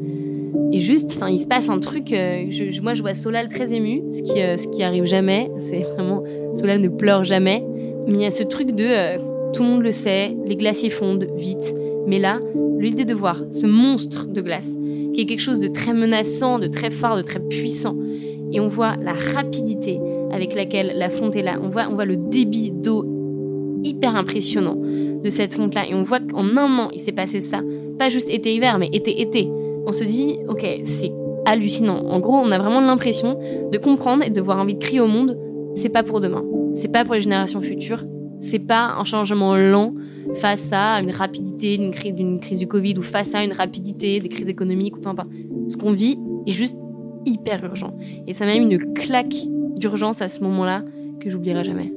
et 0.72 0.80
juste, 0.80 1.12
enfin, 1.16 1.30
il 1.30 1.38
se 1.38 1.46
passe 1.46 1.68
un 1.68 1.78
truc. 1.78 2.12
Euh, 2.12 2.46
moi, 2.82 2.94
je 2.94 3.02
vois 3.02 3.14
Solal 3.14 3.48
très 3.48 3.72
ému, 3.72 4.02
ce 4.12 4.22
qui, 4.22 4.40
euh, 4.40 4.56
ce 4.56 4.66
qui 4.68 4.82
arrive 4.82 5.04
jamais. 5.04 5.50
C'est 5.58 5.82
vraiment 5.82 6.22
Solal 6.54 6.80
ne 6.80 6.88
pleure 6.88 7.24
jamais. 7.24 7.64
Mais 8.06 8.14
il 8.14 8.20
y 8.20 8.26
a 8.26 8.30
ce 8.30 8.42
truc 8.42 8.72
de 8.72 8.84
euh, 8.84 9.18
tout 9.52 9.62
le 9.62 9.68
monde 9.68 9.82
le 9.82 9.92
sait, 9.92 10.36
les 10.44 10.56
glaciers 10.56 10.90
fondent 10.90 11.28
vite. 11.36 11.74
Mais 12.06 12.18
là, 12.18 12.40
l'idée 12.78 13.04
de 13.04 13.14
voir 13.14 13.42
ce 13.50 13.66
monstre 13.66 14.26
de 14.26 14.40
glace, 14.40 14.76
qui 15.12 15.20
est 15.20 15.26
quelque 15.26 15.40
chose 15.40 15.60
de 15.60 15.68
très 15.68 15.94
menaçant, 15.94 16.58
de 16.58 16.66
très 16.66 16.90
fort, 16.90 17.16
de 17.16 17.22
très 17.22 17.40
puissant, 17.40 17.96
et 18.52 18.60
on 18.60 18.68
voit 18.68 18.96
la 19.00 19.12
rapidité 19.12 20.00
avec 20.32 20.54
laquelle 20.54 20.92
la 20.96 21.08
fonte 21.08 21.36
est 21.36 21.42
là. 21.42 21.58
On 21.62 21.68
voit, 21.68 21.86
on 21.90 21.94
voit 21.94 22.04
le 22.04 22.16
débit 22.16 22.72
d'eau 22.72 23.04
hyper 23.84 24.16
impressionnant 24.16 24.76
de 24.76 25.28
cette 25.30 25.54
fonte-là. 25.54 25.88
Et 25.88 25.94
on 25.94 26.02
voit 26.02 26.20
qu'en 26.20 26.44
un 26.44 26.78
an, 26.78 26.90
il 26.92 27.00
s'est 27.00 27.12
passé 27.12 27.40
ça. 27.40 27.60
Pas 27.98 28.08
juste 28.08 28.28
été-hiver, 28.28 28.78
mais 28.78 28.88
été-été 28.92 29.48
on 29.86 29.92
se 29.92 30.04
dit, 30.04 30.38
ok, 30.48 30.66
c'est 30.82 31.12
hallucinant. 31.44 31.98
En 32.06 32.20
gros, 32.20 32.34
on 32.34 32.50
a 32.50 32.58
vraiment 32.58 32.80
l'impression 32.80 33.38
de 33.70 33.78
comprendre 33.78 34.24
et 34.24 34.30
de 34.30 34.40
voir 34.40 34.58
envie 34.58 34.74
de 34.74 34.78
crier 34.78 35.00
au 35.00 35.06
monde, 35.06 35.38
c'est 35.74 35.88
pas 35.88 36.02
pour 36.02 36.20
demain, 36.20 36.44
c'est 36.74 36.90
pas 36.90 37.04
pour 37.04 37.14
les 37.14 37.20
générations 37.20 37.60
futures, 37.60 38.04
c'est 38.40 38.58
pas 38.58 38.94
un 38.98 39.04
changement 39.04 39.56
lent 39.56 39.94
face 40.34 40.70
à 40.72 41.00
une 41.00 41.10
rapidité 41.10 41.76
d'une 41.76 41.92
crise, 42.40 42.58
du 42.58 42.66
Covid 42.66 42.98
ou 42.98 43.02
face 43.02 43.34
à 43.34 43.44
une 43.44 43.52
rapidité 43.52 44.20
des 44.20 44.28
crises 44.28 44.48
économiques 44.48 44.96
ou 44.96 45.00
peu 45.00 45.08
importe. 45.08 45.28
Ce 45.68 45.76
qu'on 45.76 45.92
vit 45.92 46.18
est 46.46 46.52
juste 46.52 46.76
hyper 47.26 47.64
urgent. 47.64 47.96
Et 48.26 48.34
ça 48.34 48.44
m'a 48.44 48.52
mis 48.52 48.74
une 48.74 48.92
claque 48.94 49.34
d'urgence 49.76 50.22
à 50.22 50.28
ce 50.28 50.40
moment-là 50.40 50.82
que 51.20 51.30
j'oublierai 51.30 51.64
jamais. 51.64 51.92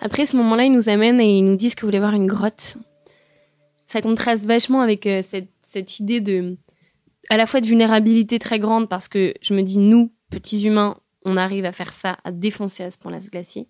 Après 0.00 0.26
ce 0.26 0.36
moment-là, 0.36 0.64
ils 0.64 0.72
nous 0.72 0.88
amènent 0.88 1.20
et 1.20 1.38
ils 1.38 1.44
nous 1.44 1.56
disent 1.56 1.74
que 1.74 1.82
vous 1.82 1.88
voulez 1.88 1.98
voir 1.98 2.14
une 2.14 2.26
grotte 2.26 2.76
ça 3.88 4.00
contraste 4.00 4.44
vachement 4.44 4.80
avec 4.80 5.06
euh, 5.06 5.22
cette, 5.22 5.98
idée 5.98 6.20
de 6.20 6.56
à 7.30 7.36
la 7.36 7.46
fois 7.46 7.60
de 7.60 7.66
vulnérabilité 7.66 8.38
très 8.38 8.60
grande 8.60 8.88
parce 8.88 9.08
que 9.08 9.34
je 9.42 9.54
me 9.54 9.62
dis 9.62 9.78
nous 9.78 10.12
petits 10.30 10.64
humains 10.64 10.96
on 11.24 11.36
arrive 11.36 11.64
à 11.64 11.72
faire 11.72 11.92
ça, 11.92 12.16
à 12.22 12.30
défoncer 12.30 12.84
à 12.84 12.90
ce 12.90 12.98
point-là 12.98 13.20
ce 13.20 13.28
glacier, 13.28 13.68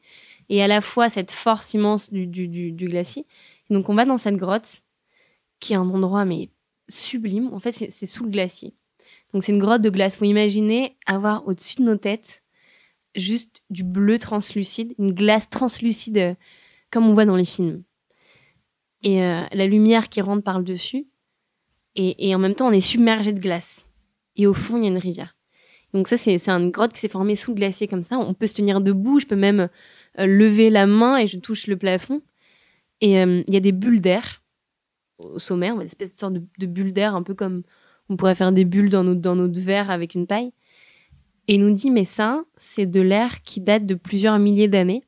et 0.48 0.62
à 0.62 0.68
la 0.68 0.80
fois 0.80 1.08
cette 1.08 1.32
force 1.32 1.72
immense 1.74 2.12
du, 2.12 2.26
du, 2.26 2.72
glacier. 2.88 3.26
donc 3.70 3.88
on 3.88 3.94
va 3.94 4.04
dans 4.04 4.18
cette 4.18 4.36
grotte, 4.36 4.82
qui 5.58 5.72
est 5.72 5.76
un 5.76 5.88
endroit 5.88 6.24
mais 6.24 6.50
sublime. 6.88 7.52
En 7.52 7.58
fait, 7.58 7.72
c'est 7.72 8.06
sous 8.06 8.24
le 8.24 8.30
glacier. 8.30 8.74
Donc 9.32 9.44
c'est 9.44 9.52
une 9.52 9.58
grotte 9.58 9.82
de 9.82 9.90
glace. 9.90 10.18
Vous 10.18 10.26
imaginez 10.26 10.96
avoir 11.06 11.46
au-dessus 11.46 11.76
de 11.76 11.84
nos 11.84 11.96
têtes 11.96 12.42
juste 13.14 13.62
du 13.70 13.84
bleu 13.84 14.18
translucide, 14.18 14.94
une 14.98 15.12
glace 15.12 15.50
translucide 15.50 16.18
euh, 16.18 16.34
comme 16.90 17.08
on 17.08 17.14
voit 17.14 17.24
dans 17.24 17.36
les 17.36 17.44
films. 17.44 17.82
Et 19.02 19.22
euh, 19.22 19.42
la 19.52 19.66
lumière 19.66 20.08
qui 20.08 20.20
rentre 20.20 20.42
par 20.42 20.58
le 20.58 20.64
dessus. 20.64 21.06
Et, 22.00 22.32
en 22.32 22.38
même 22.38 22.54
temps, 22.54 22.68
on 22.68 22.72
est 22.72 22.80
submergé 22.80 23.32
de 23.32 23.40
glace. 23.40 23.86
Et 24.36 24.46
au 24.46 24.54
fond, 24.54 24.76
il 24.76 24.84
y 24.84 24.86
a 24.86 24.90
une 24.90 24.98
rivière. 24.98 25.34
Donc 25.92 26.06
ça, 26.06 26.16
c'est 26.16 26.48
une 26.48 26.70
grotte 26.70 26.92
qui 26.92 27.00
s'est 27.00 27.08
formée 27.08 27.34
sous 27.34 27.54
glacier 27.54 27.88
comme 27.88 28.04
ça. 28.04 28.18
On 28.18 28.34
peut 28.34 28.46
se 28.46 28.54
tenir 28.54 28.80
debout. 28.80 29.18
Je 29.18 29.26
peux 29.26 29.36
même 29.36 29.68
euh, 30.18 30.26
lever 30.26 30.70
la 30.70 30.86
main 30.86 31.16
et 31.16 31.26
je 31.26 31.38
touche 31.38 31.66
le 31.66 31.76
plafond. 31.76 32.22
Et 33.00 33.20
il 33.20 33.44
y 33.48 33.56
a 33.56 33.60
des 33.60 33.72
bulles 33.72 34.00
d'air 34.00 34.42
au 35.18 35.38
sommet, 35.38 35.70
une 35.70 35.82
espèce 35.82 36.14
de 36.14 36.20
sorte 36.20 36.34
de, 36.34 36.66
bulles 36.66 36.92
d'air, 36.92 37.14
un 37.14 37.22
peu 37.22 37.34
comme 37.34 37.62
on 38.08 38.16
pourrait 38.16 38.34
faire 38.34 38.52
des 38.52 38.64
bulles 38.64 38.90
dans 38.90 39.04
dans 39.04 39.36
notre 39.36 39.60
verre 39.60 39.90
avec 39.90 40.14
une 40.14 40.26
paille. 40.26 40.52
Et 41.48 41.54
il 41.54 41.60
nous 41.60 41.72
dit, 41.72 41.90
mais 41.90 42.04
ça, 42.04 42.44
c'est 42.56 42.86
de 42.86 43.00
l'air 43.00 43.42
qui 43.42 43.60
date 43.60 43.86
de 43.86 43.94
plusieurs 43.94 44.38
milliers 44.38 44.68
d'années. 44.68 45.02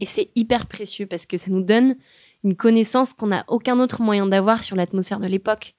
Et 0.00 0.06
c'est 0.06 0.30
hyper 0.34 0.66
précieux 0.66 1.06
parce 1.06 1.26
que 1.26 1.36
ça 1.36 1.50
nous 1.50 1.62
donne 1.62 1.96
une 2.46 2.54
connaissance 2.54 3.12
qu'on 3.12 3.26
n'a 3.26 3.44
aucun 3.48 3.80
autre 3.80 4.02
moyen 4.02 4.24
d'avoir 4.24 4.62
sur 4.62 4.76
l'atmosphère 4.76 5.18
de 5.18 5.26
l'époque. 5.26 5.74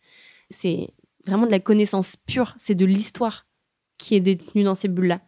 C'est 0.49 0.89
vraiment 1.26 1.45
de 1.45 1.51
la 1.51 1.61
connaissance 1.61 2.18
pure, 2.18 2.55
c'est 2.57 2.76
de 2.76 2.86
l'histoire 2.86 3.47
qui 3.97 4.15
est 4.15 4.20
détenue 4.20 4.63
dans 4.63 4.76
ces 4.76 4.89
bulles-là. 4.89 5.22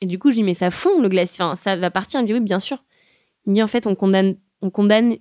Et 0.00 0.06
du 0.06 0.18
coup, 0.18 0.30
je 0.30 0.36
dis, 0.36 0.42
mais 0.44 0.54
ça 0.54 0.70
fond 0.70 0.98
le 0.98 1.10
glacier, 1.10 1.44
ça 1.56 1.76
va 1.76 1.90
partir. 1.90 2.20
Il 2.20 2.22
me 2.22 2.26
dit, 2.26 2.32
oui, 2.32 2.40
bien 2.40 2.58
sûr. 2.58 2.82
Il 3.44 3.50
me 3.50 3.54
dit, 3.56 3.62
en 3.62 3.68
fait, 3.68 3.86
on 3.86 3.94
condamne, 3.94 4.36
on 4.62 4.70
condamne 4.70 5.18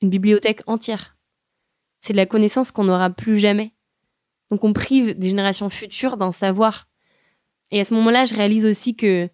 une 0.00 0.10
bibliothèque 0.10 0.62
entière. 0.66 1.16
C'est 2.00 2.14
de 2.14 2.18
la 2.18 2.26
connaissance 2.26 2.72
qu'on 2.72 2.84
n'aura 2.84 3.08
plus 3.08 3.38
jamais. 3.38 3.72
Donc 4.50 4.64
on 4.64 4.72
prive 4.72 5.16
des 5.16 5.28
générations 5.28 5.70
futures 5.70 6.16
d'un 6.16 6.32
savoir. 6.32 6.88
Et 7.70 7.80
à 7.80 7.84
ce 7.84 7.94
moment-là, 7.94 8.24
je 8.24 8.34
réalise 8.34 8.66
aussi 8.66 8.96
que 8.96 9.30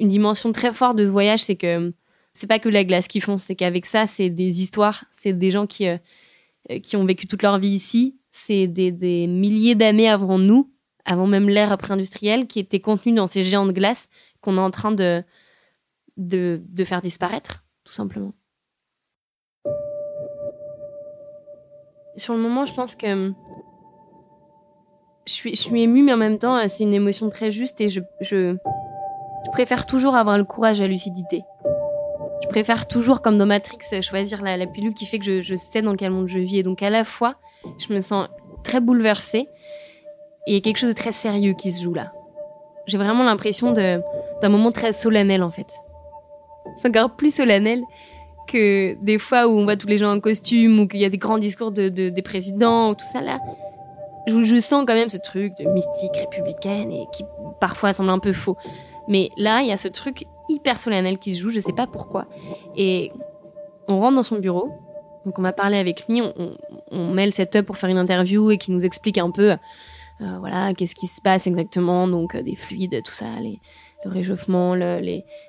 une 0.00 0.08
dimension 0.08 0.50
très 0.50 0.74
forte 0.74 0.96
de 0.96 1.06
ce 1.06 1.10
voyage, 1.10 1.44
c'est 1.44 1.56
que 1.56 1.94
c'est 2.32 2.46
pas 2.46 2.58
que 2.58 2.68
la 2.68 2.84
glace 2.84 3.08
qui 3.08 3.20
font, 3.20 3.38
c'est 3.38 3.54
qu'avec 3.54 3.86
ça, 3.86 4.06
c'est 4.06 4.30
des 4.30 4.62
histoires, 4.62 5.04
c'est 5.10 5.32
des 5.32 5.50
gens 5.50 5.66
qui, 5.66 5.88
euh, 5.88 5.98
qui 6.82 6.96
ont 6.96 7.04
vécu 7.04 7.26
toute 7.26 7.42
leur 7.42 7.58
vie 7.58 7.68
ici, 7.68 8.18
c'est 8.30 8.66
des, 8.66 9.26
milliers 9.26 9.74
d'années 9.74 10.08
avant 10.08 10.38
nous, 10.38 10.72
avant 11.04 11.26
même 11.26 11.48
l'ère 11.48 11.72
après-industrielle, 11.72 12.46
qui 12.46 12.60
étaient 12.60 12.80
contenus 12.80 13.14
dans 13.14 13.26
ces 13.26 13.42
géants 13.42 13.66
de 13.66 13.72
glace 13.72 14.08
qu'on 14.40 14.56
est 14.56 14.60
en 14.60 14.70
train 14.70 14.92
de, 14.92 15.22
de, 16.16 16.62
de 16.68 16.84
faire 16.84 17.02
disparaître, 17.02 17.64
tout 17.84 17.92
simplement. 17.92 18.32
sur 22.20 22.34
le 22.34 22.40
moment, 22.40 22.66
je 22.66 22.74
pense 22.74 22.94
que 22.94 23.32
je 25.26 25.32
suis, 25.32 25.50
je 25.50 25.60
suis 25.60 25.82
émue, 25.82 26.02
mais 26.02 26.12
en 26.12 26.18
même 26.18 26.38
temps, 26.38 26.56
c'est 26.68 26.84
une 26.84 26.94
émotion 26.94 27.28
très 27.30 27.50
juste 27.50 27.80
et 27.80 27.88
je, 27.88 28.00
je, 28.20 28.56
préfère 29.52 29.86
toujours 29.86 30.14
avoir 30.14 30.38
le 30.38 30.44
courage 30.44 30.80
à 30.80 30.86
lucidité. 30.86 31.42
Je 32.42 32.48
préfère 32.48 32.86
toujours, 32.86 33.22
comme 33.22 33.38
dans 33.38 33.46
Matrix, 33.46 34.02
choisir 34.02 34.42
la, 34.42 34.66
pilule 34.66 34.94
qui 34.94 35.06
fait 35.06 35.18
que 35.18 35.42
je, 35.42 35.54
sais 35.54 35.82
dans 35.82 35.94
quel 35.94 36.10
monde 36.10 36.28
je 36.28 36.38
vis. 36.38 36.58
Et 36.58 36.62
donc, 36.62 36.82
à 36.82 36.90
la 36.90 37.04
fois, 37.04 37.36
je 37.78 37.92
me 37.92 38.00
sens 38.00 38.28
très 38.64 38.80
bouleversée 38.80 39.48
et 40.46 40.60
quelque 40.60 40.78
chose 40.78 40.88
de 40.90 40.94
très 40.94 41.12
sérieux 41.12 41.52
qui 41.52 41.72
se 41.72 41.82
joue 41.82 41.94
là. 41.94 42.12
J'ai 42.86 42.98
vraiment 42.98 43.24
l'impression 43.24 43.72
d'un 43.72 44.48
moment 44.48 44.72
très 44.72 44.92
solennel, 44.92 45.42
en 45.42 45.50
fait. 45.50 45.72
C'est 46.76 46.88
encore 46.88 47.16
plus 47.16 47.34
solennel 47.34 47.82
que 48.48 48.96
des 49.02 49.18
fois 49.18 49.46
où 49.46 49.52
on 49.52 49.64
voit 49.64 49.76
tous 49.76 49.86
les 49.86 49.98
gens 49.98 50.12
en 50.12 50.20
costume 50.20 50.80
ou 50.80 50.88
qu'il 50.88 51.00
y 51.00 51.04
a 51.04 51.10
des 51.10 51.18
grands 51.18 51.38
discours 51.38 51.70
de, 51.70 51.88
des 51.88 52.22
présidents 52.22 52.90
ou 52.90 52.94
tout 52.94 53.06
ça 53.06 53.20
là, 53.20 53.38
je, 54.26 54.60
sens 54.60 54.84
quand 54.86 54.94
même 54.94 55.08
ce 55.08 55.16
truc 55.16 55.56
de 55.58 55.64
mystique 55.68 56.16
républicaine 56.16 56.92
et 56.92 57.06
qui 57.12 57.24
parfois 57.60 57.92
semble 57.92 58.10
un 58.10 58.18
peu 58.18 58.32
faux. 58.32 58.56
Mais 59.08 59.30
là, 59.36 59.62
il 59.62 59.68
y 59.68 59.72
a 59.72 59.76
ce 59.76 59.88
truc 59.88 60.26
hyper 60.50 60.80
solennel 60.80 61.18
qui 61.18 61.34
se 61.34 61.40
joue, 61.40 61.50
je 61.50 61.60
sais 61.60 61.72
pas 61.72 61.86
pourquoi. 61.86 62.26
Et 62.76 63.12
on 63.88 64.00
rentre 64.00 64.16
dans 64.16 64.22
son 64.22 64.38
bureau, 64.38 64.70
donc 65.24 65.38
on 65.38 65.42
va 65.42 65.52
parler 65.52 65.78
avec 65.78 66.06
lui, 66.08 66.22
on, 66.90 67.12
met 67.12 67.26
le 67.26 67.32
setup 67.32 67.62
pour 67.62 67.76
faire 67.76 67.90
une 67.90 67.98
interview 67.98 68.50
et 68.50 68.58
qui 68.58 68.72
nous 68.72 68.84
explique 68.84 69.18
un 69.18 69.30
peu, 69.30 69.50
euh, 69.50 69.56
voilà, 70.38 70.72
qu'est-ce 70.74 70.94
qui 70.94 71.06
se 71.06 71.20
passe 71.20 71.46
exactement, 71.46 72.08
donc 72.08 72.34
euh, 72.34 72.42
des 72.42 72.56
fluides, 72.56 73.02
tout 73.04 73.12
ça, 73.12 73.26
le 74.04 74.10
réchauffement, 74.10 74.74
le, 74.74 75.00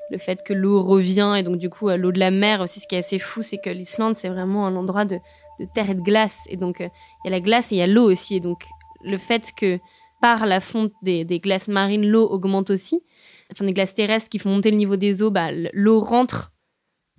le 0.10 0.18
fait 0.18 0.44
que 0.44 0.54
l'eau 0.54 0.84
revient 0.84 1.36
et 1.38 1.44
donc 1.44 1.58
du 1.58 1.70
coup 1.70 1.90
euh, 1.90 1.98
l'eau 1.98 2.12
de 2.12 2.20
la 2.20 2.32
mer 2.32 2.62
aussi. 2.62 2.80
Ce 2.80 2.88
qui 2.88 2.96
est 2.96 3.00
assez 3.00 3.20
fou, 3.20 3.42
c'est 3.42 3.58
que 3.58 3.70
l'Islande 3.70 4.16
c'est 4.16 4.30
vraiment 4.30 4.68
un 4.68 4.76
endroit 4.76 5.06
de, 5.06 5.20
terre 5.74 5.90
et 5.90 5.96
de 5.96 6.02
glace 6.02 6.40
et 6.50 6.58
donc 6.58 6.80
il 6.80 6.90
y 7.26 7.28
a 7.28 7.32
la 7.32 7.40
glace 7.40 7.72
et 7.72 7.76
il 7.76 7.78
y 7.78 7.82
a 7.84 7.88
l'eau 7.88 8.10
aussi 8.10 8.38
et 8.38 8.40
donc 8.40 8.66
le 9.04 9.18
fait 9.18 9.52
que 9.56 9.80
par 10.22 10.46
la 10.46 10.60
fonte 10.60 10.94
des, 11.02 11.26
glaces 11.40 11.68
marines 11.68 12.08
l'eau 12.08 12.28
augmente 12.30 12.70
aussi, 12.70 13.04
enfin 13.52 13.66
des 13.66 13.74
glaces 13.74 13.94
terrestres 13.94 14.30
qui 14.30 14.40
font 14.40 14.50
monter 14.50 14.72
le 14.72 14.78
niveau 14.78 14.96
des 14.96 15.22
eaux, 15.22 15.32
bah, 15.32 15.50
l'eau 15.74 16.00
rentre 16.00 16.52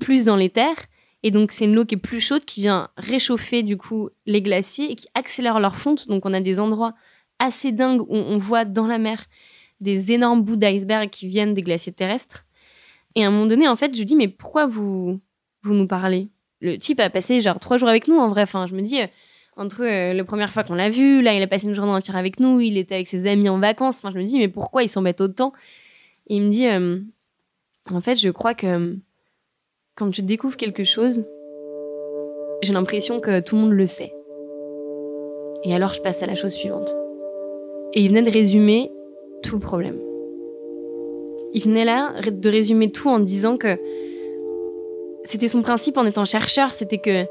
plus 0.01 0.25
dans 0.25 0.37
les 0.37 0.51
terres 0.51 0.87
et 1.23 1.31
donc 1.31 1.53
c'est 1.53 1.67
une 1.67 1.79
eau 1.79 1.85
qui 1.85 1.95
est 1.95 1.99
plus 1.99 2.21
chaude 2.21 2.45
qui 2.45 2.63
vient 2.63 2.89
réchauffer 2.97 3.63
du 3.63 3.77
coup 3.77 4.11
les 4.27 4.43
glaciers 4.43 4.91
et 4.91 4.97
qui 4.97 5.09
accélère 5.15 5.61
leur 5.61 5.77
fonte. 5.77 6.09
Donc 6.09 6.27
on 6.27 6.33
a 6.33 6.41
des 6.41 6.59
endroits 6.59 6.95
assez 7.39 7.73
dingues 7.73 8.03
où 8.03 8.17
on 8.17 8.39
voit 8.39 8.65
dans 8.65 8.87
la 8.87 8.99
mer 8.99 9.27
des 9.81 10.13
énormes 10.13 10.43
bouts 10.43 10.57
d'iceberg 10.57 11.11
qui 11.11 11.27
viennent 11.27 11.55
des 11.55 11.63
glaciers 11.63 11.93
terrestres. 11.93 12.45
Et 13.15 13.25
à 13.25 13.29
un 13.29 13.31
moment 13.31 13.47
donné, 13.47 13.69
en 13.69 13.77
fait, 13.77 13.97
je 13.97 14.03
dis, 14.05 14.15
mais 14.15 14.29
pourquoi 14.29 14.67
vous, 14.67 15.21
vous 15.63 15.75
nous 15.75 15.87
parlez? 15.87 16.29
Le 16.61 16.79
type 16.79 17.01
a 17.01 17.11
passé 17.11 17.41
genre 17.41 17.59
trois 17.59 17.77
jours 17.77 17.89
avec 17.89 18.09
nous, 18.09 18.17
en 18.17 18.29
vrai. 18.29 18.43
Enfin, 18.43 18.67
je 18.67 18.75
me 18.75 18.81
dis, 18.81 19.01
entre 19.57 19.83
euh, 19.83 20.15
la 20.15 20.25
première 20.25 20.53
fois 20.53 20.63
qu'on 20.63 20.75
l'a 20.75 20.89
vu, 20.89 21.21
là, 21.21 21.35
il 21.35 21.43
a 21.43 21.47
passé 21.47 21.67
une 21.67 21.75
journée 21.75 21.93
entière 21.93 22.17
avec 22.17 22.41
nous, 22.41 22.61
il 22.61 22.79
était 22.79 22.95
avec 22.95 23.09
ses 23.09 23.29
amis 23.29 23.49
en 23.49 23.59
vacances. 23.59 23.99
Enfin, 23.99 24.13
je 24.15 24.19
me 24.19 24.25
dis, 24.25 24.39
mais 24.39 24.49
pourquoi 24.49 24.83
il 24.83 24.89
s'embête 24.89 25.21
autant? 25.21 25.53
Et 26.33 26.37
il 26.37 26.45
me 26.45 26.49
dit, 26.49 26.67
euh, 26.67 26.99
en 27.91 28.01
fait, 28.01 28.17
je 28.17 28.31
crois 28.31 28.55
que 28.55 28.97
quand 29.95 30.11
tu 30.11 30.23
découvres 30.23 30.57
quelque 30.57 30.83
chose, 30.83 31.27
j'ai 32.63 32.73
l'impression 32.73 33.21
que 33.21 33.41
tout 33.41 33.55
le 33.55 33.61
monde 33.61 33.73
le 33.73 33.87
sait. 33.87 34.15
Et 35.63 35.75
alors, 35.75 35.93
je 35.93 36.01
passe 36.01 36.23
à 36.23 36.27
la 36.27 36.35
chose 36.35 36.55
suivante. 36.55 36.97
Et 37.93 38.01
il 38.01 38.09
venait 38.09 38.23
de 38.23 38.31
résumer 38.31 38.91
tout 39.43 39.57
le 39.57 39.61
problème. 39.61 39.99
Il 41.53 41.65
venait 41.65 41.85
là 41.85 42.15
de 42.25 42.49
résumer 42.49 42.91
tout 42.91 43.11
en 43.11 43.19
disant 43.19 43.59
que 43.59 43.77
c'était 45.25 45.49
son 45.49 45.61
principe 45.61 45.99
en 45.99 46.07
étant 46.07 46.25
chercheur, 46.25 46.73
c'était 46.73 46.97
que 46.97 47.27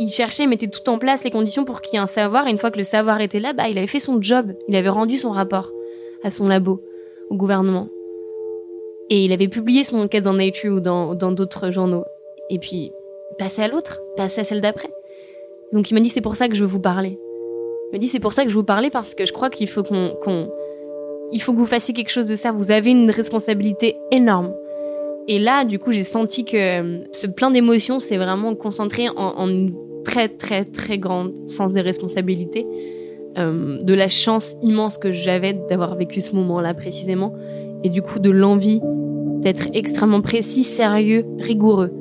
il 0.00 0.08
cherchait, 0.08 0.48
mettait 0.48 0.66
tout 0.66 0.90
en 0.90 0.98
place 0.98 1.22
les 1.22 1.30
conditions 1.30 1.64
pour 1.64 1.80
qu'il 1.80 1.94
y 1.94 1.96
ait 1.96 2.00
un 2.00 2.08
savoir. 2.08 2.48
Et 2.48 2.50
une 2.50 2.58
fois 2.58 2.72
que 2.72 2.78
le 2.78 2.82
savoir 2.82 3.20
était 3.20 3.38
là, 3.38 3.52
bah, 3.52 3.68
il 3.68 3.78
avait 3.78 3.86
fait 3.86 4.00
son 4.00 4.20
job. 4.20 4.52
Il 4.66 4.74
avait 4.74 4.88
rendu 4.88 5.16
son 5.16 5.30
rapport 5.30 5.70
à 6.24 6.32
son 6.32 6.48
labo, 6.48 6.82
au 7.30 7.36
gouvernement. 7.36 7.86
Et 9.12 9.26
il 9.26 9.32
avait 9.34 9.48
publié 9.48 9.84
son 9.84 9.98
enquête 9.98 10.24
dans 10.24 10.32
Nature 10.32 10.76
ou 10.76 10.80
dans 10.80 11.32
d'autres 11.32 11.70
journaux. 11.70 12.04
Et 12.48 12.58
puis, 12.58 12.92
passer 13.38 13.60
à 13.60 13.68
l'autre, 13.68 14.00
passer 14.16 14.40
à 14.40 14.44
celle 14.44 14.62
d'après. 14.62 14.88
Donc 15.74 15.90
il 15.90 15.94
m'a 15.94 16.00
dit, 16.00 16.08
c'est 16.08 16.22
pour 16.22 16.34
ça 16.34 16.48
que 16.48 16.54
je 16.54 16.64
veux 16.64 16.70
vous 16.70 16.80
parler. 16.80 17.18
Il 17.18 17.92
m'a 17.92 17.98
dit, 17.98 18.06
c'est 18.08 18.20
pour 18.20 18.32
ça 18.32 18.44
que 18.44 18.48
je 18.48 18.54
vous 18.54 18.64
parler 18.64 18.88
parce 18.88 19.14
que 19.14 19.26
je 19.26 19.34
crois 19.34 19.50
qu'il 19.50 19.68
faut 19.68 19.82
qu'on 19.82 20.48
il 21.30 21.42
faut 21.42 21.52
que 21.52 21.58
vous 21.58 21.66
fassiez 21.66 21.92
quelque 21.92 22.08
chose 22.08 22.24
de 22.24 22.36
ça. 22.36 22.52
Vous 22.52 22.70
avez 22.70 22.90
une 22.90 23.10
responsabilité 23.10 23.96
énorme. 24.10 24.54
Et 25.28 25.38
là, 25.38 25.66
du 25.66 25.78
coup, 25.78 25.92
j'ai 25.92 26.04
senti 26.04 26.46
que 26.46 26.56
euh, 26.56 27.04
ce 27.12 27.26
plein 27.26 27.50
d'émotions 27.50 28.00
s'est 28.00 28.16
vraiment 28.16 28.54
concentré 28.54 29.10
en, 29.14 29.46
une 29.46 29.74
très, 30.06 30.30
très, 30.30 30.64
très 30.64 30.96
grande 30.96 31.50
sens 31.50 31.74
des 31.74 31.82
responsabilités, 31.82 32.66
euh, 33.36 33.78
de 33.82 33.92
la 33.92 34.08
chance 34.08 34.56
immense 34.62 34.96
que 34.96 35.12
j'avais 35.12 35.52
d'avoir 35.52 35.96
vécu 35.96 36.22
ce 36.22 36.34
moment-là 36.34 36.72
précisément, 36.72 37.34
et 37.84 37.88
du 37.88 38.02
coup 38.02 38.18
de 38.18 38.30
l'envie 38.30 38.80
d'être 39.40 39.68
extrêmement 39.74 40.20
précis, 40.20 40.64
sérieux, 40.64 41.24
rigoureux, 41.38 41.92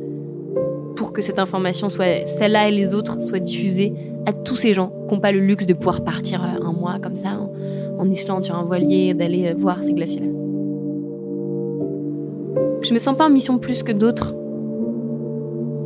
pour 0.95 1.13
que 1.13 1.21
cette 1.21 1.39
information 1.39 1.89
soit, 1.89 2.25
celle-là 2.25 2.69
et 2.69 2.71
les 2.71 2.93
autres, 2.93 3.21
soient 3.21 3.39
diffusées 3.39 3.93
à 4.25 4.33
tous 4.33 4.55
ces 4.55 4.73
gens 4.73 4.91
qui 5.07 5.15
n'ont 5.15 5.19
pas 5.19 5.31
le 5.31 5.39
luxe 5.39 5.65
de 5.65 5.73
pouvoir 5.73 6.03
partir 6.03 6.43
euh, 6.43 6.63
un 6.63 6.73
mois 6.73 6.99
comme 7.01 7.15
ça 7.15 7.39
en 7.97 8.07
Islande 8.09 8.45
sur 8.45 8.55
un 8.55 8.63
voilier, 8.63 9.13
d'aller 9.13 9.47
euh, 9.47 9.53
voir 9.57 9.83
ces 9.83 9.93
glaciers-là. 9.93 10.27
Je 12.81 12.93
me 12.93 12.99
sens 12.99 13.15
pas 13.15 13.25
en 13.25 13.29
mission 13.29 13.57
plus 13.57 13.83
que 13.83 13.91
d'autres. 13.91 14.35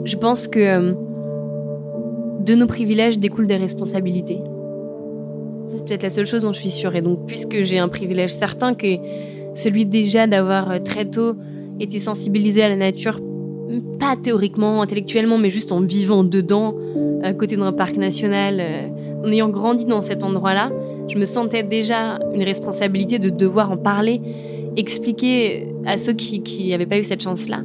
Je 0.05 0.15
pense 0.17 0.47
que 0.47 0.59
euh, 0.59 0.93
de 2.41 2.55
nos 2.55 2.67
privilèges 2.67 3.19
découlent 3.19 3.47
des 3.47 3.57
responsabilités. 3.57 4.41
C'est 5.67 5.85
peut-être 5.87 6.03
la 6.03 6.09
seule 6.09 6.25
chose 6.25 6.43
dont 6.43 6.53
je 6.53 6.59
suis 6.59 6.69
sûre. 6.69 6.95
Et 6.95 7.01
donc, 7.01 7.25
puisque 7.25 7.61
j'ai 7.63 7.79
un 7.79 7.87
privilège 7.87 8.31
certain, 8.31 8.75
que 8.75 8.87
celui 9.55 9.85
déjà 9.85 10.27
d'avoir 10.27 10.71
euh, 10.71 10.79
très 10.79 11.05
tôt 11.05 11.33
été 11.79 11.99
sensibilisé 11.99 12.63
à 12.63 12.69
la 12.69 12.75
nature, 12.75 13.19
pas 13.99 14.15
théoriquement, 14.15 14.81
intellectuellement, 14.81 15.37
mais 15.37 15.49
juste 15.49 15.71
en 15.71 15.81
vivant 15.81 16.23
dedans, 16.23 16.75
à 17.23 17.33
côté 17.33 17.57
d'un 17.57 17.73
parc 17.73 17.97
national, 17.97 18.61
en 19.23 19.29
ayant 19.29 19.49
grandi 19.49 19.83
dans 19.83 20.01
cet 20.01 20.23
endroit-là, 20.23 20.71
je 21.09 21.17
me 21.17 21.25
sentais 21.25 21.63
déjà 21.63 22.19
une 22.33 22.43
responsabilité 22.43 23.19
de 23.19 23.29
devoir 23.29 23.71
en 23.71 23.77
parler, 23.77 24.21
expliquer 24.77 25.67
à 25.85 25.97
ceux 25.97 26.13
qui 26.13 26.69
n'avaient 26.69 26.85
pas 26.85 26.99
eu 26.99 27.03
cette 27.03 27.23
chance-là. 27.23 27.61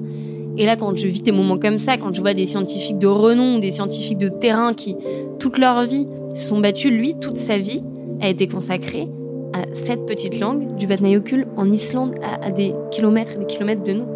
Et 0.57 0.67
là, 0.67 0.77
quand 0.77 0.97
je 0.97 1.07
vis 1.07 1.23
des 1.23 1.33
moments 1.33 1.59
comme 1.59 1.79
ça, 1.79 1.97
quand 1.97 2.15
je 2.15 2.21
vois 2.21 2.35
des 2.35 2.47
scientifiques 2.47 2.99
de 2.99 3.07
renom, 3.07 3.59
des 3.59 3.71
scientifiques 3.71 4.19
de 4.19 4.29
terrain 4.29 4.75
qui, 4.75 4.97
toute 5.39 5.59
leur 5.59 5.85
vie, 5.85 6.07
se 6.35 6.49
sont 6.49 6.59
battus, 6.61 6.91
lui, 6.91 7.15
toute 7.15 7.37
sa 7.37 7.59
vie 7.59 7.83
a 8.21 8.29
été 8.29 8.47
consacrée 8.49 9.09
à 9.53 9.65
cette 9.73 10.07
petite 10.07 10.39
langue 10.39 10.77
du 10.77 10.87
Vatnajökull 10.87 11.47
en 11.57 11.71
Islande, 11.71 12.17
à, 12.23 12.51
des 12.51 12.75
kilomètres 12.91 13.33
et 13.33 13.39
des 13.39 13.47
kilomètres 13.47 13.83
de 13.83 13.93
nous. 13.93 14.07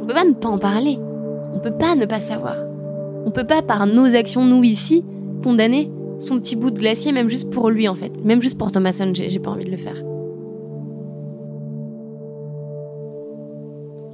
On 0.00 0.06
peut 0.06 0.14
pas 0.14 0.24
ne 0.24 0.32
pas 0.32 0.48
en 0.48 0.58
parler. 0.58 0.98
On 1.54 1.60
peut 1.60 1.76
pas 1.76 1.94
ne 1.94 2.06
pas 2.06 2.20
savoir. 2.20 2.56
On 3.26 3.30
peut 3.30 3.46
pas, 3.46 3.62
par 3.62 3.86
nos 3.86 4.14
actions, 4.14 4.44
nous 4.44 4.62
ici, 4.64 5.04
condamner 5.42 5.90
son 6.18 6.38
petit 6.38 6.56
bout 6.56 6.70
de 6.70 6.78
glacier, 6.78 7.12
même 7.12 7.28
juste 7.28 7.50
pour 7.50 7.70
lui 7.70 7.88
en 7.88 7.94
fait. 7.94 8.12
Même 8.24 8.42
juste 8.42 8.58
pour 8.58 8.70
Thomason, 8.72 9.12
j'ai 9.14 9.38
pas 9.38 9.50
envie 9.50 9.64
de 9.64 9.70
le 9.70 9.76
faire. 9.76 10.02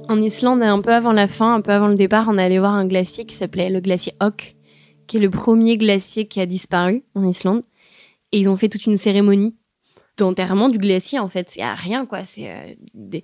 En 0.09 0.21
Islande, 0.21 0.61
un 0.61 0.81
peu 0.81 0.91
avant 0.91 1.13
la 1.13 1.27
fin, 1.27 1.55
un 1.55 1.61
peu 1.61 1.71
avant 1.71 1.87
le 1.87 1.95
départ, 1.95 2.27
on 2.29 2.37
est 2.37 2.43
allé 2.43 2.59
voir 2.59 2.73
un 2.73 2.85
glacier 2.85 3.25
qui 3.25 3.35
s'appelait 3.35 3.69
le 3.69 3.79
glacier 3.79 4.13
Hock, 4.19 4.55
qui 5.07 5.17
est 5.17 5.21
le 5.21 5.29
premier 5.29 5.77
glacier 5.77 6.27
qui 6.27 6.41
a 6.41 6.45
disparu 6.45 7.03
en 7.15 7.25
Islande. 7.25 7.61
Et 8.33 8.39
ils 8.39 8.49
ont 8.49 8.57
fait 8.57 8.69
toute 8.69 8.85
une 8.85 8.97
cérémonie 8.97 9.55
d'enterrement 10.21 10.69
du 10.69 10.77
glacier 10.77 11.19
en 11.19 11.27
fait. 11.27 11.55
Il 11.55 11.59
n'y 11.59 11.65
a 11.65 11.75
rien 11.75 12.05
quoi, 12.05 12.23
c'est 12.23 12.51
euh, 12.51 12.75
des 12.93 13.23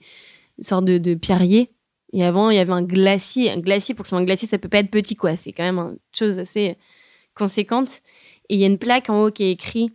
sortes 0.62 0.86
de, 0.86 0.98
de 0.98 1.14
pierriers. 1.16 1.72
Et 2.14 2.24
avant, 2.24 2.50
il 2.50 2.56
y 2.56 2.60
avait 2.60 2.74
un 2.74 2.84
glacier. 2.84 3.52
Un 3.52 3.60
glacier, 3.60 3.94
pour 3.94 4.04
que 4.04 4.08
ce 4.08 4.12
soit 4.12 4.20
un 4.20 4.26
glacier, 4.26 4.48
ça 4.48 4.58
peut 4.58 4.70
pas 4.70 4.80
être 4.80 4.92
petit 4.92 5.16
quoi. 5.16 5.36
C'est 5.36 5.52
quand 5.52 5.64
même 5.64 5.80
une 5.80 5.98
chose 6.14 6.40
assez 6.40 6.78
conséquente. 7.34 8.02
Et 8.50 8.56
il 8.56 8.60
y 8.60 8.64
a 8.64 8.68
une 8.68 8.78
plaque 8.78 9.10
en 9.10 9.24
haut 9.24 9.32
qui 9.32 9.44
est 9.44 9.52
écrite 9.52 9.94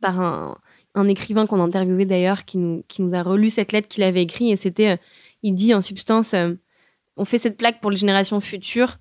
par 0.00 0.20
un, 0.20 1.08
écrivain 1.08 1.46
qu'on 1.46 1.60
a 1.60 1.64
interviewé 1.64 2.04
d'ailleurs, 2.04 2.44
qui 2.44 2.58
nous, 2.58 3.14
a 3.14 3.22
relu 3.22 3.50
cette 3.50 3.72
lettre 3.72 3.88
qu'il 3.88 4.02
avait 4.02 4.22
écrite. 4.22 4.52
Et 4.52 4.56
c'était, 4.56 4.92
euh, 4.92 4.96
il 5.42 5.54
dit 5.54 5.74
en 5.74 5.80
substance, 5.80 6.34
euh, 6.34 6.54
on 7.16 7.24
fait 7.24 7.38
cette 7.38 7.56
plaque 7.56 7.80
pour 7.80 7.90
les 7.90 7.96
générations 7.96 8.40
futures. 8.40 8.98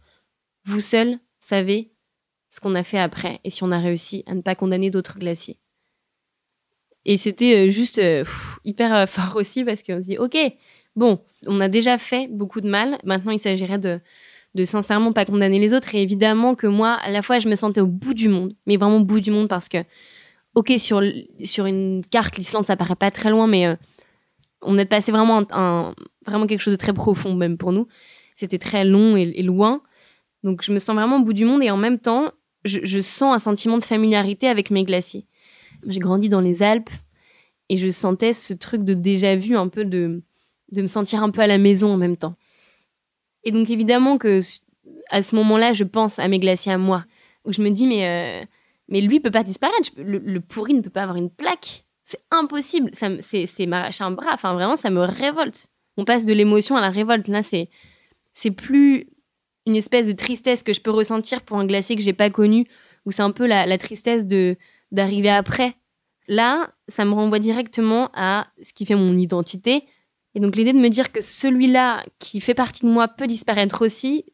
Vous 0.65 0.79
seuls 0.79 1.19
savez 1.39 1.91
ce 2.49 2.59
qu'on 2.59 2.75
a 2.75 2.83
fait 2.83 2.99
après 2.99 3.39
et 3.43 3.49
si 3.49 3.63
on 3.63 3.71
a 3.71 3.79
réussi 3.79 4.23
à 4.27 4.33
ne 4.33 4.41
pas 4.41 4.55
condamner 4.55 4.89
d'autres 4.89 5.19
glaciers. 5.19 5.59
Et 7.05 7.17
c'était 7.17 7.67
euh, 7.67 7.69
juste 7.69 8.01
hyper 8.63 9.07
fort 9.09 9.35
aussi 9.35 9.63
parce 9.63 9.83
qu'on 9.83 10.01
se 10.01 10.07
dit, 10.07 10.17
OK, 10.17 10.37
bon, 10.95 11.19
on 11.45 11.61
a 11.61 11.69
déjà 11.69 11.97
fait 11.97 12.27
beaucoup 12.29 12.61
de 12.61 12.69
mal. 12.69 12.97
Maintenant, 13.03 13.31
il 13.31 13.39
s'agirait 13.39 13.79
de, 13.79 13.99
de 14.55 14.63
sincèrement 14.63 15.13
pas 15.13 15.25
condamner 15.25 15.59
les 15.59 15.73
autres. 15.73 15.93
Et 15.93 16.01
évidemment 16.01 16.55
que 16.55 16.65
moi, 16.65 16.93
à 16.93 17.11
la 17.11 17.21
fois, 17.21 17.39
je 17.39 17.47
me 17.47 17.55
sentais 17.55 17.81
au 17.81 17.87
bout 17.87 18.13
du 18.13 18.29
monde, 18.29 18.55
mais 18.65 18.77
vraiment 18.77 18.97
au 18.97 19.03
bout 19.03 19.19
du 19.19 19.29
monde 19.29 19.49
parce 19.49 19.69
que, 19.69 19.79
ok, 20.55 20.73
sur, 20.77 21.01
sur 21.43 21.65
une 21.65 22.03
carte, 22.09 22.37
l'Islande, 22.37 22.65
ça 22.65 22.77
paraît 22.77 22.95
pas 22.95 23.11
très 23.11 23.29
loin, 23.29 23.47
mais 23.47 23.67
euh, 23.67 23.75
on 24.61 24.77
est 24.77 24.85
passé 24.85 25.11
vraiment 25.11 25.43
un, 25.51 25.93
vraiment 26.25 26.47
quelque 26.47 26.61
chose 26.61 26.73
de 26.73 26.79
très 26.79 26.93
profond 26.93 27.35
même 27.35 27.57
pour 27.57 27.73
nous. 27.73 27.87
C'était 28.35 28.57
très 28.57 28.85
long 28.85 29.15
et, 29.15 29.43
loin. 29.43 29.81
Donc 30.43 30.61
je 30.63 30.71
me 30.71 30.79
sens 30.79 30.95
vraiment 30.95 31.17
au 31.17 31.23
bout 31.23 31.33
du 31.33 31.45
monde 31.45 31.61
et 31.61 31.69
en 31.69 31.77
même 31.77 31.99
temps, 31.99 32.31
je, 32.63 32.99
sens 32.99 33.35
un 33.35 33.39
sentiment 33.39 33.77
de 33.77 33.83
familiarité 33.83 34.47
avec 34.47 34.71
mes 34.71 34.83
glaciers. 34.83 35.27
J'ai 35.87 35.99
grandi 35.99 36.29
dans 36.29 36.41
les 36.41 36.63
Alpes 36.63 36.89
et 37.69 37.77
je 37.77 37.89
sentais 37.89 38.33
ce 38.33 38.53
truc 38.53 38.83
de 38.83 38.93
déjà 38.93 39.35
vu, 39.35 39.55
un 39.55 39.67
peu 39.67 39.85
de, 39.85 40.21
de 40.71 40.81
me 40.81 40.87
sentir 40.87 41.23
un 41.23 41.31
peu 41.31 41.41
à 41.41 41.47
la 41.47 41.57
maison 41.57 41.93
en 41.93 41.97
même 41.97 42.17
temps. 42.17 42.35
Et 43.43 43.51
donc 43.51 43.69
évidemment 43.69 44.17
que 44.17 44.39
à 45.09 45.21
ce 45.21 45.35
moment-là, 45.35 45.73
je 45.73 45.83
pense 45.83 46.19
à 46.19 46.27
mes 46.27 46.39
glaciers 46.39 46.71
à 46.71 46.77
moi, 46.77 47.05
où 47.45 47.53
je 47.53 47.61
me 47.61 47.69
dis 47.69 47.87
mais 47.87 48.07
euh, 48.07 48.45
mais 48.87 49.01
lui 49.01 49.19
peut 49.19 49.31
pas 49.31 49.43
disparaître, 49.43 49.91
le, 49.97 50.39
pourri 50.39 50.73
ne 50.73 50.81
peut 50.81 50.89
pas 50.89 51.03
avoir 51.03 51.17
une 51.17 51.29
plaque, 51.29 51.85
c'est 52.03 52.21
impossible, 52.31 52.91
c'est 52.93 53.47
c'est 53.47 53.65
m'arracher 53.65 54.03
un 54.03 54.11
bras, 54.11 54.33
enfin 54.33 54.53
vraiment 54.53 54.75
ça 54.75 54.89
me 54.89 55.01
révolte. 55.01 55.67
On 55.97 56.05
passe 56.05 56.25
de 56.25 56.33
l'émotion 56.33 56.75
à 56.75 56.81
la 56.81 56.89
révolte. 56.89 57.27
Là 57.27 57.41
c'est 57.41 57.69
c'est 58.33 58.51
plus 58.51 59.07
une 59.65 59.75
espèce 59.75 60.07
de 60.07 60.11
tristesse 60.11 60.61
que 60.61 60.73
je 60.73 60.81
peux 60.81 60.91
ressentir 60.91 61.41
pour 61.41 61.57
un 61.57 61.65
glacier 61.65 61.95
que 61.95 62.01
j'ai 62.01 62.13
pas 62.13 62.29
connu, 62.29 62.67
où 63.05 63.11
c'est 63.11 63.23
un 63.23 63.31
peu 63.31 63.47
la 63.47 63.77
tristesse 63.77 64.25
de 64.25 64.57
d'arriver 64.91 65.29
après. 65.29 65.75
Là, 66.27 66.73
ça 66.87 67.05
me 67.05 67.13
renvoie 67.13 67.39
directement 67.39 68.09
à 68.13 68.47
ce 68.61 68.73
qui 68.73 68.85
fait 68.85 68.95
mon 68.95 69.17
identité, 69.17 69.85
et 70.35 70.39
donc 70.39 70.55
l'idée 70.55 70.73
de 70.73 70.79
me 70.79 70.89
dire 70.89 71.11
que 71.11 71.21
celui-là 71.21 72.03
qui 72.19 72.41
fait 72.41 72.53
partie 72.53 72.85
de 72.85 72.91
moi 72.91 73.07
peut 73.07 73.27
disparaître 73.27 73.83
aussi, 73.83 74.25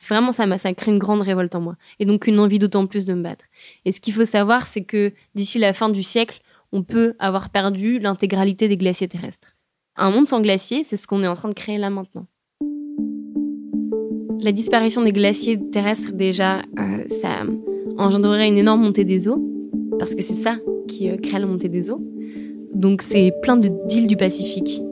vraiment 0.00 0.32
ça 0.32 0.46
m'a 0.46 0.58
ça 0.58 0.70
une 0.86 0.98
grande 0.98 1.20
révolte 1.20 1.54
en 1.54 1.60
moi 1.60 1.76
et 1.98 2.04
donc 2.04 2.26
une 2.26 2.40
envie 2.40 2.58
d'autant 2.58 2.86
plus 2.86 3.06
de 3.06 3.14
me 3.14 3.22
battre. 3.22 3.44
Et 3.84 3.92
ce 3.92 4.00
qu'il 4.00 4.14
faut 4.14 4.24
savoir 4.24 4.66
c'est 4.66 4.84
que 4.84 5.12
d'ici 5.34 5.58
la 5.58 5.72
fin 5.72 5.90
du 5.90 6.02
siècle, 6.02 6.40
on 6.72 6.82
peut 6.82 7.14
avoir 7.18 7.50
perdu 7.50 7.98
l'intégralité 7.98 8.66
des 8.66 8.76
glaciers 8.76 9.08
terrestres. 9.08 9.54
Un 9.96 10.10
monde 10.10 10.26
sans 10.26 10.40
glaciers, 10.40 10.82
c'est 10.82 10.96
ce 10.96 11.06
qu'on 11.06 11.22
est 11.22 11.28
en 11.28 11.34
train 11.34 11.48
de 11.48 11.54
créer 11.54 11.78
là 11.78 11.90
maintenant. 11.90 12.26
La 14.40 14.52
disparition 14.52 15.02
des 15.02 15.12
glaciers 15.12 15.58
terrestres 15.70 16.12
déjà, 16.12 16.58
euh, 16.58 17.04
ça 17.08 17.28
engendrerait 17.98 18.48
une 18.48 18.58
énorme 18.58 18.82
montée 18.82 19.04
des 19.04 19.28
eaux 19.28 19.42
parce 19.98 20.14
que 20.14 20.22
c'est 20.22 20.34
ça 20.34 20.56
qui 20.88 21.08
euh, 21.08 21.16
crée 21.16 21.38
la 21.38 21.46
montée 21.46 21.68
des 21.68 21.90
eaux. 21.90 22.00
Donc 22.74 23.02
c'est 23.02 23.32
plein 23.42 23.56
d'îles 23.56 24.06
du 24.06 24.16
Pacifique 24.16 24.82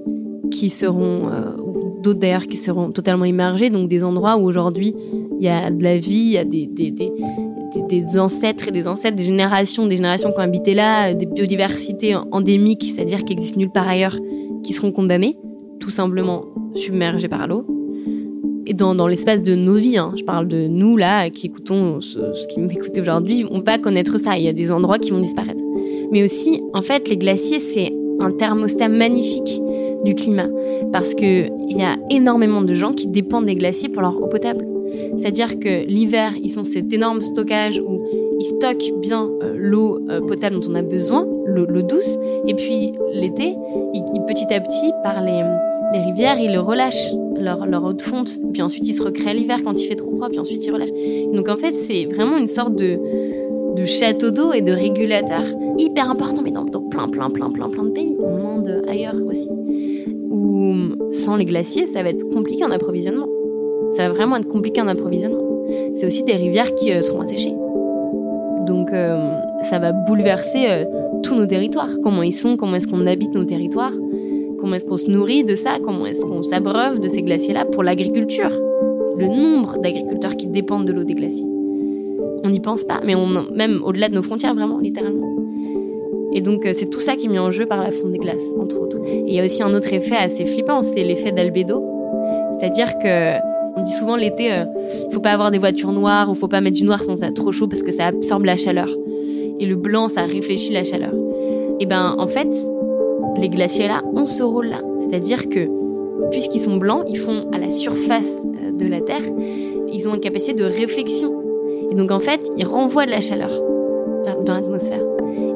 qui 0.51 0.71
seront, 0.71 1.29
euh, 1.29 1.57
d'autres 2.03 2.21
d'ailleurs 2.21 2.47
qui 2.47 2.57
seront 2.57 2.93
totalement 2.93 3.25
immergées, 3.25 3.71
donc 3.71 3.89
des 3.89 4.05
endroits 4.05 4.37
où 4.37 4.47
aujourd'hui 4.47 4.95
il 5.39 5.45
y 5.45 5.49
a 5.49 5.71
de 5.71 5.83
la 5.83 5.99
vie, 5.99 6.13
il 6.13 6.31
y 6.31 6.39
a 6.39 6.45
des, 6.45 8.19
ancêtres 8.19 8.69
et 8.69 8.71
des 8.71 8.87
ancêtres, 8.87 9.17
des 9.17 9.25
générations, 9.25 9.87
des 9.87 9.97
générations 9.97 10.31
qui 10.31 10.39
ont 10.39 10.43
habité 10.43 10.75
là, 10.75 11.15
des 11.15 11.27
biodiversités 11.27 12.15
endémiques, 12.31 12.93
c'est-à-dire 12.95 13.25
qui 13.25 13.33
existent 13.33 13.59
nulle 13.59 13.71
part 13.71 13.89
ailleurs, 13.89 14.19
qui 14.63 14.73
seront 14.73 14.93
condamnées, 14.93 15.37
tout 15.81 15.91
simplement 15.91 16.45
submergées 16.75 17.29
par 17.29 17.49
l'eau. 17.49 17.67
Et 18.67 18.75
dans, 18.75 19.07
l'espace 19.07 19.43
de 19.43 19.55
nos 19.55 19.75
vies, 19.75 19.99
hein, 19.99 20.13
je 20.17 20.25
parle 20.25 20.49
de 20.49 20.67
nous 20.67 20.97
là, 20.97 21.31
qui 21.31 21.47
écoutons 21.47 22.01
ce, 22.01 22.19
qui 22.49 22.61
m'écoute 22.61 22.97
aujourd'hui, 22.99 23.45
on 23.51 23.61
pas 23.61 23.79
connaître 23.79 24.19
ça. 24.19 24.37
Il 24.37 24.45
y 24.45 24.49
a 24.49 24.53
des 24.53 24.71
endroits 24.71 24.99
qui 24.99 25.11
vont 25.11 25.21
disparaître. 25.21 25.63
Mais 26.13 26.23
aussi, 26.23 26.63
en 26.73 26.83
fait, 26.83 27.09
les 27.09 27.17
glaciers, 27.17 27.59
c'est 27.59 27.93
un 28.21 28.31
thermostat 28.31 28.89
magnifique 28.89 29.61
du 30.05 30.15
climat 30.15 30.49
parce 30.93 31.15
que 31.15 31.49
il 31.69 31.79
y 31.79 31.83
a 31.83 31.97
énormément 32.11 32.63
de 32.63 32.75
gens 32.75 32.93
qui 32.93 33.09
dépendent 33.09 33.47
des 33.47 33.55
glaciers 33.55 33.89
pour 33.89 34.03
leur 34.03 34.21
eau 34.23 34.27
potable. 34.27 34.67
C'est-à-dire 35.17 35.59
que 35.59 35.87
l'hiver, 35.87 36.33
ils 36.43 36.51
sont 36.51 36.65
cet 36.65 36.93
énorme 36.93 37.23
stockage 37.23 37.81
où 37.81 38.03
ils 38.39 38.45
stockent 38.45 38.93
bien 39.01 39.31
euh, 39.43 39.55
l'eau 39.57 39.99
euh, 40.09 40.21
potable 40.21 40.61
dont 40.61 40.71
on 40.71 40.75
a 40.75 40.83
besoin, 40.83 41.27
l'eau 41.47 41.83
douce, 41.83 42.17
et 42.47 42.55
puis 42.55 42.93
l'été, 43.15 43.55
petit 44.27 44.53
à 44.53 44.61
petit, 44.61 44.93
par 45.03 45.23
les, 45.23 45.43
rivières, 46.05 46.39
ils 46.39 46.53
le 46.53 46.61
relâchent 46.61 47.13
leur, 47.39 47.67
leur 47.67 47.85
eau 47.85 47.93
de 47.93 48.03
fonte, 48.03 48.39
puis 48.53 48.63
ensuite 48.63 48.87
ils 48.87 48.95
se 48.95 49.03
recréent 49.03 49.35
l'hiver 49.35 49.59
quand 49.65 49.81
il 49.81 49.87
fait 49.87 49.97
trop 49.97 50.15
froid, 50.15 50.29
puis 50.29 50.39
ensuite 50.39 50.65
ils 50.65 50.71
relâchent. 50.71 50.93
Donc 51.33 51.49
en 51.49 51.57
fait, 51.57 51.77
c'est 51.77 52.07
vraiment 52.07 52.37
une 52.37 52.49
sorte 52.49 52.75
de, 52.75 52.99
de 53.77 53.85
château 53.85 54.31
d'eau 54.31 54.53
et 54.53 54.61
de 54.61 54.73
régulateur 54.73 55.43
hyper 55.79 56.11
important, 56.11 56.43
mais 56.43 56.51
dans, 56.51 56.65
plein, 56.65 57.09
plein, 57.09 57.31
plein, 57.31 57.51
plein, 57.51 57.69
plein 57.69 57.85
de 57.85 57.91
pays, 57.91 58.17
au 58.19 58.29
monde 58.29 58.83
ailleurs 58.89 59.17
aussi. 59.27 59.49
Où 60.31 60.75
sans 61.11 61.37
les 61.37 61.45
glaciers, 61.45 61.87
ça 61.87 62.03
va 62.03 62.11
être 62.11 62.29
compliqué 62.31 62.65
en 62.65 62.71
approvisionnement. 62.71 63.29
Ça 63.93 64.09
va 64.09 64.15
vraiment 64.15 64.37
être 64.37 64.49
compliqué 64.49 64.81
en 64.81 64.89
approvisionnement. 64.89 65.67
C'est 65.95 66.07
aussi 66.07 66.23
des 66.25 66.35
rivières 66.35 66.75
qui 66.75 66.93
euh, 66.93 67.03
seront 67.03 67.21
asséchées. 67.21 67.55
Donc 68.67 68.91
euh, 68.93 69.39
ça 69.63 69.79
va 69.79 69.93
bouleverser 69.93 70.67
euh, 70.69 70.85
tous 71.23 71.35
nos 71.35 71.47
territoires. 71.47 71.91
Comment 72.03 72.23
ils 72.23 72.33
sont, 72.33 72.57
comment 72.57 72.77
est-ce 72.77 72.89
qu'on 72.89 73.07
habite 73.07 73.33
nos 73.35 73.45
territoires, 73.45 73.93
comment 74.63 74.77
est-ce 74.77 74.87
qu'on 74.87 74.97
se 74.97 75.11
nourrit 75.11 75.43
de 75.43 75.57
ça, 75.57 75.79
comment 75.83 76.07
est-ce 76.07 76.25
qu'on 76.25 76.45
s'abreuve 76.45 77.01
de 77.01 77.09
ces 77.09 77.23
glaciers-là 77.23 77.65
pour 77.65 77.83
l'agriculture? 77.83 78.51
Le 79.19 79.27
nombre 79.27 79.79
d'agriculteurs 79.79 80.37
qui 80.37 80.47
dépendent 80.47 80.87
de 80.87 80.93
l'eau 80.93 81.03
des 81.03 81.15
glaciers. 81.15 81.49
On 82.45 82.49
n'y 82.49 82.61
pense 82.61 82.85
pas, 82.85 83.01
mais 83.05 83.17
on, 83.17 83.27
même 83.27 83.83
au-delà 83.85 84.09
de 84.09 84.15
nos 84.15 84.23
frontières, 84.23 84.55
vraiment, 84.55 84.79
littéralement. 84.79 85.37
Et 86.33 86.41
donc, 86.41 86.65
euh, 86.65 86.71
c'est 86.75 86.89
tout 86.89 87.01
ça 87.01 87.17
qui 87.17 87.27
est 87.27 87.29
mis 87.29 87.41
en 87.41 87.51
jeu 87.51 87.67
par 87.67 87.83
la 87.83 87.91
fonte 87.91 88.13
des 88.13 88.19
glaces, 88.19 88.55
entre 88.61 88.81
autres. 88.81 88.99
Et 89.05 89.25
il 89.27 89.35
y 89.35 89.41
a 89.41 89.45
aussi 89.45 89.65
un 89.65 89.75
autre 89.75 89.93
effet 89.93 90.15
assez 90.15 90.47
flippant, 90.47 90.85
c'est 90.85 91.03
l'effet 91.03 91.33
d'albédo. 91.33 91.85
C'est-à-dire 92.53 92.97
que 92.99 93.39
on 93.77 93.83
dit 93.83 93.93
souvent 93.93 94.15
l'été, 94.15 94.45
il 94.45 94.51
euh, 94.53 95.11
faut 95.11 95.21
pas 95.21 95.33
avoir 95.33 95.51
des 95.51 95.59
voitures 95.59 95.93
noires 95.93 96.31
ou 96.31 96.35
faut 96.35 96.47
pas 96.47 96.61
mettre 96.61 96.77
du 96.77 96.85
noir 96.85 97.03
quand 97.05 97.17
t'as 97.17 97.33
trop 97.33 97.51
chaud 97.51 97.67
parce 97.67 97.83
que 97.83 97.91
ça 97.91 98.07
absorbe 98.07 98.45
la 98.45 98.57
chaleur. 98.57 98.89
Et 99.59 99.67
le 99.67 99.75
blanc, 99.75 100.09
ça 100.09 100.23
réfléchit 100.23 100.73
la 100.73 100.85
chaleur. 100.85 101.15
Et 101.81 101.87
ben, 101.87 102.15
en 102.17 102.29
fait, 102.29 102.49
les 103.37 103.49
glaciers 103.49 103.89
là 103.89 104.03
ont 104.15 104.27
ce 104.27 104.43
rôle-là. 104.43 104.83
C'est-à-dire 104.99 105.49
que, 105.49 105.69
puisqu'ils 106.31 106.61
sont 106.61 106.77
blancs, 106.77 107.05
ils 107.09 107.19
font 107.19 107.49
à 107.53 107.59
la 107.59 107.71
surface 107.71 108.45
euh, 108.45 108.73
de 108.73 108.87
la 108.87 109.01
Terre, 109.01 109.23
ils 109.93 110.09
ont 110.09 110.15
une 110.15 110.21
capacité 110.21 110.55
de 110.55 110.65
réflexion 110.65 111.43
et 111.93 111.95
donc 111.95 112.11
en 112.11 112.21
fait, 112.21 112.51
il 112.57 112.65
renvoie 112.65 113.05
de 113.05 113.11
la 113.11 113.21
chaleur 113.21 113.51
dans 114.47 114.55
l'atmosphère. 114.55 115.03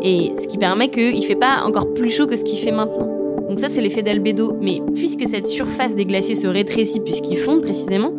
Et 0.02 0.32
ce 0.36 0.46
qui 0.46 0.58
permet 0.58 0.90
qu'il 0.90 1.18
ne 1.18 1.22
fait 1.24 1.34
pas 1.34 1.62
encore 1.64 1.94
plus 1.94 2.10
chaud 2.10 2.26
que 2.26 2.36
ce 2.36 2.44
qu'il 2.44 2.58
fait 2.58 2.72
maintenant. 2.72 3.08
Donc 3.48 3.58
ça, 3.58 3.68
c'est 3.70 3.80
l'effet 3.80 4.02
d'albédo. 4.02 4.54
Mais 4.60 4.82
puisque 4.94 5.26
cette 5.26 5.48
surface 5.48 5.94
des 5.94 6.04
glaciers 6.04 6.34
se 6.34 6.46
rétrécit 6.46 7.00
puisqu'ils 7.00 7.38
fondent 7.38 7.62
précisément, 7.62 8.12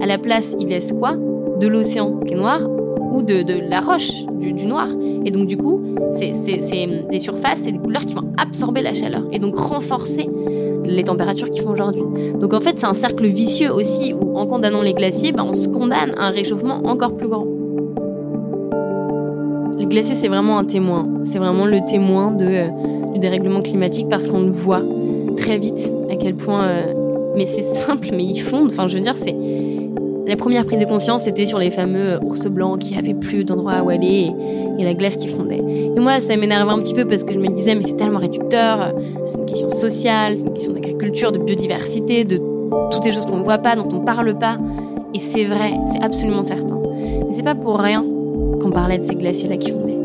à 0.00 0.06
la 0.06 0.18
place, 0.18 0.56
il 0.58 0.66
laisse 0.66 0.92
quoi? 0.92 1.14
De 1.60 1.68
l'océan 1.68 2.18
qui 2.26 2.32
est 2.32 2.36
noir 2.36 2.68
ou 3.10 3.22
de, 3.22 3.68
la 3.68 3.80
roche, 3.80 4.24
du, 4.40 4.52
noir. 4.66 4.88
Et 5.24 5.30
donc 5.30 5.46
du 5.46 5.56
coup, 5.56 5.80
c'est 6.10 6.32
des 6.32 7.18
surfaces 7.18 7.66
et 7.66 7.72
des 7.72 7.78
couleurs 7.78 8.06
qui 8.06 8.14
vont 8.14 8.32
absorber 8.38 8.82
la 8.82 8.94
chaleur 8.94 9.24
et 9.32 9.38
donc 9.38 9.58
renforcer 9.58 10.28
les 10.84 11.04
températures 11.04 11.50
qui 11.50 11.60
font 11.60 11.70
aujourd'hui. 11.70 12.02
Donc 12.40 12.54
en 12.54 12.60
fait, 12.60 12.78
c'est 12.78 12.86
un 12.86 12.94
cercle 12.94 13.26
vicieux 13.26 13.72
aussi 13.72 14.14
où 14.14 14.36
en 14.36 14.46
condamnant 14.46 14.82
les 14.82 14.94
glaciers, 14.94 15.32
ben, 15.32 15.44
on 15.44 15.54
se 15.54 15.68
condamne 15.68 16.14
à 16.16 16.26
un 16.26 16.30
réchauffement 16.30 16.80
encore 16.84 17.16
plus 17.16 17.28
grand. 17.28 17.46
Les 19.78 19.86
glaciers, 19.86 20.14
c'est 20.14 20.28
vraiment 20.28 20.58
un 20.58 20.64
témoin. 20.64 21.08
C'est 21.24 21.38
vraiment 21.38 21.64
le 21.64 21.78
témoin 21.88 22.32
de, 22.32 22.44
euh, 22.44 23.12
du 23.14 23.18
dérèglement 23.18 23.62
climatique 23.62 24.08
parce 24.10 24.28
qu'on 24.28 24.42
le 24.42 24.50
voit 24.50 24.82
très 25.36 25.58
vite 25.58 25.92
à 26.10 26.16
quel 26.16 26.34
point. 26.34 26.64
Euh, 26.64 26.94
mais 27.34 27.46
c'est 27.46 27.62
simple, 27.62 28.08
mais 28.12 28.24
ils 28.24 28.40
fondent. 28.40 28.70
Enfin, 28.70 28.88
je 28.88 28.96
veux 28.96 29.02
dire, 29.02 29.16
c'est. 29.16 29.34
La 30.30 30.36
première 30.36 30.64
prise 30.64 30.78
de 30.78 30.84
conscience, 30.84 31.24
c'était 31.24 31.44
sur 31.44 31.58
les 31.58 31.72
fameux 31.72 32.20
ours 32.22 32.46
blancs 32.46 32.78
qui 32.78 32.96
avaient 32.96 33.14
plus 33.14 33.44
d'endroit 33.44 33.82
où 33.82 33.88
aller 33.88 34.30
et, 34.78 34.84
la 34.84 34.94
glace 34.94 35.16
qui 35.16 35.26
fondait. 35.26 35.58
Et 35.58 35.98
moi, 35.98 36.20
ça 36.20 36.36
m'énervait 36.36 36.70
un 36.70 36.78
petit 36.78 36.94
peu 36.94 37.04
parce 37.04 37.24
que 37.24 37.34
je 37.34 37.38
me 37.40 37.48
disais, 37.48 37.74
mais 37.74 37.82
c'est 37.82 37.96
tellement 37.96 38.20
réducteur, 38.20 38.94
c'est 39.24 39.38
une 39.38 39.46
question 39.46 39.68
sociale, 39.68 40.38
c'est 40.38 40.46
une 40.46 40.52
question 40.52 40.72
d'agriculture, 40.72 41.32
de 41.32 41.38
biodiversité, 41.38 42.22
de 42.22 42.40
toutes 42.92 43.02
ces 43.02 43.10
choses 43.10 43.26
qu'on 43.26 43.38
ne 43.38 43.42
voit 43.42 43.58
pas, 43.58 43.74
dont 43.74 43.88
on 43.92 44.02
ne 44.02 44.04
parle 44.04 44.38
pas. 44.38 44.56
Et 45.14 45.18
c'est 45.18 45.46
vrai, 45.46 45.72
c'est 45.88 46.00
absolument 46.00 46.44
certain. 46.44 46.78
Mais 46.94 47.32
c'est 47.32 47.42
pas 47.42 47.56
pour 47.56 47.80
rien 47.80 48.06
qu'on 48.62 48.70
parlait 48.70 48.98
de 48.98 49.02
ces 49.02 49.16
glaciers-là 49.16 49.56
qui 49.56 49.72
fondaient. 49.72 49.98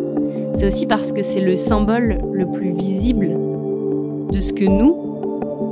C'est 0.55 0.65
aussi 0.65 0.87
parce 0.87 1.11
que 1.11 1.21
c'est 1.21 1.41
le 1.41 1.55
symbole 1.55 2.17
le 2.33 2.47
plus 2.47 2.71
visible 2.71 3.29
de 4.31 4.39
ce 4.39 4.53
que 4.53 4.65
nous, 4.65 5.14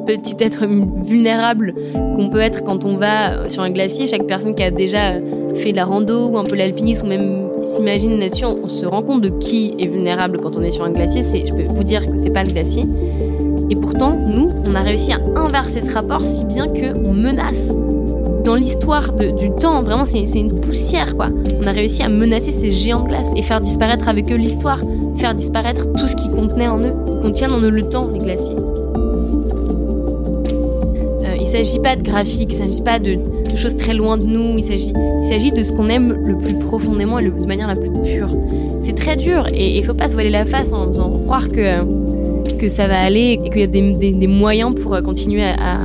petits 0.06 0.36
êtres 0.40 0.66
vulnérables 1.04 1.74
qu'on 2.16 2.30
peut 2.30 2.40
être 2.40 2.64
quand 2.64 2.86
on 2.86 2.98
va 2.98 3.50
sur 3.50 3.64
un 3.64 3.72
glacier, 3.72 4.08
chaque 4.08 4.26
personne 4.26 4.56
qui 4.56 4.64
a 4.64 4.72
déjà 4.72 5.14
fait 5.56 5.72
de 5.72 5.78
la 5.78 5.86
rando 5.86 6.30
ou 6.30 6.38
un 6.38 6.44
peu 6.44 6.56
l'alpinisme 6.56 7.06
ou 7.06 7.10
même 7.10 7.50
s'imagine 7.64 8.18
nature, 8.18 8.56
on 8.62 8.68
se 8.68 8.86
rend 8.86 9.02
compte 9.02 9.22
de 9.22 9.30
qui 9.30 9.76
est 9.80 9.88
vulnérable 9.88 10.38
quand 10.38 10.58
on 10.58 10.62
est 10.62 10.72
sur 10.72 10.84
un 10.84 10.92
glacier. 10.92 11.24
C'est, 11.24 11.46
je 11.46 11.54
peux 11.54 11.64
vous 11.64 11.84
dire 11.84 12.06
que 12.06 12.18
c'est 12.18 12.34
pas 12.34 12.44
le 12.44 12.52
glacier. 12.52 12.86
Et 13.70 13.76
pourtant, 13.76 14.14
nous, 14.14 14.50
on 14.66 14.76
a 14.76 14.82
réussi 14.82 15.14
à 15.14 15.20
inverser 15.36 15.82
ce 15.82 15.94
rapport 15.94 16.22
si 16.22 16.46
bien 16.46 16.68
qu'on 16.68 17.14
menace 17.14 17.72
dans 18.44 18.56
l'histoire 18.56 19.14
du 19.14 19.52
temps, 19.52 19.82
vraiment, 19.84 20.06
c'est 20.06 20.20
une 20.20 20.60
poussière, 20.60 21.16
quoi. 21.16 21.28
On 21.62 21.66
a 21.66 21.72
réussi 21.72 22.04
à 22.04 22.10
menacer 22.10 22.52
ces 22.52 22.72
géants 22.72 23.04
de 23.04 23.08
glace 23.08 23.32
et 23.38 23.42
faire 23.42 23.62
disparaître 23.62 24.10
avec 24.10 24.30
eux 24.32 24.36
l'histoire, 24.36 24.82
faire 25.16 25.34
disparaître 25.34 25.92
tout 25.94 26.08
ce 26.08 26.16
qui 26.16 26.30
contenait 26.30 26.68
en 26.68 26.80
eux, 26.80 26.94
contient 27.22 27.52
en 27.54 27.62
eux 27.62 27.70
le 27.70 27.88
temps, 27.88 28.10
les 28.12 28.20
glaciers. 28.20 28.56
Euh, 31.54 31.60
il 31.60 31.66
s'agit 31.66 31.80
pas 31.80 31.96
de 31.96 32.02
graphique, 32.02 32.54
il 32.54 32.58
s'agit 32.58 32.82
pas 32.82 33.00
de, 33.00 33.18
choses 33.56 33.78
très 33.78 33.94
loin 33.94 34.18
de 34.18 34.24
nous, 34.24 34.58
il 34.58 34.64
s'agit, 34.64 34.94
il 35.22 35.28
s'agit 35.28 35.52
de 35.52 35.64
ce 35.64 35.72
qu'on 35.72 35.88
aime 35.90 36.14
le 36.26 36.36
plus 36.38 36.56
profondément 36.56 37.20
et 37.20 37.26
de 37.26 37.46
manière 37.46 37.68
la 37.68 37.76
plus 37.76 37.92
pure. 37.92 38.30
C'est 38.80 38.94
très 38.96 39.16
dur 39.16 39.48
et 39.54 39.78
il 39.78 39.84
faut 39.84 39.94
pas 39.94 40.10
se 40.10 40.14
voiler 40.14 40.32
la 40.32 40.46
face 40.46 40.74
en 40.74 40.88
faisant 40.88 41.12
croire 41.26 41.50
que, 41.50 42.58
que 42.58 42.70
ça 42.70 42.88
va 42.88 43.00
aller 43.00 43.40
et 43.44 43.50
qu'il 43.50 43.60
y 43.60 43.64
a 43.64 43.68
des, 43.68 44.28
moyens 44.28 44.74
pour 44.76 45.02
continuer 45.04 45.44
à 45.44 45.80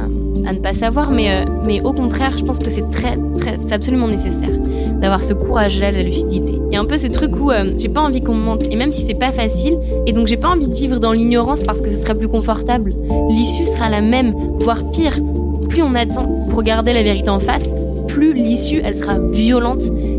à 0.49 0.53
ne 0.53 0.59
pas 0.59 0.73
savoir, 0.73 1.11
mais, 1.11 1.31
euh, 1.31 1.45
mais 1.67 1.83
au 1.83 1.93
contraire, 1.93 2.37
je 2.39 2.43
pense 2.43 2.59
que 2.59 2.71
c'est 2.71 2.89
très, 2.91 3.17
très, 3.39 3.73
absolument 3.73 4.09
nécessaire 4.09 4.51
d'avoir 4.99 5.23
ce 5.23 5.35
courage-là, 5.35 5.93
la 5.93 6.03
lucidité. 6.03 6.53
Il 6.71 6.75
y 6.75 6.77
a 6.77 6.81
un 6.81 6.87
peu 6.87 6.97
ce 6.97 7.07
truc 7.07 7.33
où 7.39 7.51
euh, 7.51 7.73
j'ai 7.77 7.91
pas 7.91 8.01
envie 8.01 8.23
qu'on 8.23 8.35
me 8.35 8.43
mente, 8.43 8.63
et 8.71 8.75
même 8.75 8.91
si 8.91 9.05
c'est 9.05 9.19
pas 9.19 9.31
facile, 9.31 9.79
et 10.07 10.13
donc 10.15 10.27
j'ai 10.27 10.39
pas 10.39 10.49
envie 10.49 10.67
de 10.67 10.75
vivre 10.75 11.01
dans 11.01 11.13
l'ignorance 11.13 11.63
parce 11.63 11.83
que 11.83 11.91
ce 11.91 11.97
serait 11.97 12.15
plus 12.15 12.29
confortable. 12.29 12.93
L'issue 13.29 13.67
sera 13.67 13.91
la 13.91 14.01
même, 14.01 14.35
voire 14.61 14.91
pire. 14.91 15.19
Plus 15.79 15.85
on 15.85 15.95
attend 15.95 16.27
pour 16.51 16.65
garder 16.65 16.93
la 16.93 17.05
vérité 17.05 17.29
en 17.29 17.39
face, 17.39 17.69
plus 18.09 18.33
l'issue, 18.33 18.81
elle 18.85 18.97
sera 18.97 19.21
violente, 19.21 19.79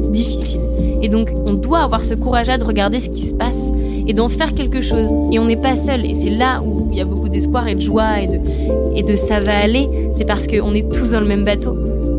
difficile. 0.10 0.62
Et 1.02 1.10
donc, 1.10 1.34
on 1.46 1.52
doit 1.52 1.80
avoir 1.80 2.06
ce 2.06 2.14
courage-là 2.14 2.58
de 2.58 2.64
regarder 2.64 3.02
ce 3.02 3.10
qui 3.10 3.20
se 3.20 3.34
passe 3.34 3.70
et 4.08 4.14
d'en 4.14 4.30
faire 4.30 4.54
quelque 4.54 4.82
chose. 4.82 5.10
Et 5.34 5.38
on 5.38 5.44
n'est 5.44 5.58
pas 5.58 5.76
seul. 5.76 6.06
Et 6.06 6.16
c'est 6.16 6.30
là 6.30 6.62
où 6.66 6.88
il 6.92 6.98
y 6.98 7.02
a 7.02 7.04
beaucoup 7.04 7.28
d'espoir 7.28 7.68
et 7.68 7.76
de 7.76 7.82
joie 7.82 8.22
et 8.22 8.28
de, 8.28 8.40
et 8.96 9.04
de 9.04 9.18
ça 9.18 9.42
va 9.42 9.58
aller. 9.58 9.90
C'est 10.16 10.24
parce 10.24 10.48
qu'on 10.48 10.72
est 10.72 10.90
tous 10.94 11.12
dans 11.12 11.20
le 11.20 11.28
même 11.28 11.44
bateau. 11.44 11.76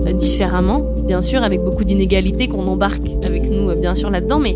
Euh, 0.06 0.12
différemment, 0.12 0.82
bien 1.06 1.22
sûr, 1.22 1.42
avec 1.42 1.62
beaucoup 1.62 1.84
d'inégalités 1.84 2.46
qu'on 2.46 2.66
embarque 2.66 3.04
avec 3.24 3.50
nous, 3.50 3.70
euh, 3.70 3.74
bien 3.74 3.94
sûr, 3.94 4.10
là-dedans. 4.10 4.38
Mais 4.38 4.54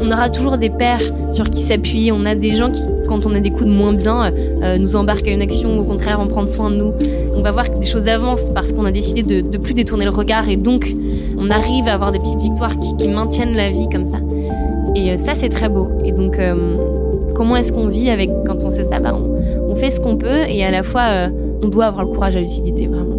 on 0.00 0.10
aura 0.10 0.28
toujours 0.28 0.58
des 0.58 0.70
pères 0.70 1.02
sur 1.30 1.50
qui 1.50 1.60
s'appuyer. 1.60 2.10
On 2.10 2.26
a 2.26 2.34
des 2.34 2.56
gens 2.56 2.72
qui, 2.72 2.82
quand 3.08 3.26
on 3.26 3.34
a 3.34 3.40
des 3.40 3.50
coups 3.50 3.66
de 3.66 3.70
moins 3.70 3.92
bien, 3.92 4.32
euh, 4.62 4.78
nous 4.78 4.96
embarquent 4.96 5.28
à 5.28 5.32
une 5.32 5.42
action, 5.42 5.78
au 5.78 5.84
contraire, 5.84 6.20
en 6.20 6.26
prendre 6.26 6.48
soin 6.48 6.70
de 6.70 6.76
nous. 6.76 6.92
On 7.34 7.42
va 7.42 7.52
voir 7.52 7.70
que 7.70 7.78
des 7.78 7.86
choses 7.86 8.08
avancent 8.08 8.50
parce 8.50 8.72
qu'on 8.72 8.84
a 8.84 8.92
décidé 8.92 9.22
de, 9.22 9.40
de 9.48 9.58
plus 9.58 9.74
détourner 9.74 10.04
le 10.04 10.10
regard 10.10 10.48
et 10.48 10.56
donc 10.56 10.92
on 11.38 11.50
arrive 11.50 11.86
à 11.86 11.94
avoir 11.94 12.12
des 12.12 12.18
petites 12.18 12.40
victoires 12.40 12.76
qui, 12.98 13.08
maintiennent 13.08 13.54
la 13.54 13.70
vie 13.70 13.88
comme 13.88 14.06
ça. 14.06 14.18
Et 14.94 15.12
euh, 15.12 15.16
ça, 15.16 15.34
c'est 15.34 15.48
très 15.48 15.68
beau. 15.68 15.88
Et 16.04 16.12
donc, 16.12 16.38
euh, 16.38 16.76
comment 17.34 17.56
est-ce 17.56 17.72
qu'on 17.72 17.88
vit 17.88 18.10
avec 18.10 18.28
quand 18.46 18.64
on 18.64 18.70
sait 18.70 18.84
ça? 18.84 18.98
Bah, 19.00 19.14
on, 19.14 19.74
fait 19.76 19.90
ce 19.92 20.00
qu'on 20.00 20.16
peut 20.16 20.42
et 20.48 20.64
à 20.64 20.72
la 20.72 20.82
fois, 20.82 21.02
euh, 21.02 21.28
on 21.62 21.68
doit 21.68 21.86
avoir 21.86 22.04
le 22.04 22.12
courage 22.12 22.34
à 22.34 22.40
lucidité, 22.40 22.88
vraiment. 22.88 23.14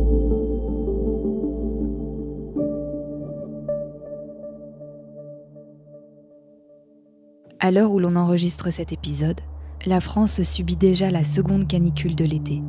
À 7.61 7.71
l'heure 7.71 7.91
où 7.91 7.99
l'on 7.99 8.15
enregistre 8.15 8.71
cet 8.71 8.91
épisode, 8.91 9.39
la 9.85 10.01
France 10.01 10.41
subit 10.43 10.75
déjà 10.75 11.09
la 11.09 11.23
seconde 11.23 11.67
canicule 11.67 12.15
de 12.15 12.25
l'été. 12.25 12.61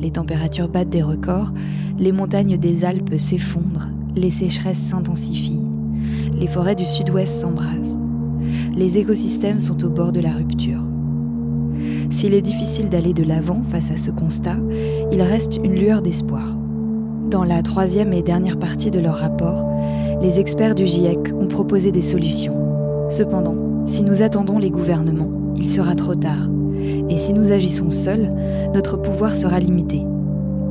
Les 0.00 0.10
températures 0.10 0.68
battent 0.68 0.90
des 0.90 1.02
records, 1.02 1.52
les 1.98 2.12
montagnes 2.12 2.56
des 2.56 2.84
Alpes 2.84 3.18
s'effondrent 3.18 3.88
les 4.16 4.30
sécheresses 4.30 4.78
s'intensifient, 4.78 5.66
les 6.38 6.46
forêts 6.46 6.74
du 6.74 6.84
sud-ouest 6.84 7.40
s'embrasent, 7.40 7.96
les 8.76 8.98
écosystèmes 8.98 9.60
sont 9.60 9.84
au 9.84 9.90
bord 9.90 10.12
de 10.12 10.20
la 10.20 10.32
rupture. 10.32 10.82
S'il 12.10 12.34
est 12.34 12.42
difficile 12.42 12.88
d'aller 12.88 13.12
de 13.12 13.24
l'avant 13.24 13.62
face 13.62 13.90
à 13.90 13.98
ce 13.98 14.10
constat, 14.10 14.56
il 15.10 15.20
reste 15.22 15.58
une 15.62 15.74
lueur 15.74 16.02
d'espoir. 16.02 16.56
Dans 17.30 17.44
la 17.44 17.62
troisième 17.62 18.12
et 18.12 18.22
dernière 18.22 18.58
partie 18.58 18.90
de 18.90 19.00
leur 19.00 19.16
rapport, 19.16 19.66
les 20.22 20.38
experts 20.38 20.74
du 20.74 20.86
GIEC 20.86 21.32
ont 21.34 21.48
proposé 21.48 21.90
des 21.90 22.02
solutions. 22.02 22.54
Cependant, 23.10 23.56
si 23.86 24.02
nous 24.02 24.22
attendons 24.22 24.58
les 24.58 24.70
gouvernements, 24.70 25.43
il 25.56 25.68
sera 25.68 25.94
trop 25.94 26.14
tard. 26.14 26.48
Et 27.08 27.16
si 27.16 27.32
nous 27.32 27.50
agissons 27.50 27.90
seuls, 27.90 28.28
notre 28.74 28.96
pouvoir 28.96 29.36
sera 29.36 29.58
limité. 29.58 30.02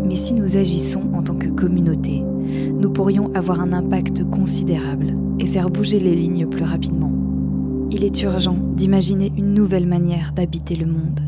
Mais 0.04 0.16
si 0.16 0.34
nous 0.34 0.58
agissons 0.58 1.04
en 1.14 1.24
tant 1.24 1.36
que 1.36 1.48
communauté, 1.48 2.22
nous 2.22 2.92
pourrions 2.92 3.32
avoir 3.34 3.62
un 3.62 3.74
impact 3.74 4.30
considérable 4.30 5.14
et 5.40 5.48
faire 5.48 5.70
bouger 5.70 6.00
les 6.00 6.16
lignes 6.16 6.48
plus 6.48 6.64
rapidement. 6.64 7.12
Il 7.90 8.04
est 8.04 8.22
urgent 8.24 8.58
d'imaginer 8.76 9.32
une 9.38 9.54
nouvelle 9.54 9.86
manière 9.88 10.34
d'habiter 10.34 10.76
le 10.76 10.88
monde. 10.88 11.22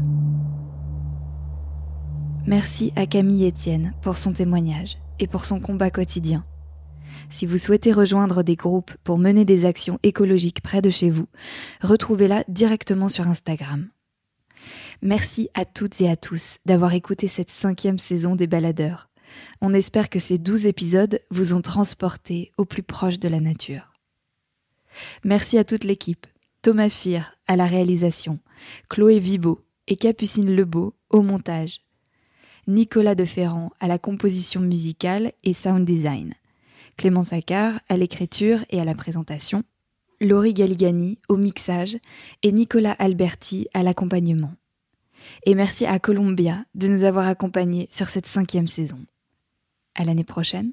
Merci 2.48 2.92
à 2.96 3.06
Camille 3.06 3.48
Etienne 3.48 3.94
pour 4.02 4.18
son 4.18 4.34
témoignage 4.34 4.98
et 5.20 5.28
pour 5.28 5.46
son 5.46 5.60
combat 5.60 5.90
quotidien. 5.90 6.44
Si 7.30 7.46
vous 7.46 7.58
souhaitez 7.58 7.92
rejoindre 7.92 8.44
des 8.44 8.56
groupes 8.56 8.92
pour 9.04 9.18
mener 9.18 9.46
des 9.46 9.66
actions 9.66 10.00
écologiques 10.04 10.62
près 10.62 10.82
de 10.82 10.90
chez 10.90 11.10
vous, 11.10 11.28
retrouvez-la 11.82 12.44
directement 12.48 13.10
sur 13.10 13.28
Instagram. 13.28 13.90
Merci 15.02 15.50
à 15.54 15.66
toutes 15.66 16.00
et 16.02 16.10
à 16.10 16.16
tous 16.16 16.58
d'avoir 16.66 16.94
écouté 16.94 17.28
cette 17.28 17.52
cinquième 17.52 17.98
saison 17.98 18.36
des 18.36 18.48
baladeurs. 18.48 19.10
On 19.62 19.74
espère 19.74 20.10
que 20.10 20.20
ces 20.20 20.38
douze 20.38 20.66
épisodes 20.66 21.20
vous 21.30 21.54
ont 21.54 21.62
transporté 21.62 22.52
au 22.58 22.66
plus 22.66 22.84
proche 22.84 23.20
de 23.20 23.28
la 23.28 23.40
nature. 23.40 23.94
Merci 25.24 25.58
à 25.58 25.64
toute 25.64 25.84
l'équipe, 25.84 26.26
Thomas 26.62 26.90
Fir 26.90 27.38
à 27.48 27.56
la 27.56 27.66
réalisation, 27.66 28.40
Chloé 28.90 29.20
Vibo 29.20 29.62
et 29.88 29.98
Capucine 29.98 30.56
Lebeau 30.56 30.96
au 31.10 31.22
montage, 31.22 31.82
Nicolas 32.68 33.14
Deferrand 33.14 33.72
à 33.80 33.88
la 33.88 34.00
composition 34.00 34.62
musicale 34.62 35.34
et 35.44 35.54
sound 35.54 35.86
design, 35.86 36.34
Clément 36.98 37.24
Saccard 37.24 37.80
à 37.90 37.98
l'écriture 37.98 38.60
et 38.70 38.80
à 38.80 38.86
la 38.86 38.96
présentation, 38.96 39.62
Laurie 40.22 40.54
Galigani 40.54 41.20
au 41.28 41.36
mixage 41.36 41.98
et 42.42 42.52
Nicolas 42.52 42.96
Alberti 43.00 43.68
à 43.74 43.84
l'accompagnement. 43.84 44.54
Et 45.46 45.56
merci 45.56 45.86
à 45.86 46.00
Columbia 46.00 46.66
de 46.74 46.88
nous 46.88 47.04
avoir 47.04 47.28
accompagnés 47.28 47.88
sur 47.92 48.08
cette 48.10 48.28
cinquième 48.28 48.68
saison. 48.68 49.00
À 49.96 50.04
l'année 50.04 50.24
prochaine. 50.24 50.72